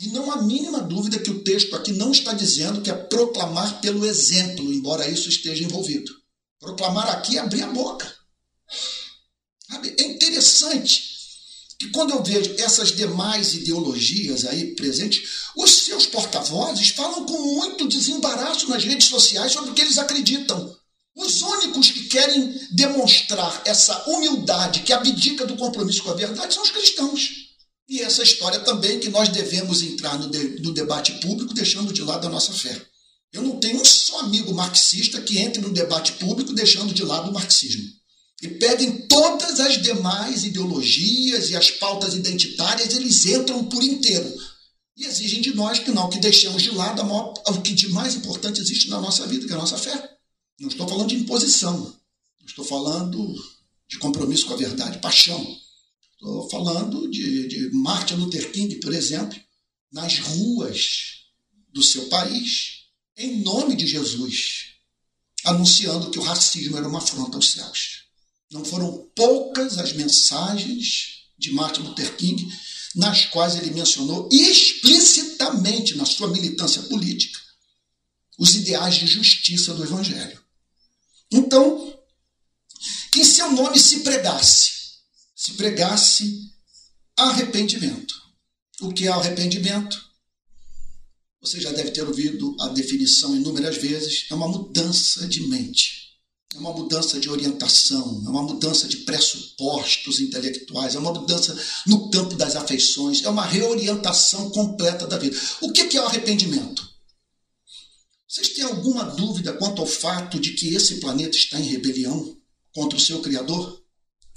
E 0.00 0.08
não 0.08 0.30
há 0.30 0.42
mínima 0.42 0.80
dúvida 0.80 1.18
que 1.18 1.30
o 1.30 1.42
texto 1.42 1.74
aqui 1.74 1.92
não 1.92 2.12
está 2.12 2.32
dizendo 2.32 2.80
que 2.80 2.90
é 2.90 2.94
proclamar 2.94 3.80
pelo 3.80 4.06
exemplo, 4.06 4.72
embora 4.72 5.08
isso 5.08 5.28
esteja 5.28 5.64
envolvido. 5.64 6.12
Proclamar 6.60 7.08
aqui 7.10 7.36
é 7.36 7.40
abrir 7.40 7.62
a 7.62 7.68
boca. 7.68 8.12
É 9.98 10.02
interessante 10.04 11.02
que 11.78 11.90
quando 11.90 12.10
eu 12.10 12.22
vejo 12.22 12.54
essas 12.58 12.90
demais 12.92 13.54
ideologias 13.54 14.44
aí 14.44 14.74
presentes, 14.74 15.48
os 15.56 15.70
seus 15.70 16.06
porta-vozes 16.06 16.88
falam 16.90 17.24
com 17.24 17.38
muito 17.54 17.86
desembaraço 17.86 18.68
nas 18.68 18.84
redes 18.84 19.08
sociais 19.08 19.52
sobre 19.52 19.70
o 19.70 19.74
que 19.74 19.82
eles 19.82 19.98
acreditam. 19.98 20.76
Os 21.14 21.42
únicos 21.42 21.90
que 21.90 22.04
querem 22.04 22.60
demonstrar 22.70 23.62
essa 23.64 24.08
humildade 24.08 24.82
que 24.82 24.92
abdica 24.92 25.44
do 25.44 25.56
compromisso 25.56 26.02
com 26.02 26.10
a 26.10 26.14
verdade 26.14 26.54
são 26.54 26.62
os 26.62 26.70
cristãos. 26.70 27.47
E 27.88 28.02
essa 28.02 28.22
história 28.22 28.60
também 28.60 29.00
que 29.00 29.08
nós 29.08 29.30
devemos 29.30 29.82
entrar 29.82 30.18
no, 30.18 30.28
de, 30.28 30.60
no 30.60 30.72
debate 30.72 31.12
público 31.20 31.54
deixando 31.54 31.92
de 31.92 32.02
lado 32.02 32.26
a 32.26 32.30
nossa 32.30 32.52
fé. 32.52 32.80
Eu 33.32 33.42
não 33.42 33.58
tenho 33.58 33.80
um 33.80 33.84
só 33.84 34.20
amigo 34.20 34.52
marxista 34.54 35.20
que 35.22 35.38
entre 35.38 35.62
no 35.62 35.72
debate 35.72 36.12
público 36.12 36.52
deixando 36.52 36.92
de 36.92 37.02
lado 37.02 37.30
o 37.30 37.32
marxismo. 37.34 37.84
E 38.42 38.48
peguem 38.48 39.06
todas 39.06 39.58
as 39.58 39.82
demais 39.82 40.44
ideologias 40.44 41.50
e 41.50 41.56
as 41.56 41.70
pautas 41.70 42.14
identitárias, 42.14 42.94
eles 42.94 43.26
entram 43.26 43.64
por 43.64 43.82
inteiro. 43.82 44.32
E 44.96 45.04
exigem 45.04 45.40
de 45.40 45.54
nós 45.54 45.78
que 45.78 45.90
não, 45.90 46.08
que 46.08 46.18
deixemos 46.18 46.62
de 46.62 46.70
lado 46.70 47.04
maior, 47.04 47.34
o 47.46 47.60
que 47.62 47.72
de 47.72 47.88
mais 47.88 48.14
importante 48.14 48.60
existe 48.60 48.88
na 48.88 49.00
nossa 49.00 49.26
vida, 49.26 49.46
que 49.46 49.52
é 49.52 49.56
a 49.56 49.58
nossa 49.58 49.78
fé. 49.78 50.10
Não 50.60 50.68
estou 50.68 50.88
falando 50.88 51.08
de 51.08 51.16
imposição. 51.16 51.94
Estou 52.46 52.64
falando 52.64 53.34
de 53.88 53.98
compromisso 53.98 54.46
com 54.46 54.54
a 54.54 54.56
verdade, 54.56 54.98
paixão. 54.98 55.56
Estou 56.20 56.50
falando 56.50 57.08
de, 57.08 57.46
de 57.46 57.70
Martin 57.70 58.14
Luther 58.14 58.50
King, 58.50 58.74
por 58.80 58.92
exemplo, 58.92 59.38
nas 59.92 60.18
ruas 60.18 61.26
do 61.72 61.80
seu 61.80 62.08
país, 62.08 62.86
em 63.16 63.40
nome 63.40 63.76
de 63.76 63.86
Jesus, 63.86 64.74
anunciando 65.44 66.10
que 66.10 66.18
o 66.18 66.22
racismo 66.22 66.76
era 66.76 66.88
uma 66.88 66.98
afronta 66.98 67.36
aos 67.36 67.52
céus. 67.52 68.02
Não 68.50 68.64
foram 68.64 69.08
poucas 69.14 69.78
as 69.78 69.92
mensagens 69.92 71.28
de 71.38 71.52
Martin 71.52 71.82
Luther 71.82 72.16
King 72.16 72.52
nas 72.96 73.26
quais 73.26 73.54
ele 73.54 73.70
mencionou 73.70 74.28
explicitamente 74.32 75.96
na 75.96 76.04
sua 76.04 76.26
militância 76.28 76.82
política 76.82 77.38
os 78.36 78.56
ideais 78.56 78.96
de 78.96 79.06
justiça 79.06 79.72
do 79.72 79.84
Evangelho. 79.84 80.42
Então, 81.30 81.96
que 83.12 83.20
em 83.20 83.24
seu 83.24 83.52
nome 83.52 83.78
se 83.78 84.00
pregasse, 84.00 84.77
se 85.38 85.52
pregasse 85.52 86.50
arrependimento. 87.16 88.12
O 88.80 88.92
que 88.92 89.06
é 89.06 89.08
arrependimento? 89.08 90.04
Você 91.40 91.60
já 91.60 91.70
deve 91.70 91.92
ter 91.92 92.02
ouvido 92.02 92.56
a 92.58 92.66
definição 92.70 93.36
inúmeras 93.36 93.76
vezes, 93.76 94.26
é 94.28 94.34
uma 94.34 94.48
mudança 94.48 95.28
de 95.28 95.46
mente, 95.46 96.18
é 96.52 96.58
uma 96.58 96.72
mudança 96.72 97.20
de 97.20 97.30
orientação, 97.30 98.20
é 98.26 98.28
uma 98.28 98.42
mudança 98.42 98.88
de 98.88 98.96
pressupostos 98.98 100.18
intelectuais, 100.18 100.96
é 100.96 100.98
uma 100.98 101.14
mudança 101.14 101.56
no 101.86 102.10
campo 102.10 102.34
das 102.34 102.56
afeições, 102.56 103.22
é 103.22 103.28
uma 103.28 103.46
reorientação 103.46 104.50
completa 104.50 105.06
da 105.06 105.18
vida. 105.18 105.38
O 105.60 105.70
que 105.70 105.96
é 105.96 106.02
o 106.02 106.06
arrependimento? 106.06 106.84
Vocês 108.28 108.48
têm 108.48 108.64
alguma 108.64 109.04
dúvida 109.04 109.52
quanto 109.52 109.80
ao 109.80 109.86
fato 109.86 110.40
de 110.40 110.54
que 110.54 110.74
esse 110.74 110.96
planeta 110.96 111.36
está 111.36 111.60
em 111.60 111.68
rebelião 111.68 112.36
contra 112.74 112.98
o 112.98 113.00
seu 113.00 113.22
Criador? 113.22 113.77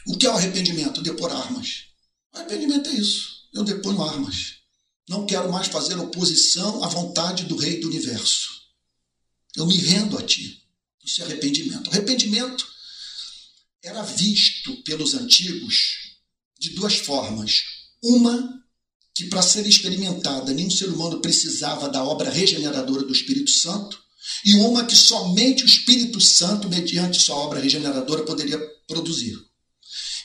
O 0.08 0.18
que 0.18 0.26
é 0.26 0.30
o 0.30 0.36
arrependimento? 0.36 1.02
Depor 1.02 1.32
armas. 1.32 1.86
O 2.34 2.38
arrependimento 2.38 2.90
é 2.90 2.94
isso. 2.94 3.48
Eu 3.54 3.64
deponho 3.64 4.02
armas. 4.02 4.56
Não 5.08 5.26
quero 5.26 5.52
mais 5.52 5.68
fazer 5.68 5.98
oposição 5.98 6.84
à 6.84 6.88
vontade 6.88 7.46
do 7.46 7.58
Rei 7.58 7.80
do 7.80 7.88
Universo. 7.88 8.50
Eu 9.56 9.66
me 9.66 9.78
rendo 9.78 10.18
a 10.18 10.22
ti. 10.22 10.64
Isso 11.04 11.22
é 11.22 11.26
arrependimento. 11.26 11.90
Arrependimento 11.90 12.66
era 13.84 14.04
visto 14.04 14.82
pelos 14.84 15.14
antigos 15.14 15.76
de 16.60 16.70
duas 16.72 16.98
formas. 16.98 17.62
Uma, 18.02 18.62
que 19.14 19.26
para 19.26 19.42
ser 19.42 19.66
experimentada 19.68 20.54
nenhum 20.54 20.70
ser 20.70 20.88
humano 20.90 21.20
precisava 21.20 21.90
da 21.90 22.04
obra 22.04 22.30
regeneradora 22.30 23.04
do 23.04 23.12
Espírito 23.12 23.50
Santo, 23.50 24.00
e 24.46 24.56
uma 24.56 24.86
que 24.86 24.96
somente 24.96 25.64
o 25.64 25.66
Espírito 25.66 26.22
Santo, 26.22 26.70
mediante 26.70 27.20
sua 27.20 27.36
obra 27.36 27.60
regeneradora, 27.60 28.24
poderia 28.24 28.60
produzir. 28.88 29.36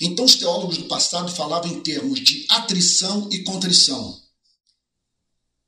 Então, 0.01 0.24
os 0.24 0.36
teólogos 0.36 0.78
do 0.78 0.84
passado 0.84 1.34
falavam 1.34 1.72
em 1.72 1.80
termos 1.80 2.20
de 2.20 2.47
atrição 2.49 3.28
e 3.32 3.42
contrição. 3.42 4.22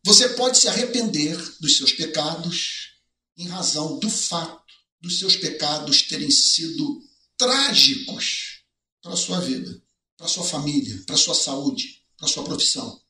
Você 0.05 0.29
pode 0.31 0.59
se 0.59 0.69
arrepender 0.69 1.37
dos 1.61 1.77
seus 1.77 1.93
pecados 1.93 2.93
em 3.37 3.47
razão 3.47 3.99
do 3.99 4.11
fato 4.11 4.69
dos 5.01 5.19
seus 5.19 5.37
pecados 5.37 6.03
terem 6.03 6.31
sido 6.31 7.03
trágicos 7.37 8.63
para 9.01 9.13
a 9.13 9.17
sua 9.17 9.41
vida, 9.41 9.81
para 10.17 10.27
a 10.27 10.29
sua 10.29 10.45
família, 10.45 11.03
para 11.07 11.15
a 11.15 11.19
sua 11.19 11.35
saúde, 11.35 12.03
para 12.17 12.27
a 12.27 12.29
sua 12.29 12.45
profissão. 12.45 13.01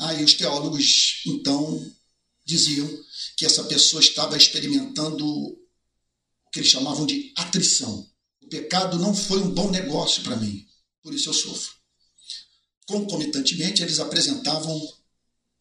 Aí 0.00 0.24
os 0.24 0.34
teólogos, 0.34 1.22
então, 1.26 1.94
diziam 2.44 2.88
que 3.36 3.44
essa 3.44 3.64
pessoa 3.64 4.00
estava 4.00 4.36
experimentando 4.36 5.26
o 5.26 5.58
que 6.52 6.60
eles 6.60 6.70
chamavam 6.70 7.06
de 7.06 7.32
atrição. 7.36 8.08
O 8.44 8.48
pecado 8.48 8.98
não 8.98 9.14
foi 9.14 9.40
um 9.40 9.54
bom 9.54 9.70
negócio 9.70 10.22
para 10.22 10.36
mim, 10.36 10.66
por 11.02 11.14
isso 11.14 11.30
eu 11.30 11.32
sofro. 11.32 11.72
Concomitantemente, 12.86 13.82
eles 13.82 13.98
apresentavam 13.98 14.78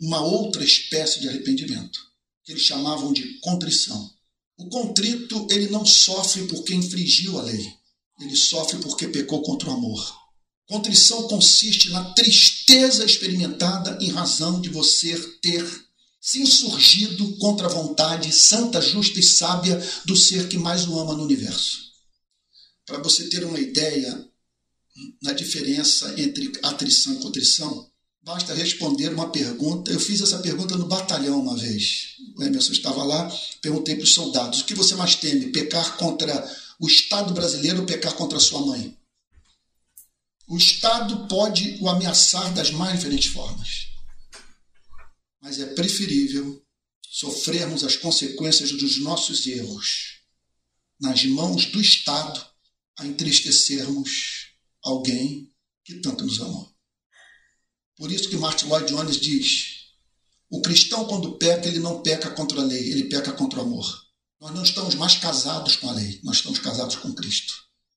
uma 0.02 0.22
outra 0.22 0.62
espécie 0.62 1.22
de 1.22 1.30
arrependimento, 1.30 1.98
que 2.44 2.52
eles 2.52 2.64
chamavam 2.64 3.14
de 3.14 3.40
contrição. 3.40 4.12
O 4.58 4.68
contrito, 4.68 5.48
ele 5.50 5.70
não 5.70 5.86
sofre 5.86 6.46
porque 6.48 6.76
infringiu 6.76 7.40
a 7.40 7.44
lei, 7.44 7.74
ele 8.20 8.36
sofre 8.36 8.78
porque 8.80 9.08
pecou 9.08 9.42
contra 9.44 9.70
o 9.70 9.74
amor. 9.74 10.22
Contrição 10.68 11.26
consiste 11.30 11.90
na 11.90 12.14
tristeza 12.14 13.06
experimentada 13.06 13.98
em 14.02 14.12
razão 14.12 14.60
de 14.60 14.68
você 14.68 15.18
ter 15.42 15.66
se 16.20 16.42
insurgido 16.42 17.38
contra 17.38 17.68
a 17.68 17.74
vontade 17.74 18.30
santa, 18.34 18.82
justa 18.82 19.22
e 19.22 19.24
sábia 19.24 19.82
do 20.04 20.18
ser 20.18 20.50
que 20.50 20.58
mais 20.58 20.86
o 20.86 21.00
ama 21.00 21.14
no 21.14 21.24
universo. 21.24 21.93
Para 22.86 23.00
você 23.00 23.30
ter 23.30 23.44
uma 23.44 23.60
ideia 23.60 24.30
na 25.22 25.34
diferença 25.34 26.14
entre 26.20 26.52
atrição 26.62 27.14
e 27.14 27.20
contrição, 27.20 27.90
basta 28.22 28.54
responder 28.54 29.10
uma 29.10 29.32
pergunta. 29.32 29.92
Eu 29.92 30.00
fiz 30.00 30.22
essa 30.22 30.40
pergunta 30.40 30.76
no 30.76 30.88
batalhão 30.88 31.40
uma 31.40 31.58
vez. 31.58 32.18
O 32.36 32.44
Emerson 32.44 32.74
estava 32.74 33.04
lá, 33.04 33.30
perguntei 33.62 33.96
para 33.96 34.04
os 34.04 34.14
soldados: 34.14 34.62
o 34.62 34.66
que 34.66 34.76
você 34.76 34.96
mais 34.96 35.16
teme, 35.16 35.52
pecar 35.52 35.98
contra 35.98 36.46
o 36.80 36.88
Estado 36.88 37.34
brasileiro 37.34 37.80
ou 37.80 37.86
pecar 37.86 38.14
contra 38.16 38.40
sua 38.40 38.66
mãe? 38.66 38.98
O 40.48 40.58
Estado 40.58 41.26
pode 41.28 41.78
o 41.80 41.88
ameaçar 41.88 42.54
das 42.54 42.70
mais 42.70 43.00
diferentes 43.00 43.32
formas. 43.32 43.88
Mas 45.42 45.60
é 45.60 45.66
preferível 45.68 46.62
sofrermos 47.10 47.84
as 47.84 47.96
consequências 47.96 48.72
dos 48.72 49.00
nossos 49.00 49.48
erros 49.48 50.20
nas 51.00 51.24
mãos 51.26 51.66
do 51.68 51.80
Estado 51.80 52.53
a 53.00 53.06
entristecermos 53.06 54.54
alguém 54.84 55.52
que 55.84 55.96
tanto 55.96 56.26
nos 56.26 56.40
amou. 56.40 56.72
Por 57.98 58.12
isso 58.12 58.30
que 58.30 58.38
Martin 58.38 58.66
Lloyd 58.66 58.88
Jones 58.92 59.18
diz: 59.18 59.84
o 60.50 60.62
cristão, 60.62 61.06
quando 61.06 61.38
peca, 61.38 61.68
ele 61.68 61.80
não 61.80 62.02
peca 62.02 62.30
contra 62.30 62.62
a 62.62 62.64
lei, 62.64 62.92
ele 62.92 63.06
peca 63.06 63.32
contra 63.32 63.60
o 63.60 63.64
amor. 63.64 64.04
Nós 64.40 64.54
não 64.54 64.64
estamos 64.64 64.96
mais 64.96 65.16
casados 65.16 65.76
com 65.78 65.90
a 65.90 65.94
lei, 65.94 66.20
nós 66.24 66.38
estamos 66.38 66.60
casados 66.60 66.96
com 66.98 67.14
Cristo. 67.14 67.54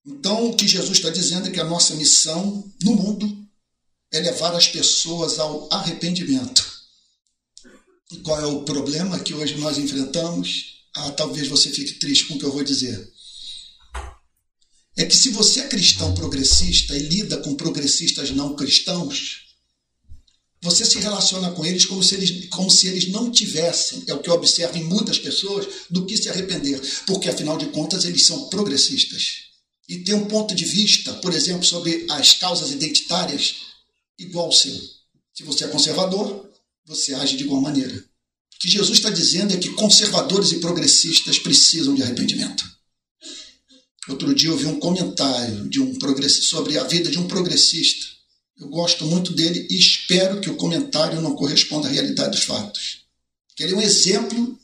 Então, 0.06 0.48
o 0.48 0.56
que 0.56 0.68
Jesus 0.68 0.98
está 0.98 1.10
dizendo 1.10 1.48
é 1.48 1.50
que 1.50 1.60
a 1.60 1.64
nossa 1.64 1.94
missão 1.96 2.72
no 2.82 2.94
mundo 2.94 3.46
é 4.12 4.20
levar 4.20 4.54
as 4.54 4.68
pessoas 4.68 5.38
ao 5.38 5.68
arrependimento. 5.72 6.64
E 8.12 8.18
qual 8.18 8.40
é 8.40 8.46
o 8.46 8.62
problema 8.62 9.18
que 9.18 9.34
hoje 9.34 9.56
nós 9.56 9.78
enfrentamos? 9.78 10.84
Ah, 10.94 11.10
talvez 11.10 11.48
você 11.48 11.70
fique 11.70 11.94
triste 11.94 12.26
com 12.26 12.34
o 12.34 12.38
que 12.38 12.44
eu 12.44 12.52
vou 12.52 12.62
dizer. 12.62 13.12
É 14.96 15.04
que 15.04 15.14
se 15.14 15.30
você 15.30 15.60
é 15.60 15.68
cristão 15.68 16.14
progressista 16.14 16.96
e 16.96 17.00
lida 17.00 17.36
com 17.38 17.54
progressistas 17.54 18.30
não 18.30 18.56
cristãos, 18.56 19.44
você 20.62 20.84
se 20.84 20.98
relaciona 20.98 21.50
com 21.50 21.64
eles 21.64 21.84
como 21.84 22.02
se 22.02 22.14
eles, 22.14 22.48
como 22.48 22.70
se 22.70 22.88
eles 22.88 23.08
não 23.08 23.30
tivessem, 23.30 24.02
é 24.06 24.14
o 24.14 24.20
que 24.20 24.30
eu 24.30 24.34
observo 24.34 24.78
em 24.78 24.84
muitas 24.84 25.18
pessoas, 25.18 25.66
do 25.90 26.06
que 26.06 26.16
se 26.16 26.28
arrepender, 26.28 26.80
porque 27.06 27.28
afinal 27.28 27.58
de 27.58 27.66
contas 27.66 28.04
eles 28.04 28.24
são 28.24 28.48
progressistas 28.48 29.46
e 29.88 29.98
tem 29.98 30.14
um 30.14 30.26
ponto 30.26 30.54
de 30.54 30.64
vista, 30.64 31.12
por 31.14 31.32
exemplo, 31.32 31.64
sobre 31.64 32.06
as 32.10 32.32
causas 32.32 32.72
identitárias 32.72 33.56
igual 34.18 34.46
ao 34.46 34.52
seu. 34.52 34.76
Se 35.32 35.44
você 35.44 35.64
é 35.64 35.68
conservador, 35.68 36.48
você 36.84 37.14
age 37.14 37.36
de 37.36 37.44
igual 37.44 37.60
maneira. 37.60 37.94
O 37.94 38.58
que 38.58 38.68
Jesus 38.68 38.98
está 38.98 39.10
dizendo 39.10 39.52
é 39.52 39.56
que 39.56 39.70
conservadores 39.70 40.50
e 40.50 40.58
progressistas 40.58 41.38
precisam 41.38 41.94
de 41.94 42.02
arrependimento. 42.02 42.64
Outro 44.08 44.34
dia 44.34 44.50
eu 44.50 44.56
vi 44.56 44.66
um 44.66 44.78
comentário 44.78 45.68
de 45.68 45.80
um 45.80 45.98
sobre 46.30 46.78
a 46.78 46.84
vida 46.84 47.10
de 47.10 47.18
um 47.18 47.26
progressista. 47.26 48.06
Eu 48.58 48.68
gosto 48.68 49.04
muito 49.04 49.32
dele 49.32 49.66
e 49.70 49.78
espero 49.78 50.40
que 50.40 50.48
o 50.48 50.56
comentário 50.56 51.20
não 51.20 51.34
corresponda 51.34 51.88
à 51.88 51.90
realidade 51.90 52.30
dos 52.30 52.44
fatos. 52.44 53.04
Ele 53.58 53.72
é 53.72 53.76
um 53.76 53.82
exemplo 53.82 54.58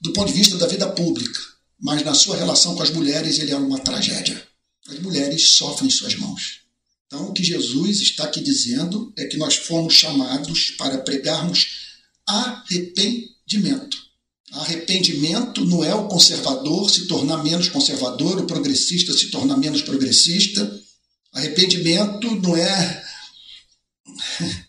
do 0.00 0.12
ponto 0.12 0.28
de 0.28 0.38
vista 0.38 0.56
da 0.56 0.66
vida 0.66 0.88
pública, 0.88 1.40
mas 1.80 2.02
na 2.02 2.14
sua 2.14 2.36
relação 2.36 2.74
com 2.74 2.82
as 2.82 2.90
mulheres 2.90 3.38
ele 3.38 3.52
é 3.52 3.56
uma 3.56 3.78
tragédia 3.78 4.46
as 4.88 4.98
mulheres 5.00 5.50
sofrem 5.50 5.88
em 5.88 5.90
suas 5.90 6.14
mãos. 6.16 6.60
Então, 7.06 7.28
o 7.28 7.32
que 7.32 7.42
Jesus 7.42 8.00
está 8.00 8.24
aqui 8.24 8.40
dizendo 8.40 9.12
é 9.16 9.26
que 9.26 9.36
nós 9.36 9.56
fomos 9.56 9.94
chamados 9.94 10.72
para 10.72 10.98
pregarmos 10.98 11.96
arrependimento. 12.26 14.05
Arrependimento 14.52 15.64
não 15.64 15.84
é 15.84 15.94
o 15.94 16.08
conservador 16.08 16.88
se 16.90 17.06
tornar 17.06 17.42
menos 17.42 17.68
conservador, 17.68 18.38
o 18.38 18.46
progressista 18.46 19.12
se 19.12 19.30
tornar 19.30 19.56
menos 19.56 19.82
progressista. 19.82 20.82
Arrependimento 21.32 22.34
não 22.36 22.56
é 22.56 23.04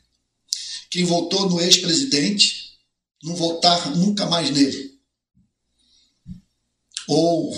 quem 0.90 1.06
votou 1.06 1.50
no 1.50 1.62
ex-presidente 1.62 2.68
não 3.24 3.36
votar 3.36 3.96
nunca 3.96 4.26
mais 4.26 4.50
nele. 4.50 4.98
Ou, 7.08 7.58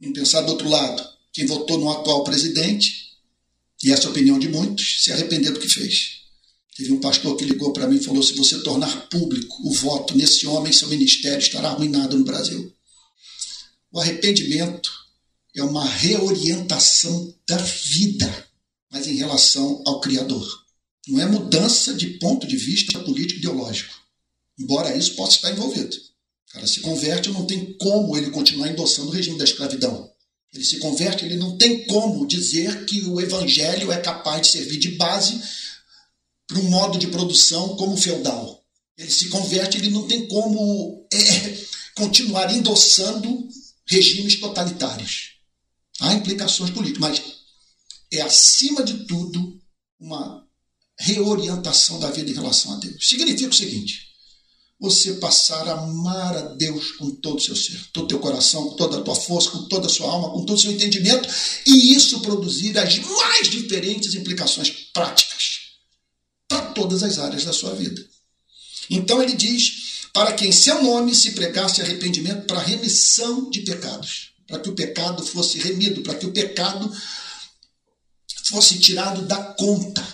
em 0.00 0.12
pensar 0.12 0.42
do 0.42 0.52
outro 0.52 0.68
lado, 0.68 1.06
quem 1.32 1.46
votou 1.46 1.78
no 1.78 1.90
atual 1.90 2.24
presidente, 2.24 3.12
e 3.82 3.92
essa 3.92 4.04
é 4.04 4.06
a 4.06 4.10
opinião 4.10 4.38
de 4.38 4.48
muitos, 4.48 5.02
se 5.02 5.12
arrependeu 5.12 5.52
do 5.52 5.60
que 5.60 5.68
fez. 5.68 6.17
Teve 6.78 6.92
um 6.92 7.00
pastor 7.00 7.36
que 7.36 7.44
ligou 7.44 7.72
para 7.72 7.88
mim 7.88 7.96
e 7.96 8.04
falou: 8.04 8.22
se 8.22 8.34
você 8.34 8.60
tornar 8.60 9.08
público 9.08 9.68
o 9.68 9.72
voto 9.72 10.16
nesse 10.16 10.46
homem, 10.46 10.72
seu 10.72 10.86
ministério 10.86 11.40
estará 11.40 11.70
arruinado 11.70 12.16
no 12.16 12.24
Brasil. 12.24 12.72
O 13.90 13.98
arrependimento 13.98 14.88
é 15.56 15.62
uma 15.64 15.84
reorientação 15.84 17.34
da 17.48 17.56
vida, 17.56 18.48
mas 18.92 19.08
em 19.08 19.16
relação 19.16 19.82
ao 19.84 20.00
Criador. 20.00 20.46
Não 21.08 21.18
é 21.18 21.26
mudança 21.26 21.94
de 21.94 22.10
ponto 22.18 22.46
de 22.46 22.56
vista 22.56 23.00
político 23.00 23.40
ideológico, 23.40 23.92
embora 24.56 24.96
isso 24.96 25.16
possa 25.16 25.34
estar 25.34 25.50
envolvido. 25.50 25.96
O 25.96 26.52
cara 26.52 26.66
se 26.66 26.78
converte, 26.78 27.30
não 27.30 27.44
tem 27.44 27.76
como 27.78 28.16
ele 28.16 28.30
continuar 28.30 28.68
endossando 28.68 29.08
o 29.08 29.12
regime 29.12 29.36
da 29.36 29.44
escravidão 29.44 30.08
ele 30.52 30.64
se 30.64 30.78
converte, 30.78 31.24
ele 31.24 31.36
não 31.36 31.56
tem 31.56 31.84
como 31.84 32.26
dizer 32.26 32.86
que 32.86 33.02
o 33.02 33.20
evangelho 33.20 33.92
é 33.92 33.98
capaz 33.98 34.42
de 34.42 34.48
servir 34.48 34.78
de 34.78 34.92
base 34.92 35.40
para 36.48 36.58
um 36.58 36.70
modo 36.70 36.98
de 36.98 37.06
produção 37.08 37.76
como 37.76 37.96
feudal. 37.96 38.64
Ele 38.96 39.10
se 39.10 39.28
converte, 39.28 39.76
ele 39.76 39.90
não 39.90 40.08
tem 40.08 40.26
como 40.26 41.06
é, 41.12 41.58
continuar 41.94 42.52
endossando 42.52 43.46
regimes 43.86 44.40
totalitários. 44.40 45.34
Há 46.00 46.14
implicações 46.14 46.70
políticas, 46.70 47.00
mas 47.00 47.22
é 48.10 48.22
acima 48.22 48.82
de 48.82 49.04
tudo 49.04 49.60
uma 50.00 50.44
reorientação 50.98 52.00
da 52.00 52.10
vida 52.10 52.30
em 52.30 52.34
relação 52.34 52.72
a 52.72 52.76
Deus. 52.76 53.08
Significa 53.08 53.50
o 53.50 53.54
seguinte: 53.54 54.08
você 54.80 55.14
passar 55.14 55.68
a 55.68 55.78
amar 55.78 56.36
a 56.36 56.42
Deus 56.54 56.92
com 56.92 57.10
todo 57.10 57.38
o 57.38 57.42
seu 57.42 57.54
ser, 57.54 57.78
todo 57.92 58.04
o 58.04 58.08
teu 58.08 58.18
coração, 58.18 58.70
com 58.70 58.76
toda 58.76 58.98
a 58.98 59.02
tua 59.02 59.14
força, 59.14 59.50
com 59.50 59.68
toda 59.68 59.86
a 59.86 59.90
sua 59.90 60.10
alma, 60.10 60.30
com 60.30 60.44
todo 60.44 60.56
o 60.56 60.60
seu 60.60 60.72
entendimento, 60.72 61.28
e 61.66 61.94
isso 61.94 62.20
produzir 62.20 62.76
as 62.78 62.98
mais 62.98 63.48
diferentes 63.48 64.14
implicações 64.14 64.70
práticas 64.92 65.47
todas 66.78 67.02
as 67.02 67.18
áreas 67.18 67.44
da 67.44 67.52
sua 67.52 67.74
vida. 67.74 68.00
Então 68.88 69.20
ele 69.20 69.34
diz: 69.34 70.06
para 70.12 70.32
que 70.32 70.46
em 70.46 70.52
seu 70.52 70.82
nome 70.82 71.14
se 71.14 71.32
pregasse 71.32 71.82
arrependimento 71.82 72.46
para 72.46 72.60
remissão 72.60 73.50
de 73.50 73.62
pecados, 73.62 74.32
para 74.46 74.60
que 74.60 74.68
o 74.68 74.74
pecado 74.74 75.24
fosse 75.24 75.58
remido, 75.58 76.02
para 76.02 76.14
que 76.14 76.26
o 76.26 76.32
pecado 76.32 76.90
fosse 78.44 78.78
tirado 78.78 79.26
da 79.26 79.42
conta 79.54 80.06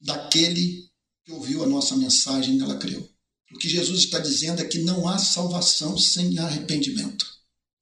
daquele 0.00 0.88
que 1.24 1.32
ouviu 1.32 1.62
a 1.62 1.66
nossa 1.66 1.96
mensagem 1.96 2.54
e 2.54 2.58
nela 2.58 2.76
creu. 2.76 3.08
O 3.54 3.58
que 3.58 3.68
Jesus 3.68 4.00
está 4.00 4.18
dizendo 4.18 4.60
é 4.60 4.64
que 4.64 4.80
não 4.80 5.08
há 5.08 5.18
salvação 5.18 5.96
sem 5.96 6.38
arrependimento. 6.38 7.26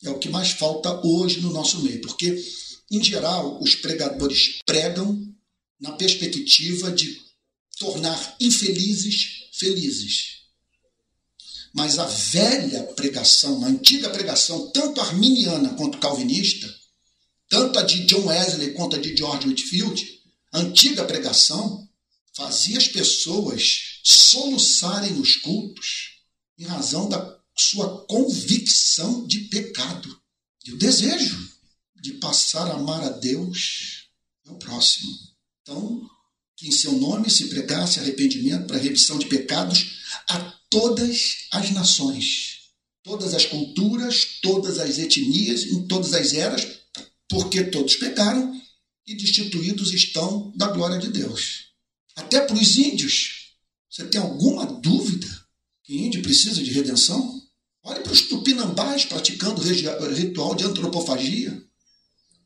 É 0.05 0.11
o 0.11 0.19
que 0.19 0.29
mais 0.29 0.51
falta 0.51 1.01
hoje 1.05 1.41
no 1.41 1.53
nosso 1.53 1.81
meio, 1.83 2.01
porque, 2.03 2.41
em 2.91 3.03
geral, 3.03 3.61
os 3.61 3.75
pregadores 3.75 4.61
pregam 4.65 5.27
na 5.81 5.93
perspectiva 5.93 6.93
de 6.93 7.26
tornar 7.79 8.37
infelizes 8.41 9.47
felizes. 9.53 10.37
Mas 11.73 11.99
a 11.99 12.07
velha 12.07 12.83
pregação, 12.95 13.65
a 13.65 13.69
antiga 13.69 14.09
pregação, 14.11 14.71
tanto 14.71 15.01
arminiana 15.01 15.75
quanto 15.75 15.99
calvinista, 15.99 16.73
tanto 17.49 17.79
a 17.79 17.83
de 17.83 18.05
John 18.07 18.27
Wesley 18.27 18.73
quanto 18.73 18.97
a 18.97 18.99
de 18.99 19.17
George 19.17 19.47
Whitfield, 19.47 20.21
a 20.53 20.61
antiga 20.61 21.05
pregação 21.05 21.87
fazia 22.35 22.79
as 22.79 22.89
pessoas 22.89 24.01
soluçarem 24.03 25.13
nos 25.13 25.37
cultos 25.37 26.21
em 26.59 26.65
razão 26.65 27.09
da 27.09 27.39
sua 27.57 28.07
convicção 28.07 29.27
de 29.27 29.41
pecado 29.41 30.21
e 30.65 30.73
o 30.73 30.79
desejo 30.79 31.55
de 31.95 32.15
passar 32.15 32.69
a 32.69 32.75
amar 32.75 33.03
a 33.03 33.09
Deus 33.11 34.09
e 34.45 34.49
ao 34.49 34.57
próximo. 34.57 35.11
Então, 35.63 36.09
que 36.57 36.69
em 36.69 36.73
seu 36.73 36.93
nome 36.93 37.31
se 37.31 37.49
pregasse 37.49 38.01
arrependimento 38.01 38.67
para 38.67 38.79
remissão 38.79 39.19
de 39.19 39.27
pecados 39.27 39.99
a 40.29 40.39
todas 40.71 41.47
as 41.53 41.71
nações, 41.71 42.61
todas 43.03 43.35
as 43.35 43.45
culturas, 43.45 44.39
todas 44.43 44.79
as 44.79 44.99
etnias, 44.99 45.65
em 45.65 45.87
todas 45.87 46.15
as 46.15 46.33
eras, 46.33 46.67
porque 47.29 47.65
todos 47.65 47.97
pecaram 47.97 48.59
e 49.07 49.15
destituídos 49.15 49.93
estão 49.93 50.53
da 50.57 50.69
glória 50.69 50.99
de 50.99 51.09
Deus. 51.09 51.67
Até 52.17 52.41
para 52.41 52.57
os 52.57 52.77
índios. 52.77 53.53
Você 53.91 54.05
tem 54.07 54.21
alguma 54.21 54.67
dúvida 54.67 55.29
que 55.85 55.97
índio 55.97 56.23
precisa 56.23 56.63
de 56.63 56.73
redenção? 56.73 57.43
Olhe 57.83 58.01
para 58.01 58.13
os 58.13 58.23
tupinambás 58.23 59.05
praticando 59.05 59.63
ritual 59.63 60.55
de 60.55 60.65
antropofagia. 60.65 61.63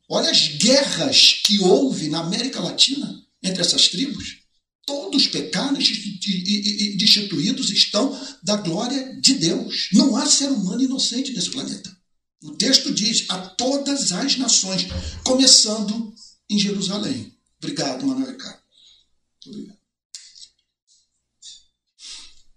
Olha 0.08 0.30
as 0.30 0.48
guerras 0.48 1.40
que 1.44 1.60
houve 1.60 2.08
na 2.08 2.20
América 2.20 2.60
Latina 2.60 3.24
entre 3.42 3.60
essas 3.60 3.88
tribos. 3.88 4.40
Todos 4.86 5.26
pecados 5.26 5.88
e 5.88 6.96
destituídos 6.96 7.70
estão 7.70 8.18
da 8.42 8.56
glória 8.56 9.20
de 9.20 9.34
Deus. 9.34 9.88
Não 9.92 10.16
há 10.16 10.26
ser 10.26 10.48
humano 10.48 10.82
inocente 10.82 11.32
nesse 11.32 11.50
planeta. 11.50 11.96
O 12.42 12.52
texto 12.52 12.92
diz 12.92 13.26
a 13.28 13.38
todas 13.38 14.12
as 14.12 14.36
nações, 14.36 14.86
começando 15.22 16.12
em 16.48 16.58
Jerusalém. 16.58 17.36
Obrigado, 17.58 18.06
Manuel 18.06 18.32
Ricardo. 18.32 18.60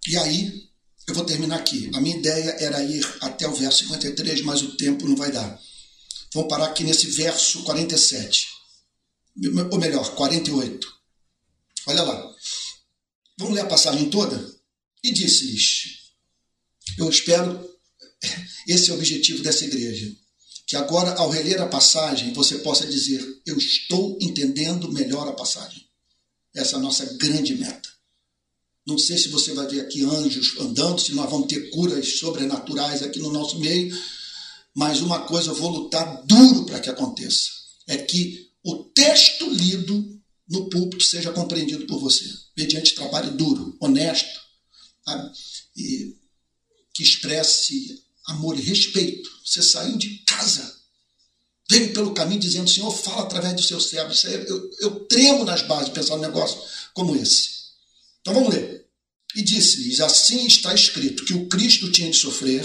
E 0.07 0.17
aí, 0.17 0.69
eu 1.07 1.13
vou 1.13 1.25
terminar 1.25 1.57
aqui. 1.57 1.91
A 1.93 2.01
minha 2.01 2.17
ideia 2.17 2.51
era 2.59 2.83
ir 2.83 3.05
até 3.21 3.47
o 3.47 3.53
verso 3.53 3.83
53, 3.83 4.41
mas 4.41 4.61
o 4.61 4.75
tempo 4.77 5.07
não 5.07 5.15
vai 5.15 5.31
dar. 5.31 5.59
Vamos 6.33 6.49
parar 6.49 6.65
aqui 6.65 6.83
nesse 6.83 7.07
verso 7.07 7.63
47. 7.63 8.47
Ou 9.71 9.79
melhor, 9.79 10.15
48. 10.15 10.93
Olha 11.87 12.03
lá. 12.03 12.35
Vamos 13.37 13.55
ler 13.55 13.61
a 13.61 13.67
passagem 13.67 14.09
toda? 14.09 14.53
E 15.03 15.11
disse-lhes: 15.11 16.13
Eu 16.97 17.09
espero, 17.09 17.69
esse 18.67 18.89
é 18.89 18.93
o 18.93 18.97
objetivo 18.97 19.41
dessa 19.43 19.65
igreja, 19.65 20.15
que 20.67 20.75
agora, 20.75 21.13
ao 21.15 21.29
reler 21.29 21.61
a 21.61 21.67
passagem, 21.67 22.33
você 22.33 22.59
possa 22.59 22.85
dizer: 22.85 23.21
Eu 23.45 23.57
estou 23.57 24.17
entendendo 24.21 24.91
melhor 24.91 25.27
a 25.27 25.33
passagem. 25.33 25.83
Essa 26.53 26.75
é 26.75 26.79
a 26.79 26.81
nossa 26.81 27.05
grande 27.17 27.55
meta. 27.55 27.89
Não 28.85 28.97
sei 28.97 29.17
se 29.17 29.29
você 29.29 29.53
vai 29.53 29.65
ver 29.67 29.81
aqui 29.81 30.03
anjos 30.03 30.57
andando, 30.59 30.99
se 30.99 31.13
nós 31.13 31.29
vamos 31.29 31.47
ter 31.47 31.69
curas 31.71 32.19
sobrenaturais 32.19 33.01
aqui 33.01 33.19
no 33.19 33.31
nosso 33.31 33.57
meio, 33.59 33.97
mas 34.75 35.01
uma 35.01 35.21
coisa 35.21 35.51
eu 35.51 35.55
vou 35.55 35.69
lutar 35.69 36.21
duro 36.25 36.65
para 36.65 36.79
que 36.79 36.89
aconteça: 36.89 37.49
é 37.87 37.97
que 37.97 38.42
o 38.63 38.83
texto 38.85 39.49
lido 39.49 40.21
no 40.47 40.69
púlpito 40.69 41.03
seja 41.03 41.31
compreendido 41.31 41.85
por 41.85 41.99
você, 41.99 42.25
mediante 42.55 42.95
trabalho 42.95 43.31
duro, 43.31 43.75
honesto, 43.79 44.39
sabe? 45.05 45.31
e 45.75 46.15
que 46.93 47.03
expresse 47.03 48.01
amor 48.27 48.57
e 48.57 48.61
respeito. 48.61 49.29
Você 49.43 49.61
saiu 49.61 49.97
de 49.97 50.19
casa, 50.19 50.75
veio 51.69 51.93
pelo 51.93 52.13
caminho 52.13 52.39
dizendo: 52.39 52.69
Senhor, 52.69 52.91
fala 52.91 53.23
através 53.23 53.55
do 53.55 53.63
seu 53.63 53.79
servo. 53.81 54.13
Eu, 54.47 54.71
eu 54.79 54.99
tremo 55.05 55.43
nas 55.43 55.63
bases 55.63 55.87
de 55.87 55.93
pensar 55.93 56.15
um 56.15 56.21
negócio 56.21 56.61
como 56.93 57.15
esse. 57.15 57.49
Então 58.21 58.33
vamos 58.33 58.53
ler. 58.53 58.87
E 59.35 59.41
disse-lhes: 59.41 59.99
Assim 59.99 60.45
está 60.45 60.73
escrito 60.73 61.25
que 61.25 61.33
o 61.33 61.47
Cristo 61.47 61.91
tinha 61.91 62.09
de 62.09 62.17
sofrer, 62.17 62.63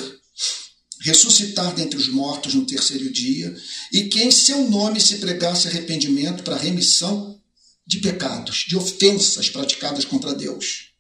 ressuscitar 1.01 1.75
dentre 1.75 1.99
os 1.99 2.09
mortos 2.09 2.55
no 2.55 2.67
terceiro 2.67 3.11
dia, 3.11 3.57
e 3.93 4.05
que 4.05 4.23
em 4.23 4.31
seu 4.31 4.69
nome 4.69 5.01
se 5.01 5.19
pregasse 5.19 5.69
arrependimento 5.69 6.43
para 6.43 6.57
remissão 6.57 7.41
de 7.87 8.01
pecados, 8.01 8.65
de 8.69 8.77
ofensas 8.77 9.49
praticadas 9.49 10.05
contra 10.05 10.35
Deus 10.35 10.91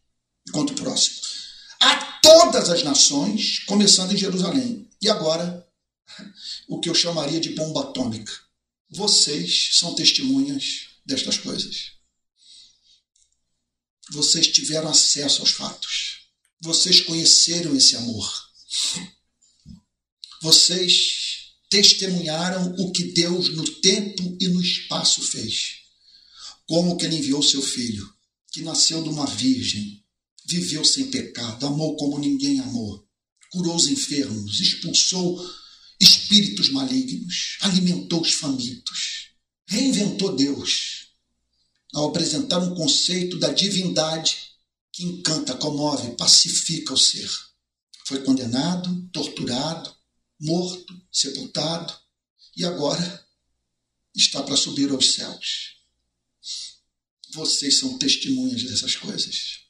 e 0.46 0.50
contra 0.50 0.74
o 0.74 0.78
próximo. 0.78 1.16
A 1.80 1.96
todas 2.22 2.70
as 2.70 2.82
nações, 2.82 3.60
começando 3.66 4.12
em 4.12 4.16
Jerusalém. 4.16 4.88
E 5.00 5.08
agora, 5.08 5.66
o 6.66 6.80
que 6.80 6.88
eu 6.88 6.94
chamaria 6.94 7.40
de 7.40 7.50
bomba 7.50 7.82
atômica. 7.82 8.32
Vocês 8.90 9.70
são 9.72 9.94
testemunhas 9.94 10.88
destas 11.04 11.36
coisas. 11.36 11.92
Vocês 14.10 14.46
tiveram 14.46 14.88
acesso 14.88 15.42
aos 15.42 15.50
fatos. 15.50 16.20
Vocês 16.60 17.00
conheceram 17.02 17.76
esse 17.76 17.96
amor. 17.96 18.48
Vocês 20.42 21.48
testemunharam 21.68 22.74
o 22.78 22.92
que 22.92 23.12
Deus 23.12 23.48
no 23.50 23.64
tempo 23.80 24.36
e 24.40 24.48
no 24.48 24.60
espaço 24.60 25.20
fez. 25.22 25.78
Como 26.66 26.96
que 26.96 27.06
ele 27.06 27.16
enviou 27.16 27.42
seu 27.42 27.62
filho, 27.62 28.08
que 28.52 28.62
nasceu 28.62 29.02
de 29.02 29.08
uma 29.08 29.26
virgem, 29.26 30.02
viveu 30.46 30.84
sem 30.84 31.10
pecado, 31.10 31.66
amou 31.66 31.96
como 31.96 32.18
ninguém 32.18 32.60
amou, 32.60 33.06
curou 33.50 33.76
os 33.76 33.88
enfermos, 33.88 34.60
expulsou 34.60 35.38
espíritos 36.00 36.70
malignos, 36.70 37.58
alimentou 37.60 38.20
os 38.22 38.32
famintos, 38.32 39.30
reinventou 39.66 40.34
Deus 40.36 41.08
ao 41.92 42.08
apresentar 42.08 42.58
um 42.58 42.74
conceito 42.74 43.38
da 43.38 43.48
divindade 43.48 44.36
que 44.92 45.04
encanta, 45.04 45.54
comove, 45.54 46.16
pacifica 46.16 46.92
o 46.92 46.98
ser. 46.98 47.30
Foi 48.06 48.22
condenado, 48.22 49.08
torturado, 49.12 49.94
morto, 50.40 51.00
sepultado 51.12 51.96
e 52.56 52.64
agora 52.64 53.26
está 54.14 54.42
para 54.42 54.56
subir 54.56 54.90
aos 54.90 55.14
céus. 55.14 55.76
Vocês 57.32 57.78
são 57.78 57.98
testemunhas 57.98 58.62
dessas 58.62 58.96
coisas. 58.96 59.60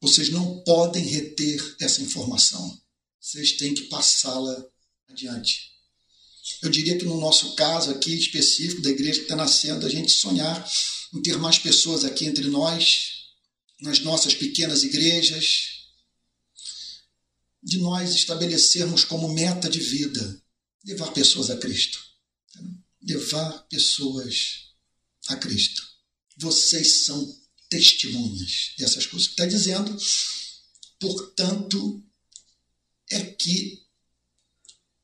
Vocês 0.00 0.30
não 0.30 0.60
podem 0.60 1.04
reter 1.04 1.76
essa 1.80 2.02
informação. 2.02 2.80
Vocês 3.20 3.52
têm 3.52 3.74
que 3.74 3.84
passá-la 3.84 4.66
adiante. 5.08 5.70
Eu 6.62 6.70
diria 6.70 6.98
que 6.98 7.04
no 7.04 7.20
nosso 7.20 7.54
caso 7.54 7.90
aqui 7.90 8.14
específico 8.14 8.82
da 8.82 8.90
igreja 8.90 9.18
que 9.18 9.24
está 9.24 9.36
nascendo, 9.36 9.86
a 9.86 9.88
gente 9.88 10.12
sonhar 10.12 10.70
em 11.12 11.20
ter 11.20 11.36
mais 11.38 11.58
pessoas 11.58 12.04
aqui 12.04 12.26
entre 12.26 12.48
nós, 12.48 13.26
nas 13.80 14.00
nossas 14.00 14.34
pequenas 14.34 14.82
igrejas, 14.82 15.69
de 17.62 17.78
nós 17.78 18.14
estabelecermos 18.14 19.04
como 19.04 19.32
meta 19.32 19.68
de 19.68 19.80
vida 19.80 20.42
levar 20.84 21.12
pessoas 21.12 21.50
a 21.50 21.56
Cristo. 21.56 21.98
Levar 23.02 23.66
pessoas 23.68 24.70
a 25.28 25.36
Cristo. 25.36 25.86
Vocês 26.38 27.04
são 27.04 27.38
testemunhas 27.68 28.72
dessas 28.78 29.06
coisas. 29.06 29.28
Está 29.28 29.46
dizendo, 29.46 29.96
portanto, 30.98 32.02
é 33.10 33.24
que 33.24 33.82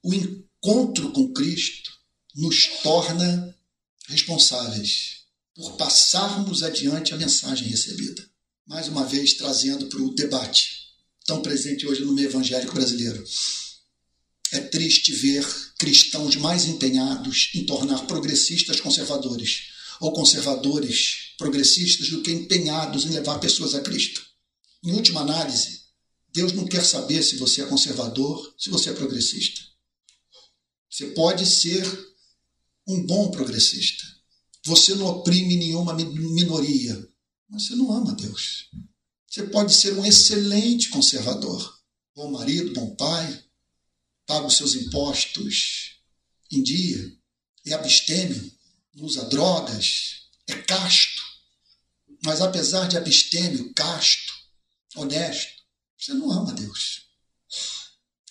o 0.02 0.14
encontro 0.14 1.12
com 1.12 1.32
Cristo 1.32 1.92
nos 2.34 2.66
torna 2.82 3.57
responsáveis 4.09 5.24
por 5.54 5.76
passarmos 5.76 6.62
adiante 6.62 7.14
a 7.14 7.16
mensagem 7.16 7.68
recebida. 7.68 8.28
Mais 8.66 8.88
uma 8.88 9.07
vez, 9.07 9.34
trazendo 9.34 9.86
para 9.86 10.02
o 10.02 10.14
debate 10.14 10.86
tão 11.26 11.42
presente 11.42 11.86
hoje 11.86 12.04
no 12.04 12.12
meio 12.12 12.28
evangélico 12.28 12.74
brasileiro. 12.74 13.22
É 14.52 14.60
triste 14.60 15.12
ver 15.12 15.44
cristãos 15.78 16.36
mais 16.36 16.64
empenhados 16.66 17.50
em 17.54 17.66
tornar 17.66 18.06
progressistas 18.06 18.80
conservadores 18.80 19.62
ou 20.00 20.12
conservadores 20.12 21.34
progressistas 21.36 22.08
do 22.08 22.22
que 22.22 22.30
empenhados 22.30 23.04
em 23.04 23.10
levar 23.10 23.38
pessoas 23.38 23.74
a 23.74 23.80
Cristo. 23.80 24.24
Em 24.84 24.92
última 24.92 25.20
análise, 25.20 25.80
Deus 26.32 26.52
não 26.52 26.64
quer 26.64 26.84
saber 26.84 27.22
se 27.22 27.36
você 27.36 27.62
é 27.62 27.66
conservador, 27.66 28.54
se 28.56 28.70
você 28.70 28.90
é 28.90 28.92
progressista. 28.92 29.60
Você 30.90 31.08
pode 31.08 31.44
ser 31.44 31.84
um 32.86 33.04
bom 33.04 33.30
progressista. 33.30 34.04
Você 34.64 34.94
não 34.94 35.06
oprime 35.06 35.56
nenhuma 35.56 35.94
minoria, 35.94 37.08
mas 37.48 37.66
você 37.66 37.74
não 37.74 37.92
ama 37.92 38.14
Deus. 38.14 38.70
Você 39.28 39.42
pode 39.44 39.74
ser 39.74 39.92
um 39.94 40.04
excelente 40.04 40.88
conservador, 40.88 41.78
bom 42.14 42.30
marido, 42.30 42.72
bom 42.72 42.94
pai, 42.96 43.44
paga 44.26 44.46
os 44.46 44.56
seus 44.56 44.74
impostos 44.74 46.00
em 46.50 46.62
dia, 46.62 47.12
é 47.66 47.72
abstêmio, 47.74 48.52
não 48.94 49.04
usa 49.04 49.24
drogas, 49.24 50.28
é 50.46 50.54
casto. 50.62 51.22
Mas 52.24 52.40
apesar 52.40 52.88
de 52.88 52.96
abstêmio, 52.96 53.72
casto, 53.74 54.32
honesto, 54.94 55.62
você 55.98 56.14
não 56.14 56.30
ama 56.30 56.52
Deus. 56.52 57.06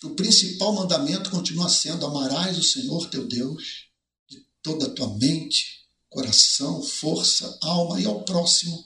O 0.03 0.11
principal 0.11 0.73
mandamento 0.73 1.29
continua 1.29 1.69
sendo: 1.69 2.05
amarás 2.05 2.57
o 2.57 2.63
Senhor 2.63 3.09
teu 3.09 3.27
Deus 3.27 3.87
de 4.29 4.45
toda 4.61 4.87
a 4.87 4.89
tua 4.89 5.17
mente, 5.17 5.85
coração, 6.09 6.81
força, 6.81 7.57
alma 7.61 7.99
e 7.99 8.05
ao 8.05 8.23
próximo 8.23 8.85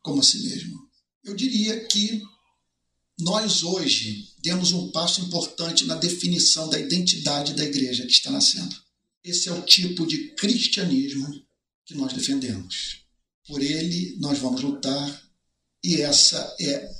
como 0.00 0.20
a 0.20 0.24
si 0.24 0.42
mesmo. 0.42 0.91
Eu 1.24 1.34
diria 1.34 1.84
que 1.86 2.22
nós 3.18 3.62
hoje 3.62 4.28
demos 4.38 4.72
um 4.72 4.90
passo 4.90 5.20
importante 5.20 5.84
na 5.84 5.94
definição 5.94 6.68
da 6.68 6.78
identidade 6.78 7.54
da 7.54 7.64
igreja 7.64 8.04
que 8.04 8.12
está 8.12 8.30
nascendo. 8.30 8.74
Esse 9.22 9.48
é 9.48 9.52
o 9.52 9.62
tipo 9.62 10.06
de 10.06 10.34
cristianismo 10.34 11.44
que 11.84 11.94
nós 11.94 12.12
defendemos. 12.12 13.02
Por 13.46 13.62
ele 13.62 14.16
nós 14.18 14.38
vamos 14.38 14.62
lutar 14.62 15.22
e 15.84 16.00
essa 16.00 16.56
é 16.60 16.90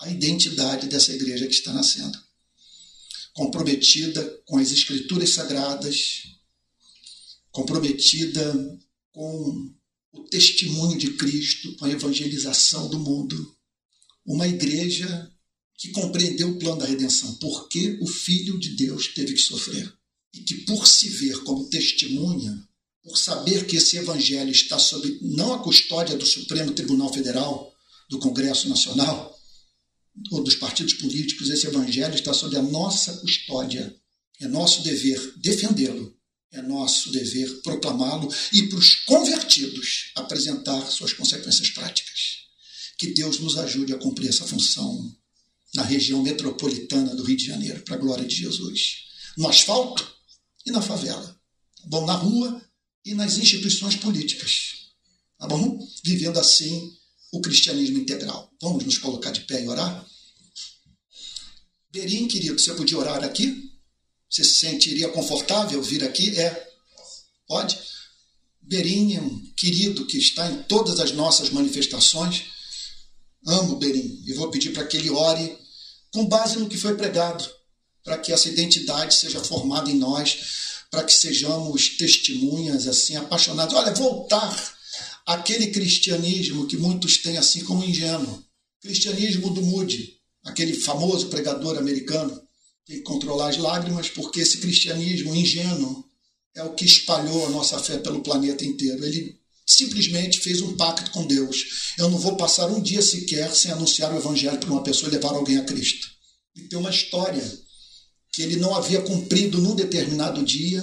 a 0.00 0.10
identidade 0.10 0.86
dessa 0.88 1.12
igreja 1.12 1.46
que 1.46 1.54
está 1.54 1.72
nascendo. 1.72 2.18
Comprometida 3.34 4.22
com 4.44 4.58
as 4.58 4.70
escrituras 4.70 5.30
sagradas, 5.30 6.24
comprometida 7.50 8.78
com 9.12 9.72
o 10.12 10.24
testemunho 10.24 10.98
de 10.98 11.14
Cristo, 11.14 11.74
com 11.76 11.86
a 11.86 11.90
evangelização 11.90 12.88
do 12.88 12.98
mundo. 12.98 13.56
Uma 14.24 14.46
igreja 14.46 15.30
que 15.76 15.90
compreendeu 15.90 16.50
o 16.50 16.58
plano 16.58 16.78
da 16.78 16.86
redenção, 16.86 17.34
porque 17.34 17.98
o 18.00 18.06
Filho 18.06 18.58
de 18.58 18.76
Deus 18.76 19.08
teve 19.08 19.34
que 19.34 19.40
sofrer. 19.40 19.92
E 20.32 20.40
que, 20.40 20.54
por 20.64 20.86
se 20.86 21.08
ver 21.08 21.42
como 21.42 21.68
testemunha, 21.68 22.68
por 23.02 23.18
saber 23.18 23.66
que 23.66 23.76
esse 23.76 23.96
evangelho 23.96 24.50
está 24.50 24.78
sob 24.78 25.18
não 25.22 25.54
a 25.54 25.58
custódia 25.58 26.16
do 26.16 26.24
Supremo 26.24 26.72
Tribunal 26.72 27.12
Federal, 27.12 27.74
do 28.08 28.18
Congresso 28.18 28.68
Nacional, 28.68 29.36
ou 30.30 30.42
dos 30.42 30.54
partidos 30.54 30.94
políticos, 30.94 31.50
esse 31.50 31.66
evangelho 31.66 32.14
está 32.14 32.32
sob 32.32 32.56
a 32.56 32.62
nossa 32.62 33.14
custódia. 33.14 33.94
É 34.40 34.46
nosso 34.46 34.82
dever 34.82 35.34
defendê-lo, 35.38 36.16
é 36.52 36.60
nosso 36.62 37.10
dever 37.10 37.62
proclamá-lo 37.62 38.32
e 38.52 38.68
para 38.68 38.78
os 38.78 38.96
convertidos 39.04 40.10
apresentar 40.14 40.90
suas 40.90 41.12
consequências 41.12 41.70
práticas. 41.70 42.41
Que 43.02 43.12
Deus 43.14 43.40
nos 43.40 43.58
ajude 43.58 43.92
a 43.92 43.98
cumprir 43.98 44.28
essa 44.28 44.46
função 44.46 45.12
na 45.74 45.82
região 45.82 46.22
metropolitana 46.22 47.16
do 47.16 47.24
Rio 47.24 47.36
de 47.36 47.46
Janeiro, 47.46 47.82
para 47.82 47.96
a 47.96 47.98
glória 47.98 48.24
de 48.24 48.36
Jesus. 48.36 49.06
No 49.36 49.48
asfalto 49.48 50.08
e 50.64 50.70
na 50.70 50.80
favela. 50.80 51.36
Tá 51.78 51.88
bom? 51.88 52.06
Na 52.06 52.12
rua 52.12 52.64
e 53.04 53.12
nas 53.12 53.38
instituições 53.38 53.96
políticas. 53.96 54.92
Tá 55.36 55.48
bom? 55.48 55.84
Vivendo 56.04 56.38
assim 56.38 56.96
o 57.32 57.40
cristianismo 57.40 57.98
integral. 57.98 58.48
Vamos 58.62 58.84
nos 58.84 58.98
colocar 58.98 59.32
de 59.32 59.40
pé 59.40 59.64
e 59.64 59.66
orar? 59.66 60.06
Berim, 61.90 62.28
querido, 62.28 62.56
você 62.56 62.72
podia 62.72 62.98
orar 62.98 63.24
aqui? 63.24 63.68
Você 64.30 64.44
se 64.44 64.60
sentiria 64.60 65.08
confortável 65.08 65.82
vir 65.82 66.04
aqui? 66.04 66.38
É. 66.38 66.70
Pode? 67.48 67.76
Berim 68.60 69.52
querido 69.56 70.06
que 70.06 70.18
está 70.18 70.48
em 70.48 70.62
todas 70.62 71.00
as 71.00 71.10
nossas 71.10 71.50
manifestações. 71.50 72.61
Amo 73.46 73.76
Berim 73.76 74.22
e 74.26 74.32
vou 74.34 74.50
pedir 74.50 74.72
para 74.72 74.86
que 74.86 74.96
ele 74.96 75.10
ore 75.10 75.58
com 76.12 76.26
base 76.26 76.58
no 76.58 76.68
que 76.68 76.76
foi 76.76 76.94
pregado, 76.94 77.44
para 78.04 78.18
que 78.18 78.32
essa 78.32 78.48
identidade 78.48 79.14
seja 79.14 79.42
formada 79.42 79.90
em 79.90 79.98
nós, 79.98 80.84
para 80.90 81.04
que 81.04 81.12
sejamos 81.12 81.96
testemunhas 81.96 82.86
assim 82.86 83.16
apaixonadas. 83.16 83.74
Olha, 83.74 83.94
voltar 83.94 84.74
àquele 85.26 85.68
cristianismo 85.68 86.66
que 86.66 86.76
muitos 86.76 87.18
têm 87.18 87.38
assim 87.38 87.64
como 87.64 87.84
ingênuo, 87.84 88.44
cristianismo 88.80 89.50
do 89.50 89.62
Moody, 89.62 90.18
aquele 90.44 90.74
famoso 90.74 91.28
pregador 91.28 91.78
americano. 91.78 92.40
Tem 92.84 92.96
que 92.96 93.02
controlar 93.02 93.48
as 93.48 93.56
lágrimas, 93.56 94.08
porque 94.08 94.40
esse 94.40 94.58
cristianismo 94.58 95.34
ingênuo 95.34 96.04
é 96.54 96.62
o 96.62 96.74
que 96.74 96.84
espalhou 96.84 97.46
a 97.46 97.50
nossa 97.50 97.78
fé 97.78 97.96
pelo 97.98 98.22
planeta 98.22 98.64
inteiro. 98.64 99.04
Ele 99.04 99.40
simplesmente 99.72 100.40
fez 100.40 100.60
um 100.60 100.76
pacto 100.76 101.10
com 101.10 101.26
Deus. 101.26 101.92
Eu 101.98 102.10
não 102.10 102.18
vou 102.18 102.36
passar 102.36 102.66
um 102.68 102.80
dia 102.80 103.02
sequer 103.02 103.54
sem 103.54 103.70
anunciar 103.70 104.12
o 104.12 104.16
evangelho 104.16 104.58
para 104.58 104.70
uma 104.70 104.82
pessoa 104.82 105.08
e 105.08 105.14
levar 105.14 105.30
alguém 105.30 105.58
a 105.58 105.64
Cristo. 105.64 106.08
E 106.54 106.62
tem 106.62 106.78
uma 106.78 106.90
história 106.90 107.42
que 108.32 108.42
ele 108.42 108.56
não 108.56 108.74
havia 108.74 109.00
cumprido 109.02 109.58
num 109.58 109.74
determinado 109.74 110.42
dia 110.42 110.82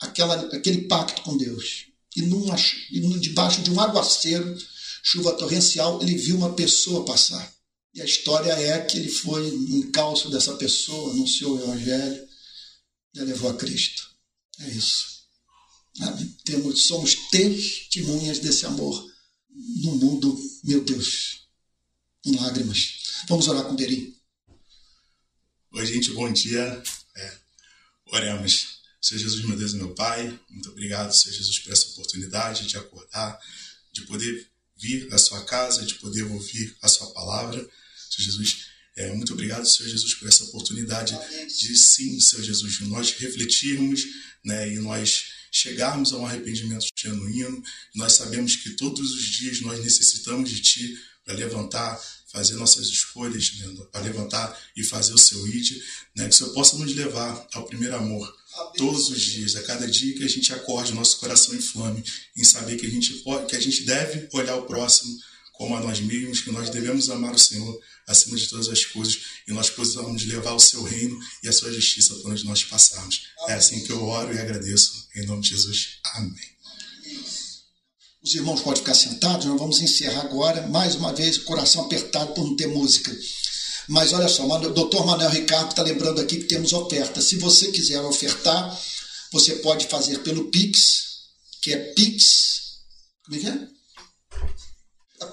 aquela, 0.00 0.34
aquele 0.54 0.82
pacto 0.82 1.22
com 1.22 1.36
Deus. 1.36 1.86
E, 2.16 2.22
numa, 2.22 2.56
e 2.90 3.00
debaixo 3.18 3.62
de 3.62 3.70
um 3.70 3.80
aguaceiro, 3.80 4.56
chuva 5.02 5.32
torrencial, 5.34 6.02
ele 6.02 6.16
viu 6.16 6.36
uma 6.36 6.54
pessoa 6.54 7.04
passar. 7.04 7.52
E 7.94 8.00
a 8.00 8.04
história 8.04 8.52
é 8.52 8.78
que 8.80 8.98
ele 8.98 9.08
foi 9.08 9.50
no 9.50 9.76
encalço 9.78 10.30
dessa 10.30 10.54
pessoa, 10.54 11.12
anunciou 11.12 11.56
o 11.56 11.62
evangelho 11.62 12.28
e 13.14 13.20
a 13.20 13.24
levou 13.24 13.50
a 13.50 13.54
Cristo. 13.54 14.02
É 14.60 14.68
isso. 14.68 15.19
Temos, 16.44 16.86
somos 16.86 17.14
testemunhas 17.30 18.38
desse 18.38 18.64
amor 18.66 19.10
no 19.82 19.96
mundo, 19.96 20.38
meu 20.64 20.82
Deus, 20.82 21.48
em 22.24 22.36
lágrimas. 22.36 23.22
Vamos 23.28 23.48
orar 23.48 23.64
com 23.64 23.74
Deri. 23.74 24.16
Oi, 25.72 25.86
gente, 25.86 26.12
bom 26.12 26.32
dia. 26.32 26.82
É, 27.16 27.38
oremos. 28.06 28.80
Senhor 29.00 29.20
Jesus, 29.20 29.44
meu 29.44 29.56
Deus 29.56 29.72
e 29.72 29.76
meu 29.76 29.94
Pai, 29.94 30.38
muito 30.50 30.70
obrigado, 30.70 31.12
Senhor 31.12 31.34
Jesus, 31.34 31.58
por 31.60 31.72
essa 31.72 31.88
oportunidade 31.88 32.66
de 32.66 32.76
acordar, 32.76 33.40
de 33.92 34.02
poder 34.02 34.46
vir 34.76 35.12
à 35.12 35.18
sua 35.18 35.42
casa, 35.44 35.86
de 35.86 35.94
poder 35.94 36.22
ouvir 36.24 36.76
a 36.82 36.88
sua 36.88 37.10
palavra. 37.12 37.58
Senhor 38.10 38.24
Jesus, 38.26 38.66
é, 38.96 39.14
muito 39.14 39.32
obrigado, 39.32 39.66
Senhor 39.66 39.88
Jesus, 39.88 40.14
por 40.14 40.28
essa 40.28 40.44
oportunidade 40.44 41.16
de 41.46 41.76
sim, 41.76 42.20
Senhor 42.20 42.42
Jesus, 42.42 42.80
nós 42.80 43.12
refletirmos 43.12 44.04
né, 44.44 44.72
e 44.72 44.78
nós 44.78 45.39
chegarmos 45.50 46.12
a 46.12 46.16
um 46.16 46.26
arrependimento 46.26 46.86
genuíno. 46.94 47.62
Nós 47.94 48.14
sabemos 48.14 48.56
que 48.56 48.70
todos 48.70 49.12
os 49.12 49.24
dias 49.24 49.60
nós 49.60 49.82
necessitamos 49.82 50.50
de 50.50 50.60
Ti 50.60 50.98
para 51.24 51.34
levantar, 51.34 52.00
fazer 52.32 52.54
nossas 52.54 52.88
escolhas, 52.88 53.52
né? 53.58 53.84
para 53.92 54.02
levantar 54.02 54.58
e 54.76 54.82
fazer 54.82 55.12
o 55.12 55.18
seu 55.18 55.46
id, 55.48 55.82
né? 56.16 56.28
que 56.28 56.34
o 56.34 56.36
Senhor 56.36 56.52
possa 56.52 56.76
nos 56.76 56.94
levar 56.94 57.46
ao 57.52 57.64
primeiro 57.66 57.96
amor 57.96 58.36
todos 58.76 59.10
os 59.10 59.20
dias, 59.20 59.56
a 59.56 59.62
cada 59.62 59.86
dia 59.86 60.14
que 60.14 60.24
a 60.24 60.28
gente 60.28 60.52
acorde, 60.52 60.94
nosso 60.94 61.18
coração 61.18 61.54
inflame, 61.54 62.02
em 62.36 62.44
saber 62.44 62.76
que 62.76 62.86
a 62.86 62.90
gente 62.90 63.14
pode, 63.14 63.46
que 63.46 63.56
a 63.56 63.60
gente 63.60 63.84
deve 63.84 64.28
olhar 64.32 64.56
o 64.56 64.62
próximo 64.62 65.18
como 65.60 65.76
a 65.76 65.80
nós 65.80 66.00
mesmos, 66.00 66.40
que 66.40 66.50
nós 66.50 66.70
devemos 66.70 67.10
amar 67.10 67.34
o 67.34 67.38
Senhor 67.38 67.78
acima 68.08 68.34
de 68.34 68.48
todas 68.48 68.66
as 68.70 68.86
coisas 68.86 69.18
e 69.46 69.52
nós 69.52 69.68
possamos 69.68 70.24
levar 70.24 70.54
o 70.54 70.58
seu 70.58 70.82
reino 70.82 71.20
e 71.42 71.50
a 71.50 71.52
sua 71.52 71.70
justiça 71.70 72.14
por 72.14 72.32
onde 72.32 72.46
nós 72.46 72.64
passarmos. 72.64 73.26
É 73.46 73.52
assim 73.52 73.84
que 73.84 73.92
eu 73.92 74.02
oro 74.02 74.34
e 74.34 74.38
agradeço. 74.38 75.06
Em 75.14 75.26
nome 75.26 75.42
de 75.42 75.50
Jesus. 75.50 75.98
Amém. 76.14 76.48
Os 78.22 78.34
irmãos 78.34 78.62
podem 78.62 78.80
ficar 78.80 78.94
sentados, 78.94 79.44
nós 79.44 79.60
vamos 79.60 79.82
encerrar 79.82 80.22
agora, 80.22 80.66
mais 80.68 80.94
uma 80.94 81.12
vez, 81.12 81.36
coração 81.36 81.84
apertado 81.84 82.32
por 82.32 82.42
não 82.42 82.56
ter 82.56 82.66
música. 82.66 83.14
Mas 83.86 84.14
olha 84.14 84.28
só, 84.28 84.46
o 84.46 84.70
doutor 84.70 85.04
Manuel 85.04 85.28
Ricardo 85.28 85.68
está 85.68 85.82
lembrando 85.82 86.22
aqui 86.22 86.38
que 86.38 86.44
temos 86.44 86.72
oferta. 86.72 87.20
Se 87.20 87.36
você 87.36 87.70
quiser 87.70 88.00
ofertar, 88.00 88.80
você 89.30 89.56
pode 89.56 89.88
fazer 89.88 90.20
pelo 90.20 90.50
Pix, 90.50 91.02
que 91.60 91.70
é 91.70 91.76
Pix. 91.92 92.78
Como 93.26 93.36
é 93.36 93.40
que 93.40 93.46
é? 93.46 93.79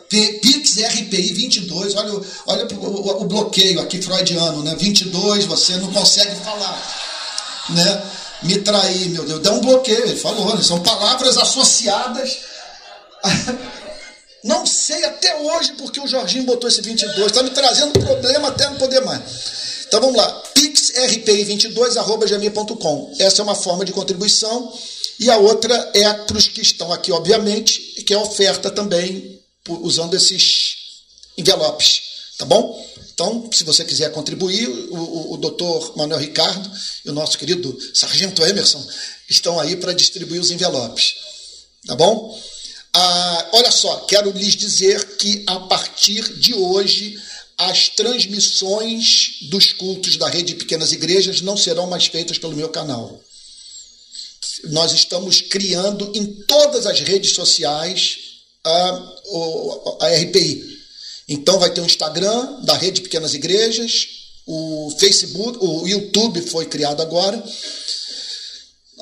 Pix 0.09 0.77
RPI 0.77 1.33
22, 1.33 1.95
olha, 1.95 2.21
olha 2.47 2.65
o, 2.65 2.75
o, 2.75 3.21
o, 3.21 3.25
bloqueio 3.25 3.79
aqui 3.79 4.01
freudiano, 4.01 4.61
né? 4.63 4.75
22, 4.77 5.45
você 5.45 5.77
não 5.77 5.93
consegue 5.93 6.35
falar, 6.43 6.77
né? 7.69 8.03
Me 8.43 8.57
trair, 8.59 9.09
meu 9.09 9.25
Deus, 9.25 9.41
dá 9.41 9.51
um 9.51 9.61
bloqueio, 9.61 10.03
ele 10.03 10.15
falou, 10.15 10.55
né? 10.55 10.61
são 10.61 10.79
palavras 10.81 11.37
associadas. 11.37 12.37
Não 14.43 14.67
sei 14.67 15.03
até 15.03 15.35
hoje 15.41 15.73
porque 15.73 15.99
o 15.99 16.05
Jorginho 16.07 16.45
botou 16.45 16.69
esse 16.69 16.79
22, 16.81 17.25
está 17.25 17.41
me 17.41 17.49
trazendo 17.49 17.99
problema 17.99 18.49
até 18.49 18.69
não 18.69 18.77
poder 18.77 19.01
mais. 19.01 19.87
Então 19.87 19.99
vamos 19.99 20.15
lá, 20.15 20.43
pixrpi22.gmail.com. 20.53 23.15
Essa 23.19 23.41
é 23.41 23.43
uma 23.43 23.55
forma 23.55 23.83
de 23.83 23.91
contribuição. 23.91 24.71
E 25.19 25.31
a 25.31 25.37
outra 25.37 25.89
é 25.93 26.13
para 26.13 26.37
os 26.37 26.47
que 26.47 26.61
estão 26.61 26.93
aqui, 26.93 27.11
obviamente, 27.11 27.79
que 28.05 28.13
é 28.13 28.17
oferta 28.17 28.69
também 28.69 29.36
usando 29.67 30.15
esses 30.15 30.75
envelopes, 31.37 32.01
tá 32.37 32.45
bom? 32.45 32.85
Então, 33.13 33.49
se 33.51 33.63
você 33.63 33.83
quiser 33.83 34.11
contribuir, 34.11 34.67
o, 34.67 34.95
o, 34.95 35.33
o 35.33 35.37
doutor 35.37 35.97
Manuel 35.97 36.19
Ricardo 36.19 36.71
e 37.03 37.09
o 37.09 37.13
nosso 37.13 37.37
querido 37.37 37.75
Sargento 37.93 38.43
Emerson 38.43 38.85
estão 39.29 39.59
aí 39.59 39.75
para 39.75 39.93
distribuir 39.93 40.39
os 40.39 40.51
envelopes, 40.51 41.15
tá 41.85 41.95
bom? 41.95 42.39
Ah, 42.93 43.49
olha 43.53 43.71
só, 43.71 44.01
quero 44.01 44.31
lhes 44.31 44.55
dizer 44.55 45.17
que 45.17 45.43
a 45.47 45.59
partir 45.61 46.21
de 46.39 46.53
hoje 46.53 47.19
as 47.57 47.89
transmissões 47.89 49.37
dos 49.49 49.73
cultos 49.73 50.15
da 50.15 50.29
rede 50.29 50.53
de 50.53 50.55
pequenas 50.55 50.91
igrejas 50.91 51.41
não 51.41 51.57
serão 51.57 51.87
mais 51.87 52.05
feitas 52.05 52.37
pelo 52.37 52.55
meu 52.55 52.69
canal. 52.69 53.19
Nós 54.65 54.91
estamos 54.91 55.41
criando 55.41 56.11
em 56.13 56.25
todas 56.43 56.85
as 56.85 56.99
redes 56.99 57.33
sociais 57.33 58.26
a, 58.67 60.05
a 60.05 60.07
RPI. 60.21 60.77
Então 61.27 61.59
vai 61.59 61.73
ter 61.73 61.81
o 61.81 61.85
Instagram 61.85 62.61
da 62.61 62.75
Rede 62.75 63.01
Pequenas 63.01 63.33
Igrejas, 63.33 64.07
o 64.45 64.95
Facebook, 64.97 65.57
o 65.61 65.87
YouTube 65.87 66.41
foi 66.41 66.65
criado 66.65 67.01
agora. 67.01 67.43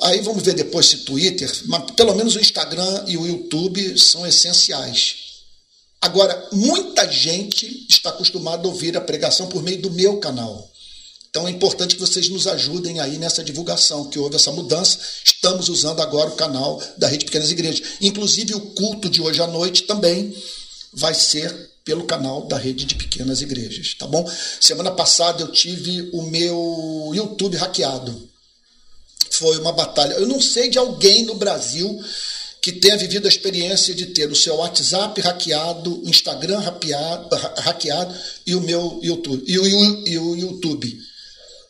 Aí 0.02 0.20
vamos 0.20 0.42
ver 0.42 0.54
depois 0.54 0.86
se 0.86 0.98
Twitter, 0.98 1.50
mas 1.66 1.90
pelo 1.92 2.14
menos 2.14 2.34
o 2.34 2.40
Instagram 2.40 3.04
e 3.06 3.16
o 3.16 3.26
YouTube 3.26 3.98
são 3.98 4.26
essenciais. 4.26 5.16
Agora, 6.00 6.48
muita 6.52 7.10
gente 7.10 7.86
está 7.88 8.10
acostumada 8.10 8.66
a 8.66 8.70
ouvir 8.70 8.96
a 8.96 9.00
pregação 9.00 9.48
por 9.48 9.62
meio 9.62 9.80
do 9.80 9.90
meu 9.90 10.18
canal. 10.18 10.70
Então 11.36 11.46
é 11.46 11.50
importante 11.50 11.96
que 11.96 12.00
vocês 12.00 12.30
nos 12.30 12.46
ajudem 12.46 12.98
aí 12.98 13.18
nessa 13.18 13.44
divulgação, 13.44 14.08
que 14.08 14.18
houve 14.18 14.36
essa 14.36 14.50
mudança. 14.50 14.98
Estamos 15.22 15.68
usando 15.68 16.00
agora 16.00 16.30
o 16.30 16.34
canal 16.34 16.82
da 16.96 17.08
Rede 17.08 17.26
Pequenas 17.26 17.50
Igrejas. 17.50 17.86
Inclusive 18.00 18.54
o 18.54 18.60
culto 18.60 19.10
de 19.10 19.20
hoje 19.20 19.42
à 19.42 19.46
noite 19.46 19.82
também 19.82 20.34
vai 20.94 21.12
ser 21.12 21.54
pelo 21.84 22.04
canal 22.04 22.46
da 22.46 22.56
Rede 22.56 22.86
de 22.86 22.94
Pequenas 22.94 23.42
Igrejas, 23.42 23.92
tá 23.98 24.06
bom? 24.06 24.26
Semana 24.58 24.90
passada 24.90 25.42
eu 25.42 25.48
tive 25.48 26.08
o 26.14 26.22
meu 26.22 27.12
YouTube 27.14 27.58
hackeado. 27.58 28.30
Foi 29.28 29.58
uma 29.58 29.72
batalha. 29.72 30.14
Eu 30.14 30.26
não 30.26 30.40
sei 30.40 30.70
de 30.70 30.78
alguém 30.78 31.26
no 31.26 31.34
Brasil 31.34 32.02
que 32.62 32.72
tenha 32.72 32.96
vivido 32.96 33.26
a 33.26 33.28
experiência 33.28 33.94
de 33.94 34.06
ter 34.06 34.32
o 34.32 34.34
seu 34.34 34.54
WhatsApp 34.54 35.20
hackeado, 35.20 36.02
o 36.02 36.08
Instagram 36.08 36.60
hackeado, 36.60 37.28
hackeado 37.58 38.14
e 38.46 38.54
o 38.54 38.62
meu 38.62 39.00
YouTube. 39.02 39.44
E 39.46 39.58
o, 39.58 40.08
e 40.08 40.18
o 40.18 40.34
YouTube. 40.34 40.98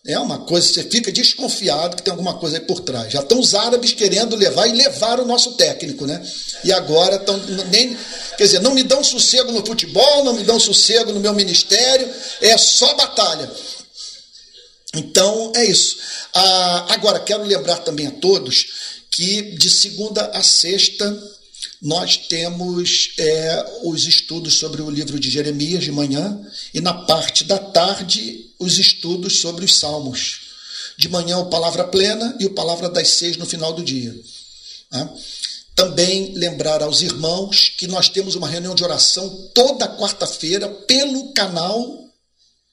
É 0.06 0.18
uma 0.20 0.38
coisa, 0.38 0.68
você 0.68 0.84
fica 0.84 1.10
desconfiado 1.10 1.96
que 1.96 2.02
tem 2.02 2.12
alguma 2.12 2.34
coisa 2.34 2.58
aí 2.58 2.62
por 2.62 2.78
trás. 2.78 3.12
Já 3.12 3.20
estão 3.20 3.40
os 3.40 3.54
árabes 3.56 3.92
querendo 3.92 4.36
levar 4.36 4.68
e 4.68 4.72
levar 4.72 5.18
o 5.18 5.26
nosso 5.26 5.54
técnico, 5.54 6.06
né? 6.06 6.24
E 6.62 6.72
agora 6.72 7.16
estão 7.16 7.36
nem. 7.72 7.96
Quer 8.38 8.44
dizer, 8.44 8.60
não 8.60 8.72
me 8.72 8.84
dão 8.84 9.02
sossego 9.02 9.50
no 9.50 9.66
futebol, 9.66 10.22
não 10.22 10.34
me 10.34 10.44
dão 10.44 10.60
sossego 10.60 11.12
no 11.12 11.18
meu 11.18 11.34
ministério, 11.34 12.08
é 12.40 12.56
só 12.56 12.94
batalha. 12.94 13.50
Então 14.94 15.52
é 15.56 15.64
isso. 15.64 15.96
Ah, 16.32 16.86
agora, 16.90 17.18
quero 17.18 17.42
lembrar 17.42 17.78
também 17.78 18.06
a 18.06 18.12
todos 18.12 18.66
que 19.10 19.56
de 19.56 19.70
segunda 19.70 20.30
a 20.34 20.42
sexta 20.42 21.35
nós 21.86 22.16
temos 22.16 23.12
é, 23.16 23.80
os 23.84 24.06
estudos 24.06 24.54
sobre 24.54 24.82
o 24.82 24.90
livro 24.90 25.20
de 25.20 25.30
Jeremias 25.30 25.84
de 25.84 25.92
manhã 25.92 26.36
e 26.74 26.80
na 26.80 26.92
parte 26.92 27.44
da 27.44 27.58
tarde 27.58 28.50
os 28.58 28.76
estudos 28.80 29.40
sobre 29.40 29.64
os 29.64 29.78
salmos. 29.78 30.40
De 30.98 31.08
manhã 31.08 31.38
o 31.38 31.48
Palavra 31.48 31.84
Plena 31.84 32.36
e 32.40 32.46
o 32.46 32.54
Palavra 32.54 32.88
das 32.88 33.10
Seis 33.10 33.36
no 33.36 33.46
final 33.46 33.72
do 33.72 33.84
dia. 33.84 34.12
Tá? 34.90 35.14
Também 35.76 36.34
lembrar 36.34 36.82
aos 36.82 37.02
irmãos 37.02 37.68
que 37.68 37.86
nós 37.86 38.08
temos 38.08 38.34
uma 38.34 38.48
reunião 38.48 38.74
de 38.74 38.82
oração 38.82 39.48
toda 39.54 39.96
quarta-feira 39.96 40.68
pelo 40.68 41.32
canal. 41.34 42.04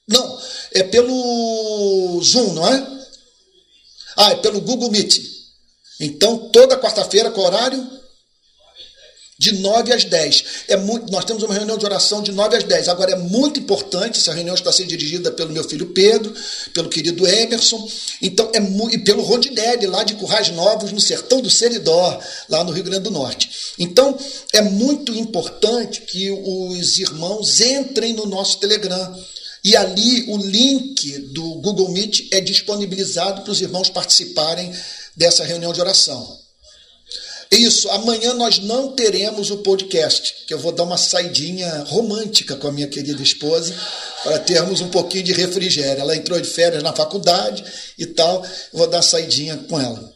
Não, 0.07 0.41
é 0.72 0.82
pelo 0.82 2.20
Zoom, 2.24 2.53
não 2.53 2.68
é? 2.68 3.03
Ah, 4.18 4.32
é 4.32 4.36
pelo 4.38 4.59
Google 4.59 4.89
Meet. 4.89 5.20
Então, 5.99 6.49
toda 6.49 6.80
quarta-feira, 6.80 7.30
com 7.30 7.41
horário? 7.41 8.03
De 9.44 9.52
9 9.60 9.91
às 9.91 10.06
10. 10.06 10.44
É 10.70 10.78
muito, 10.78 11.12
nós 11.12 11.26
temos 11.26 11.44
uma 11.44 11.54
reunião 11.54 11.78
de 11.78 11.84
oração 11.84 12.24
de 12.24 12.32
9 12.32 12.56
às 12.56 12.64
10. 12.64 12.88
Agora, 12.88 13.12
é 13.12 13.16
muito 13.18 13.60
importante, 13.60 14.18
essa 14.18 14.34
reunião 14.34 14.56
está 14.56 14.72
sendo 14.72 14.88
dirigida 14.88 15.32
pelo 15.32 15.52
meu 15.52 15.66
filho 15.66 15.88
Pedro, 15.88 16.34
pelo 16.74 16.88
querido 16.88 17.28
Emerson, 17.28 17.86
então 18.22 18.50
é 18.54 18.60
e 18.94 18.98
pelo 19.00 19.22
Rondinelli, 19.22 19.86
lá 19.86 20.06
de 20.06 20.16
Currais 20.16 20.50
Novos, 20.52 20.94
no 20.94 21.02
sertão 21.02 21.41
do 21.41 21.50
Seridó, 21.50 22.18
lá 22.48 22.64
no 22.64 22.72
Rio 22.72 22.86
Grande 22.86 23.04
do 23.04 23.12
Norte. 23.12 23.50
Então, 23.78 24.18
é 24.54 24.62
muito 24.62 25.14
importante 25.14 26.00
que 26.02 26.32
os 26.32 27.00
irmãos 27.00 27.60
entrem 27.60 28.14
no 28.14 28.26
nosso 28.26 28.60
Telegram. 28.60 29.14
E 29.62 29.76
ali 29.76 30.24
o 30.30 30.38
link 30.38 31.20
do 31.34 31.56
Google 31.56 31.89
Meet 31.89 32.30
é 32.32 32.39
disponibilizado 32.39 33.41
para 33.41 33.52
os 33.52 33.60
irmãos 33.60 33.89
participarem 33.89 34.72
dessa 35.18 35.44
reunião 35.44 35.74
de 35.74 35.82
oração. 35.82 36.43
Isso, 37.54 37.88
amanhã 37.91 38.34
nós 38.34 38.58
não 38.60 38.93
teremos 38.93 39.51
o 39.51 39.58
podcast, 39.58 40.45
que 40.47 40.54
eu 40.54 40.60
vou 40.60 40.72
dar 40.72 40.84
uma 40.84 40.97
saidinha 40.97 41.84
romântica 41.88 42.56
com 42.56 42.68
a 42.68 42.72
minha 42.72 42.88
querida 42.88 43.22
esposa, 43.22 43.76
para 44.24 44.39
termos 44.39 44.82
um 44.82 44.89
pouquinho 44.89 45.24
de 45.24 45.34
refrigério. 45.34 46.01
Ela 46.01 46.16
entrou 46.16 46.39
de 46.39 46.47
férias 46.47 46.82
na 46.82 46.93
faculdade 46.93 47.64
e 47.97 48.08
tal, 48.08 48.43
eu 48.43 48.80
vou 48.80 48.88
dar 48.88 49.04
saidinha 49.04 49.58
com 49.70 49.80
ela. 49.80 50.14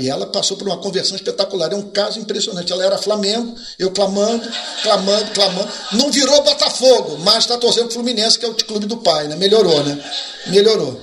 E 0.00 0.08
ela 0.08 0.26
passou 0.26 0.56
por 0.56 0.66
uma 0.66 0.78
conversão 0.78 1.14
espetacular, 1.14 1.72
é 1.72 1.76
um 1.76 1.90
caso 1.90 2.18
impressionante. 2.18 2.72
Ela 2.72 2.84
era 2.84 2.98
Flamengo, 2.98 3.54
eu 3.78 3.92
clamando, 3.92 4.50
clamando, 4.82 5.30
clamando. 5.30 5.72
Não 5.92 6.10
virou 6.10 6.42
Botafogo, 6.42 7.18
mas 7.18 7.44
está 7.44 7.56
torcendo 7.56 7.88
o 7.88 7.92
Fluminense, 7.92 8.38
que 8.38 8.44
é 8.44 8.48
o 8.48 8.54
clube 8.54 8.86
do 8.86 8.96
pai, 8.96 9.28
né? 9.28 9.36
Melhorou, 9.36 9.84
né? 9.84 10.02
Melhorou. 10.48 11.00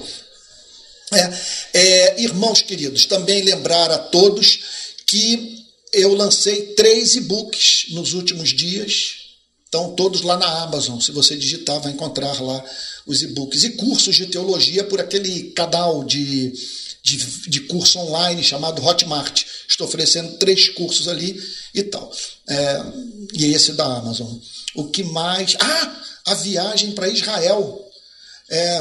É, 1.13 1.33
é, 1.73 2.21
irmãos 2.21 2.61
queridos, 2.61 3.05
também 3.05 3.41
lembrar 3.41 3.89
a 3.89 3.97
todos 3.97 4.59
que 5.05 5.57
eu 5.93 6.13
lancei 6.13 6.73
três 6.73 7.15
e-books 7.15 7.88
nos 7.89 8.13
últimos 8.13 8.49
dias. 8.49 9.27
Estão 9.65 9.93
todos 9.95 10.21
lá 10.21 10.38
na 10.38 10.63
Amazon. 10.63 10.99
Se 10.99 11.11
você 11.11 11.35
digitar, 11.35 11.81
vai 11.81 11.91
encontrar 11.91 12.41
lá 12.41 12.63
os 13.05 13.21
e-books. 13.21 13.63
E 13.63 13.71
cursos 13.71 14.15
de 14.15 14.27
teologia 14.27 14.83
por 14.83 14.99
aquele 14.99 15.51
canal 15.51 16.03
de, 16.03 16.53
de, 17.03 17.17
de 17.49 17.61
curso 17.61 17.99
online 17.99 18.43
chamado 18.43 18.83
Hotmart. 18.83 19.43
Estou 19.67 19.88
oferecendo 19.88 20.38
três 20.38 20.69
cursos 20.69 21.07
ali 21.07 21.38
e 21.73 21.83
tal. 21.83 22.11
É, 22.47 22.83
e 23.33 23.45
esse 23.53 23.73
da 23.73 23.85
Amazon. 23.85 24.38
O 24.75 24.85
que 24.85 25.03
mais? 25.03 25.55
Ah, 25.59 26.01
a 26.27 26.35
viagem 26.35 26.91
para 26.91 27.09
Israel 27.09 27.86
é, 28.49 28.77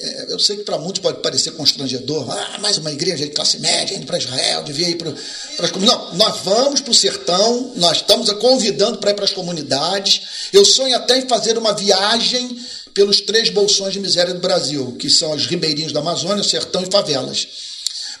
é, 0.00 0.32
eu 0.32 0.38
sei 0.38 0.56
que 0.56 0.64
para 0.64 0.78
muitos 0.78 1.00
pode 1.00 1.22
parecer 1.22 1.52
constrangedor, 1.52 2.28
ah, 2.28 2.58
mais 2.58 2.76
uma 2.76 2.90
igreja 2.90 3.24
de 3.24 3.30
classe 3.30 3.58
média 3.60 3.94
indo 3.96 4.04
para 4.04 4.18
Israel, 4.18 4.64
devia 4.64 4.88
ir 4.88 4.96
para, 4.96 5.10
as 5.10 5.70
comunidades. 5.70 6.08
Não, 6.10 6.14
nós 6.14 6.40
vamos 6.40 6.80
para 6.80 6.90
o 6.90 6.94
sertão, 6.94 7.72
nós 7.76 7.98
estamos 7.98 8.32
convidando 8.32 8.98
para 8.98 9.12
ir 9.12 9.14
para 9.14 9.24
as 9.24 9.32
comunidades. 9.32 10.48
Eu 10.52 10.64
sonho 10.64 10.96
até 10.96 11.18
em 11.18 11.28
fazer 11.28 11.56
uma 11.56 11.72
viagem 11.72 12.58
pelos 12.92 13.20
três 13.20 13.48
bolsões 13.48 13.92
de 13.92 14.00
miséria 14.00 14.34
do 14.34 14.40
Brasil, 14.40 14.96
que 14.98 15.08
são 15.08 15.32
os 15.32 15.46
ribeirinhos 15.46 15.92
da 15.92 16.00
Amazônia, 16.00 16.42
o 16.42 16.44
sertão 16.44 16.82
e 16.82 16.90
favelas. 16.90 17.46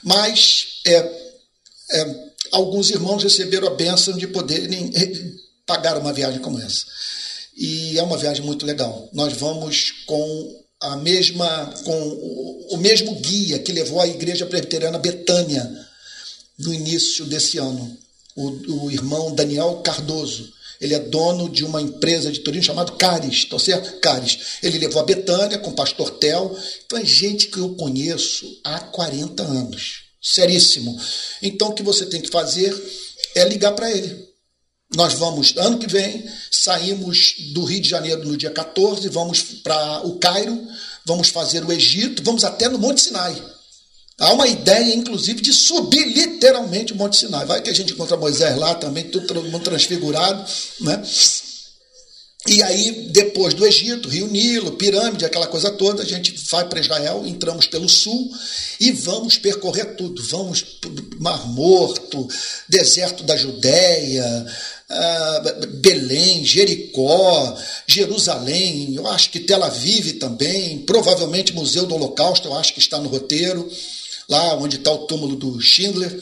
Mas 0.04 0.82
é, 0.86 0.98
é, 1.90 2.14
alguns 2.52 2.90
irmãos 2.90 3.24
receberam 3.24 3.66
a 3.66 3.74
bênção 3.74 4.16
de 4.16 4.28
poderem 4.28 4.92
pagar 5.66 5.98
uma 5.98 6.12
viagem 6.12 6.40
como 6.40 6.60
essa. 6.60 6.84
E 7.56 7.98
é 7.98 8.02
uma 8.04 8.18
viagem 8.18 8.44
muito 8.44 8.64
legal. 8.64 9.08
Nós 9.12 9.32
vamos 9.32 10.04
com 10.06 10.65
a 10.80 10.96
mesma 10.96 11.74
com 11.84 12.66
o 12.70 12.76
mesmo 12.78 13.14
guia 13.16 13.58
que 13.58 13.72
levou 13.72 14.00
a 14.00 14.06
igreja 14.06 14.46
presbiteriana 14.46 14.98
Betânia 14.98 15.86
no 16.58 16.72
início 16.72 17.24
desse 17.26 17.58
ano, 17.58 17.96
o, 18.34 18.84
o 18.84 18.90
irmão 18.90 19.34
Daniel 19.34 19.80
Cardoso. 19.84 20.54
Ele 20.78 20.94
é 20.94 20.98
dono 20.98 21.48
de 21.48 21.64
uma 21.64 21.80
empresa 21.80 22.30
de 22.30 22.40
turismo 22.40 22.66
chamada 22.66 22.92
Caris, 22.92 23.46
tá 23.46 23.58
certo? 23.58 23.98
Caris. 24.00 24.58
Ele 24.62 24.78
levou 24.78 25.00
a 25.00 25.06
Betânia 25.06 25.58
com 25.58 25.70
o 25.70 25.74
pastor 25.74 26.10
Tel. 26.18 26.54
Então 26.84 26.98
é 26.98 27.04
gente 27.04 27.46
que 27.46 27.58
eu 27.58 27.74
conheço 27.76 28.60
há 28.62 28.80
40 28.80 29.42
anos. 29.42 30.04
Seríssimo. 30.20 30.98
Então 31.40 31.68
o 31.68 31.72
que 31.72 31.82
você 31.82 32.04
tem 32.04 32.20
que 32.20 32.30
fazer 32.30 32.74
é 33.34 33.48
ligar 33.48 33.72
para 33.72 33.90
ele. 33.90 34.35
Nós 34.94 35.14
vamos, 35.14 35.54
ano 35.56 35.78
que 35.78 35.86
vem, 35.86 36.24
saímos 36.50 37.34
do 37.52 37.64
Rio 37.64 37.80
de 37.80 37.88
Janeiro 37.88 38.24
no 38.24 38.36
dia 38.36 38.50
14, 38.50 39.08
vamos 39.08 39.42
para 39.62 40.06
o 40.06 40.18
Cairo, 40.18 40.66
vamos 41.04 41.28
fazer 41.28 41.64
o 41.64 41.72
Egito, 41.72 42.22
vamos 42.22 42.44
até 42.44 42.68
no 42.68 42.78
Monte 42.78 43.00
Sinai. 43.00 43.36
Há 44.18 44.32
uma 44.32 44.46
ideia, 44.46 44.94
inclusive, 44.94 45.42
de 45.42 45.52
subir 45.52 46.06
literalmente 46.06 46.92
o 46.92 46.96
Monte 46.96 47.16
Sinai. 47.16 47.44
Vai 47.44 47.60
que 47.60 47.68
a 47.68 47.74
gente 47.74 47.92
encontra 47.92 48.16
Moisés 48.16 48.56
lá 48.56 48.74
também, 48.74 49.04
todo 49.10 49.42
mundo 49.42 49.64
transfigurado, 49.64 50.42
né? 50.80 51.02
E 52.48 52.62
aí, 52.62 53.08
depois 53.10 53.54
do 53.54 53.66
Egito, 53.66 54.08
Rio 54.08 54.28
Nilo, 54.28 54.72
pirâmide, 54.72 55.24
aquela 55.24 55.48
coisa 55.48 55.68
toda, 55.70 56.04
a 56.04 56.06
gente 56.06 56.32
vai 56.48 56.66
para 56.68 56.78
Israel, 56.78 57.24
entramos 57.26 57.66
pelo 57.66 57.88
sul 57.88 58.32
e 58.78 58.92
vamos 58.92 59.36
percorrer 59.36 59.96
tudo. 59.96 60.22
Vamos 60.22 60.62
para 60.62 60.90
Mar 61.18 61.48
Morto, 61.48 62.28
deserto 62.68 63.24
da 63.24 63.36
Judéia, 63.36 64.46
Belém, 65.80 66.44
Jericó, 66.44 67.56
Jerusalém, 67.88 68.94
eu 68.94 69.06
acho 69.08 69.30
que 69.30 69.40
Tel 69.40 69.64
Aviv 69.64 70.12
também, 70.14 70.78
provavelmente 70.80 71.52
Museu 71.52 71.86
do 71.86 71.94
Holocausto, 71.96 72.46
eu 72.46 72.54
acho 72.54 72.72
que 72.72 72.78
está 72.78 73.00
no 73.00 73.08
roteiro, 73.08 73.68
lá 74.28 74.54
onde 74.56 74.76
está 74.76 74.92
o 74.92 75.06
túmulo 75.06 75.34
do 75.36 75.60
Schindler. 75.60 76.20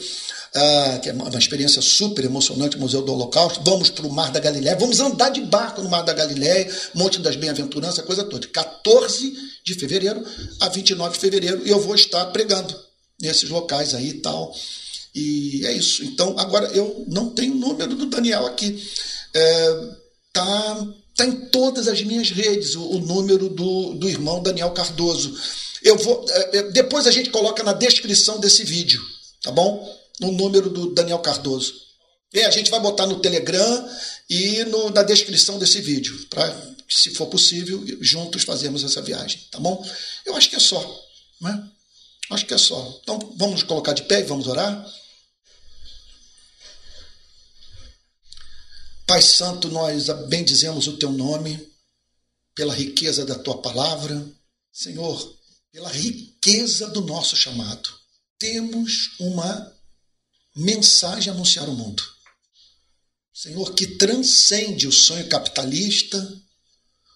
Uh, 0.55 1.01
que 1.01 1.09
é 1.09 1.11
uma, 1.11 1.37
experiência 1.37 1.81
super 1.81 2.23
emocionante, 2.23 2.77
Museu 2.77 3.01
do 3.01 3.11
Holocausto. 3.11 3.59
Vamos 3.61 3.89
para 3.89 4.07
o 4.07 4.09
Mar 4.09 4.31
da 4.31 4.39
Galileia, 4.39 4.77
vamos 4.79 5.01
andar 5.01 5.27
de 5.27 5.41
barco 5.41 5.81
no 5.81 5.89
Mar 5.89 6.01
da 6.03 6.13
Galileia, 6.13 6.73
Monte 6.93 7.19
das 7.19 7.35
Bem-aventuranças, 7.35 8.05
coisa 8.05 8.23
toda. 8.23 8.47
14 8.47 9.33
de 9.65 9.73
fevereiro 9.73 10.25
a 10.61 10.69
29 10.69 11.15
de 11.15 11.19
fevereiro, 11.19 11.67
e 11.67 11.69
eu 11.69 11.81
vou 11.81 11.93
estar 11.93 12.25
pregando 12.27 12.73
nesses 13.19 13.49
locais 13.49 13.93
aí 13.93 14.07
e 14.07 14.13
tal. 14.21 14.55
E 15.15 15.65
é 15.65 15.71
isso. 15.71 16.03
Então, 16.03 16.37
agora 16.37 16.67
eu 16.73 17.05
não 17.07 17.29
tenho 17.29 17.53
o 17.53 17.57
número 17.57 17.95
do 17.95 18.05
Daniel 18.05 18.45
aqui. 18.45 18.77
É, 19.33 19.95
tá 20.33 20.87
Está 21.15 21.25
em 21.25 21.47
todas 21.47 21.87
as 21.87 22.01
minhas 22.01 22.29
redes 22.29 22.75
o, 22.75 22.83
o 22.89 22.99
número 22.99 23.47
do, 23.47 23.93
do 23.93 24.09
irmão 24.09 24.43
Daniel 24.43 24.71
Cardoso. 24.71 25.33
Eu 25.81 25.97
vou. 25.97 26.25
É, 26.29 26.57
é, 26.57 26.63
depois 26.71 27.07
a 27.07 27.11
gente 27.11 27.29
coloca 27.29 27.63
na 27.63 27.71
descrição 27.71 28.37
desse 28.37 28.65
vídeo, 28.65 29.01
tá 29.41 29.49
bom? 29.49 29.97
O 30.21 30.31
número 30.33 30.69
do 30.69 30.93
Daniel 30.93 31.19
Cardoso. 31.19 31.73
E 32.33 32.41
a 32.41 32.51
gente 32.51 32.69
vai 32.69 32.81
botar 32.81 33.07
no 33.07 33.21
Telegram 33.21 33.89
e 34.29 34.65
no, 34.65 34.89
na 34.89 35.03
descrição 35.03 35.57
desse 35.57 35.79
vídeo, 35.79 36.27
para, 36.29 36.75
se 36.89 37.11
for 37.11 37.27
possível, 37.27 37.81
juntos 38.01 38.43
fazermos 38.43 38.83
essa 38.83 39.01
viagem, 39.01 39.39
tá 39.49 39.57
bom? 39.57 39.87
Eu 40.25 40.35
acho 40.35 40.49
que 40.49 40.57
é 40.57 40.59
só, 40.59 41.01
né? 41.39 41.63
Acho 42.29 42.45
que 42.45 42.53
é 42.53 42.57
só. 42.57 42.99
Então 43.01 43.33
vamos 43.37 43.63
colocar 43.63 43.93
de 43.93 44.01
pé 44.03 44.19
e 44.19 44.23
vamos 44.23 44.47
orar. 44.47 44.85
Pai 49.05 49.21
Santo, 49.21 49.69
nós 49.69 50.07
bendizemos 50.27 50.87
o 50.87 50.97
teu 50.97 51.11
nome 51.11 51.71
pela 52.55 52.73
riqueza 52.73 53.23
da 53.23 53.37
tua 53.37 53.61
palavra. 53.61 54.27
Senhor, 54.71 55.37
pela 55.71 55.89
riqueza 55.89 56.87
do 56.87 57.01
nosso 57.01 57.35
chamado. 57.35 57.89
Temos 58.39 59.15
uma 59.19 59.73
mensagem 60.55 61.31
a 61.31 61.35
anunciar 61.35 61.67
ao 61.67 61.75
mundo. 61.75 62.03
Senhor, 63.33 63.73
que 63.73 63.85
transcende 63.85 64.87
o 64.87 64.91
sonho 64.91 65.27
capitalista 65.29 66.41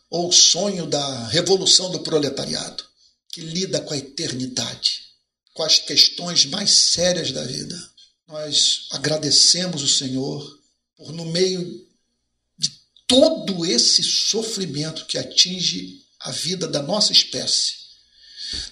ou 0.09 0.29
o 0.29 0.33
sonho 0.33 0.85
da 0.85 1.27
revolução 1.27 1.89
do 1.89 2.01
proletariado, 2.01 2.83
que 3.31 3.41
lida 3.41 3.81
com 3.81 3.93
a 3.93 3.97
eternidade, 3.97 5.03
com 5.53 5.63
as 5.63 5.79
questões 5.79 6.45
mais 6.45 6.71
sérias 6.71 7.31
da 7.31 7.43
vida. 7.43 7.91
Nós 8.27 8.87
agradecemos 8.91 9.81
o 9.81 9.87
Senhor 9.87 10.59
por, 10.99 11.13
no 11.13 11.25
meio 11.25 11.87
de 12.57 12.69
todo 13.07 13.65
esse 13.65 14.03
sofrimento 14.03 15.05
que 15.05 15.17
atinge 15.17 16.05
a 16.19 16.31
vida 16.31 16.67
da 16.67 16.83
nossa 16.83 17.13
espécie, 17.13 17.75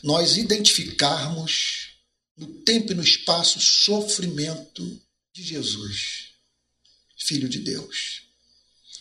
nós 0.03 0.35
identificarmos 0.35 1.93
no 2.35 2.47
tempo 2.63 2.91
e 2.91 2.95
no 2.95 3.01
espaço 3.01 3.57
o 3.57 3.61
sofrimento 3.61 5.01
de 5.33 5.41
Jesus 5.41 6.27
Filho 7.17 7.47
de 7.47 7.59
Deus. 7.59 8.23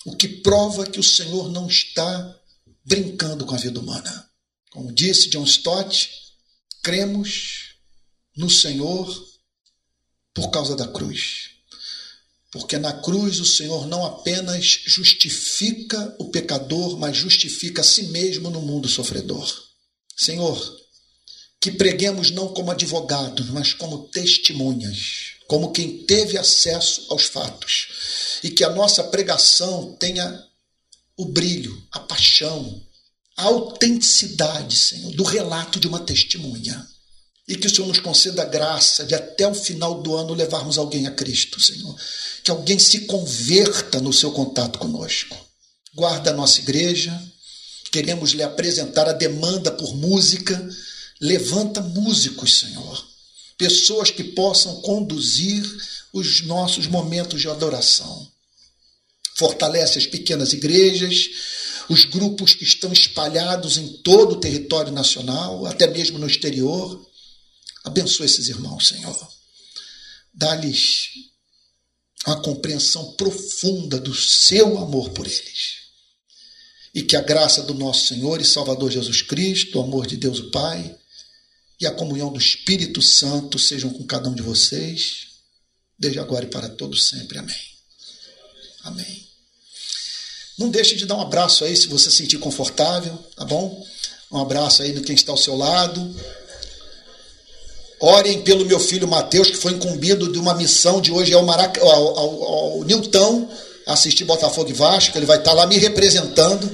O 0.04 0.16
que 0.16 0.28
prova 0.28 0.88
que 0.88 1.00
o 1.00 1.02
Senhor 1.02 1.50
não 1.50 1.66
está 1.66 2.40
brincando 2.84 3.44
com 3.44 3.54
a 3.54 3.58
vida 3.58 3.80
humana. 3.80 4.30
Como 4.70 4.92
disse 4.92 5.28
John 5.28 5.44
Stott, 5.44 6.08
cremos 6.82 7.74
no 8.36 8.48
Senhor 8.48 9.06
por 10.32 10.50
causa 10.50 10.76
da 10.76 10.86
cruz. 10.86 11.55
Porque 12.50 12.78
na 12.78 12.92
cruz 12.92 13.40
o 13.40 13.44
Senhor 13.44 13.86
não 13.86 14.04
apenas 14.04 14.80
justifica 14.86 16.14
o 16.18 16.30
pecador, 16.30 16.98
mas 16.98 17.16
justifica 17.16 17.82
a 17.82 17.84
si 17.84 18.04
mesmo 18.04 18.50
no 18.50 18.62
mundo 18.62 18.88
sofredor. 18.88 19.46
Senhor, 20.16 20.76
que 21.60 21.72
preguemos 21.72 22.30
não 22.30 22.48
como 22.48 22.70
advogados, 22.70 23.50
mas 23.50 23.72
como 23.72 24.08
testemunhas, 24.08 25.32
como 25.48 25.72
quem 25.72 26.04
teve 26.04 26.38
acesso 26.38 27.06
aos 27.10 27.24
fatos 27.24 27.88
e 28.42 28.50
que 28.50 28.64
a 28.64 28.70
nossa 28.70 29.04
pregação 29.04 29.96
tenha 29.98 30.44
o 31.16 31.24
brilho, 31.24 31.82
a 31.90 32.00
paixão, 32.00 32.82
a 33.36 33.44
autenticidade, 33.44 34.76
Senhor, 34.76 35.12
do 35.12 35.24
relato 35.24 35.78
de 35.78 35.86
uma 35.86 36.00
testemunha. 36.00 36.86
E 37.48 37.56
que 37.56 37.66
o 37.66 37.70
Senhor 37.70 37.86
nos 37.86 38.00
conceda 38.00 38.42
a 38.42 38.46
graça 38.46 39.04
de 39.04 39.14
até 39.14 39.46
o 39.46 39.54
final 39.54 40.02
do 40.02 40.16
ano 40.16 40.34
levarmos 40.34 40.78
alguém 40.78 41.06
a 41.06 41.12
Cristo, 41.12 41.60
Senhor. 41.60 41.94
Que 42.42 42.50
alguém 42.50 42.78
se 42.78 43.00
converta 43.02 44.00
no 44.00 44.12
seu 44.12 44.32
contato 44.32 44.78
conosco. 44.78 45.36
Guarda 45.94 46.30
a 46.30 46.34
nossa 46.34 46.58
igreja. 46.58 47.16
Queremos 47.92 48.32
lhe 48.32 48.42
apresentar 48.42 49.08
a 49.08 49.12
demanda 49.12 49.70
por 49.70 49.94
música. 49.94 50.68
Levanta 51.20 51.80
músicos, 51.80 52.58
Senhor. 52.58 53.06
Pessoas 53.56 54.10
que 54.10 54.24
possam 54.24 54.80
conduzir 54.82 55.64
os 56.12 56.42
nossos 56.42 56.86
momentos 56.86 57.40
de 57.40 57.48
adoração. 57.48 58.28
Fortalece 59.34 59.98
as 59.98 60.06
pequenas 60.06 60.52
igrejas, 60.52 61.28
os 61.88 62.04
grupos 62.04 62.54
que 62.54 62.64
estão 62.64 62.92
espalhados 62.92 63.76
em 63.76 63.86
todo 63.98 64.32
o 64.32 64.40
território 64.40 64.92
nacional, 64.92 65.64
até 65.66 65.86
mesmo 65.86 66.18
no 66.18 66.26
exterior. 66.26 67.06
Abençoa 67.86 68.26
esses 68.26 68.48
irmãos, 68.48 68.88
Senhor. 68.88 69.32
Dá-lhes 70.34 71.10
uma 72.26 72.42
compreensão 72.42 73.12
profunda 73.12 74.00
do 74.00 74.12
seu 74.12 74.76
amor 74.78 75.10
por 75.10 75.24
eles. 75.24 75.86
E 76.92 77.02
que 77.02 77.14
a 77.14 77.20
graça 77.20 77.62
do 77.62 77.74
nosso 77.74 78.08
Senhor 78.08 78.40
e 78.40 78.44
Salvador 78.44 78.90
Jesus 78.90 79.22
Cristo, 79.22 79.78
o 79.78 79.82
amor 79.82 80.04
de 80.04 80.16
Deus 80.16 80.40
o 80.40 80.50
Pai 80.50 80.98
e 81.80 81.86
a 81.86 81.92
comunhão 81.92 82.32
do 82.32 82.40
Espírito 82.40 83.00
Santo 83.00 83.56
sejam 83.56 83.90
com 83.90 84.04
cada 84.04 84.28
um 84.28 84.34
de 84.34 84.42
vocês 84.42 85.28
desde 85.96 86.18
agora 86.18 86.44
e 86.44 86.48
para 86.48 86.68
todos 86.68 87.08
sempre. 87.08 87.38
Amém. 87.38 87.56
Amém. 88.82 89.28
Não 90.58 90.70
deixe 90.70 90.96
de 90.96 91.06
dar 91.06 91.14
um 91.14 91.20
abraço 91.20 91.64
aí 91.64 91.76
se 91.76 91.86
você 91.86 92.10
se 92.10 92.16
sentir 92.16 92.38
confortável, 92.38 93.16
tá 93.36 93.44
bom? 93.44 93.86
Um 94.32 94.38
abraço 94.38 94.82
aí 94.82 94.92
no 94.92 95.02
quem 95.02 95.14
está 95.14 95.30
ao 95.30 95.38
seu 95.38 95.54
lado. 95.54 96.02
Orem 98.00 98.42
pelo 98.42 98.64
meu 98.66 98.78
filho 98.78 99.08
Mateus, 99.08 99.50
que 99.50 99.56
foi 99.56 99.72
incumbido 99.72 100.30
de 100.30 100.38
uma 100.38 100.54
missão 100.54 101.00
de 101.00 101.10
hoje 101.10 101.32
ao, 101.32 101.42
Marac... 101.44 101.78
ao, 101.80 102.18
ao, 102.18 102.44
ao 102.44 102.84
Nilton 102.84 103.48
assistir 103.86 104.24
Botafogo 104.24 104.68
e 104.68 104.72
Vasco. 104.72 105.16
Ele 105.16 105.26
vai 105.26 105.38
estar 105.38 105.52
lá 105.52 105.66
me 105.66 105.78
representando. 105.78 106.70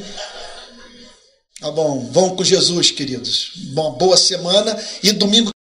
Tá 1.60 1.70
bom, 1.70 2.08
vão 2.10 2.34
com 2.34 2.42
Jesus, 2.42 2.90
queridos. 2.90 3.52
Uma 3.70 3.90
boa 3.90 4.16
semana 4.16 4.76
e 5.02 5.12
domingo. 5.12 5.52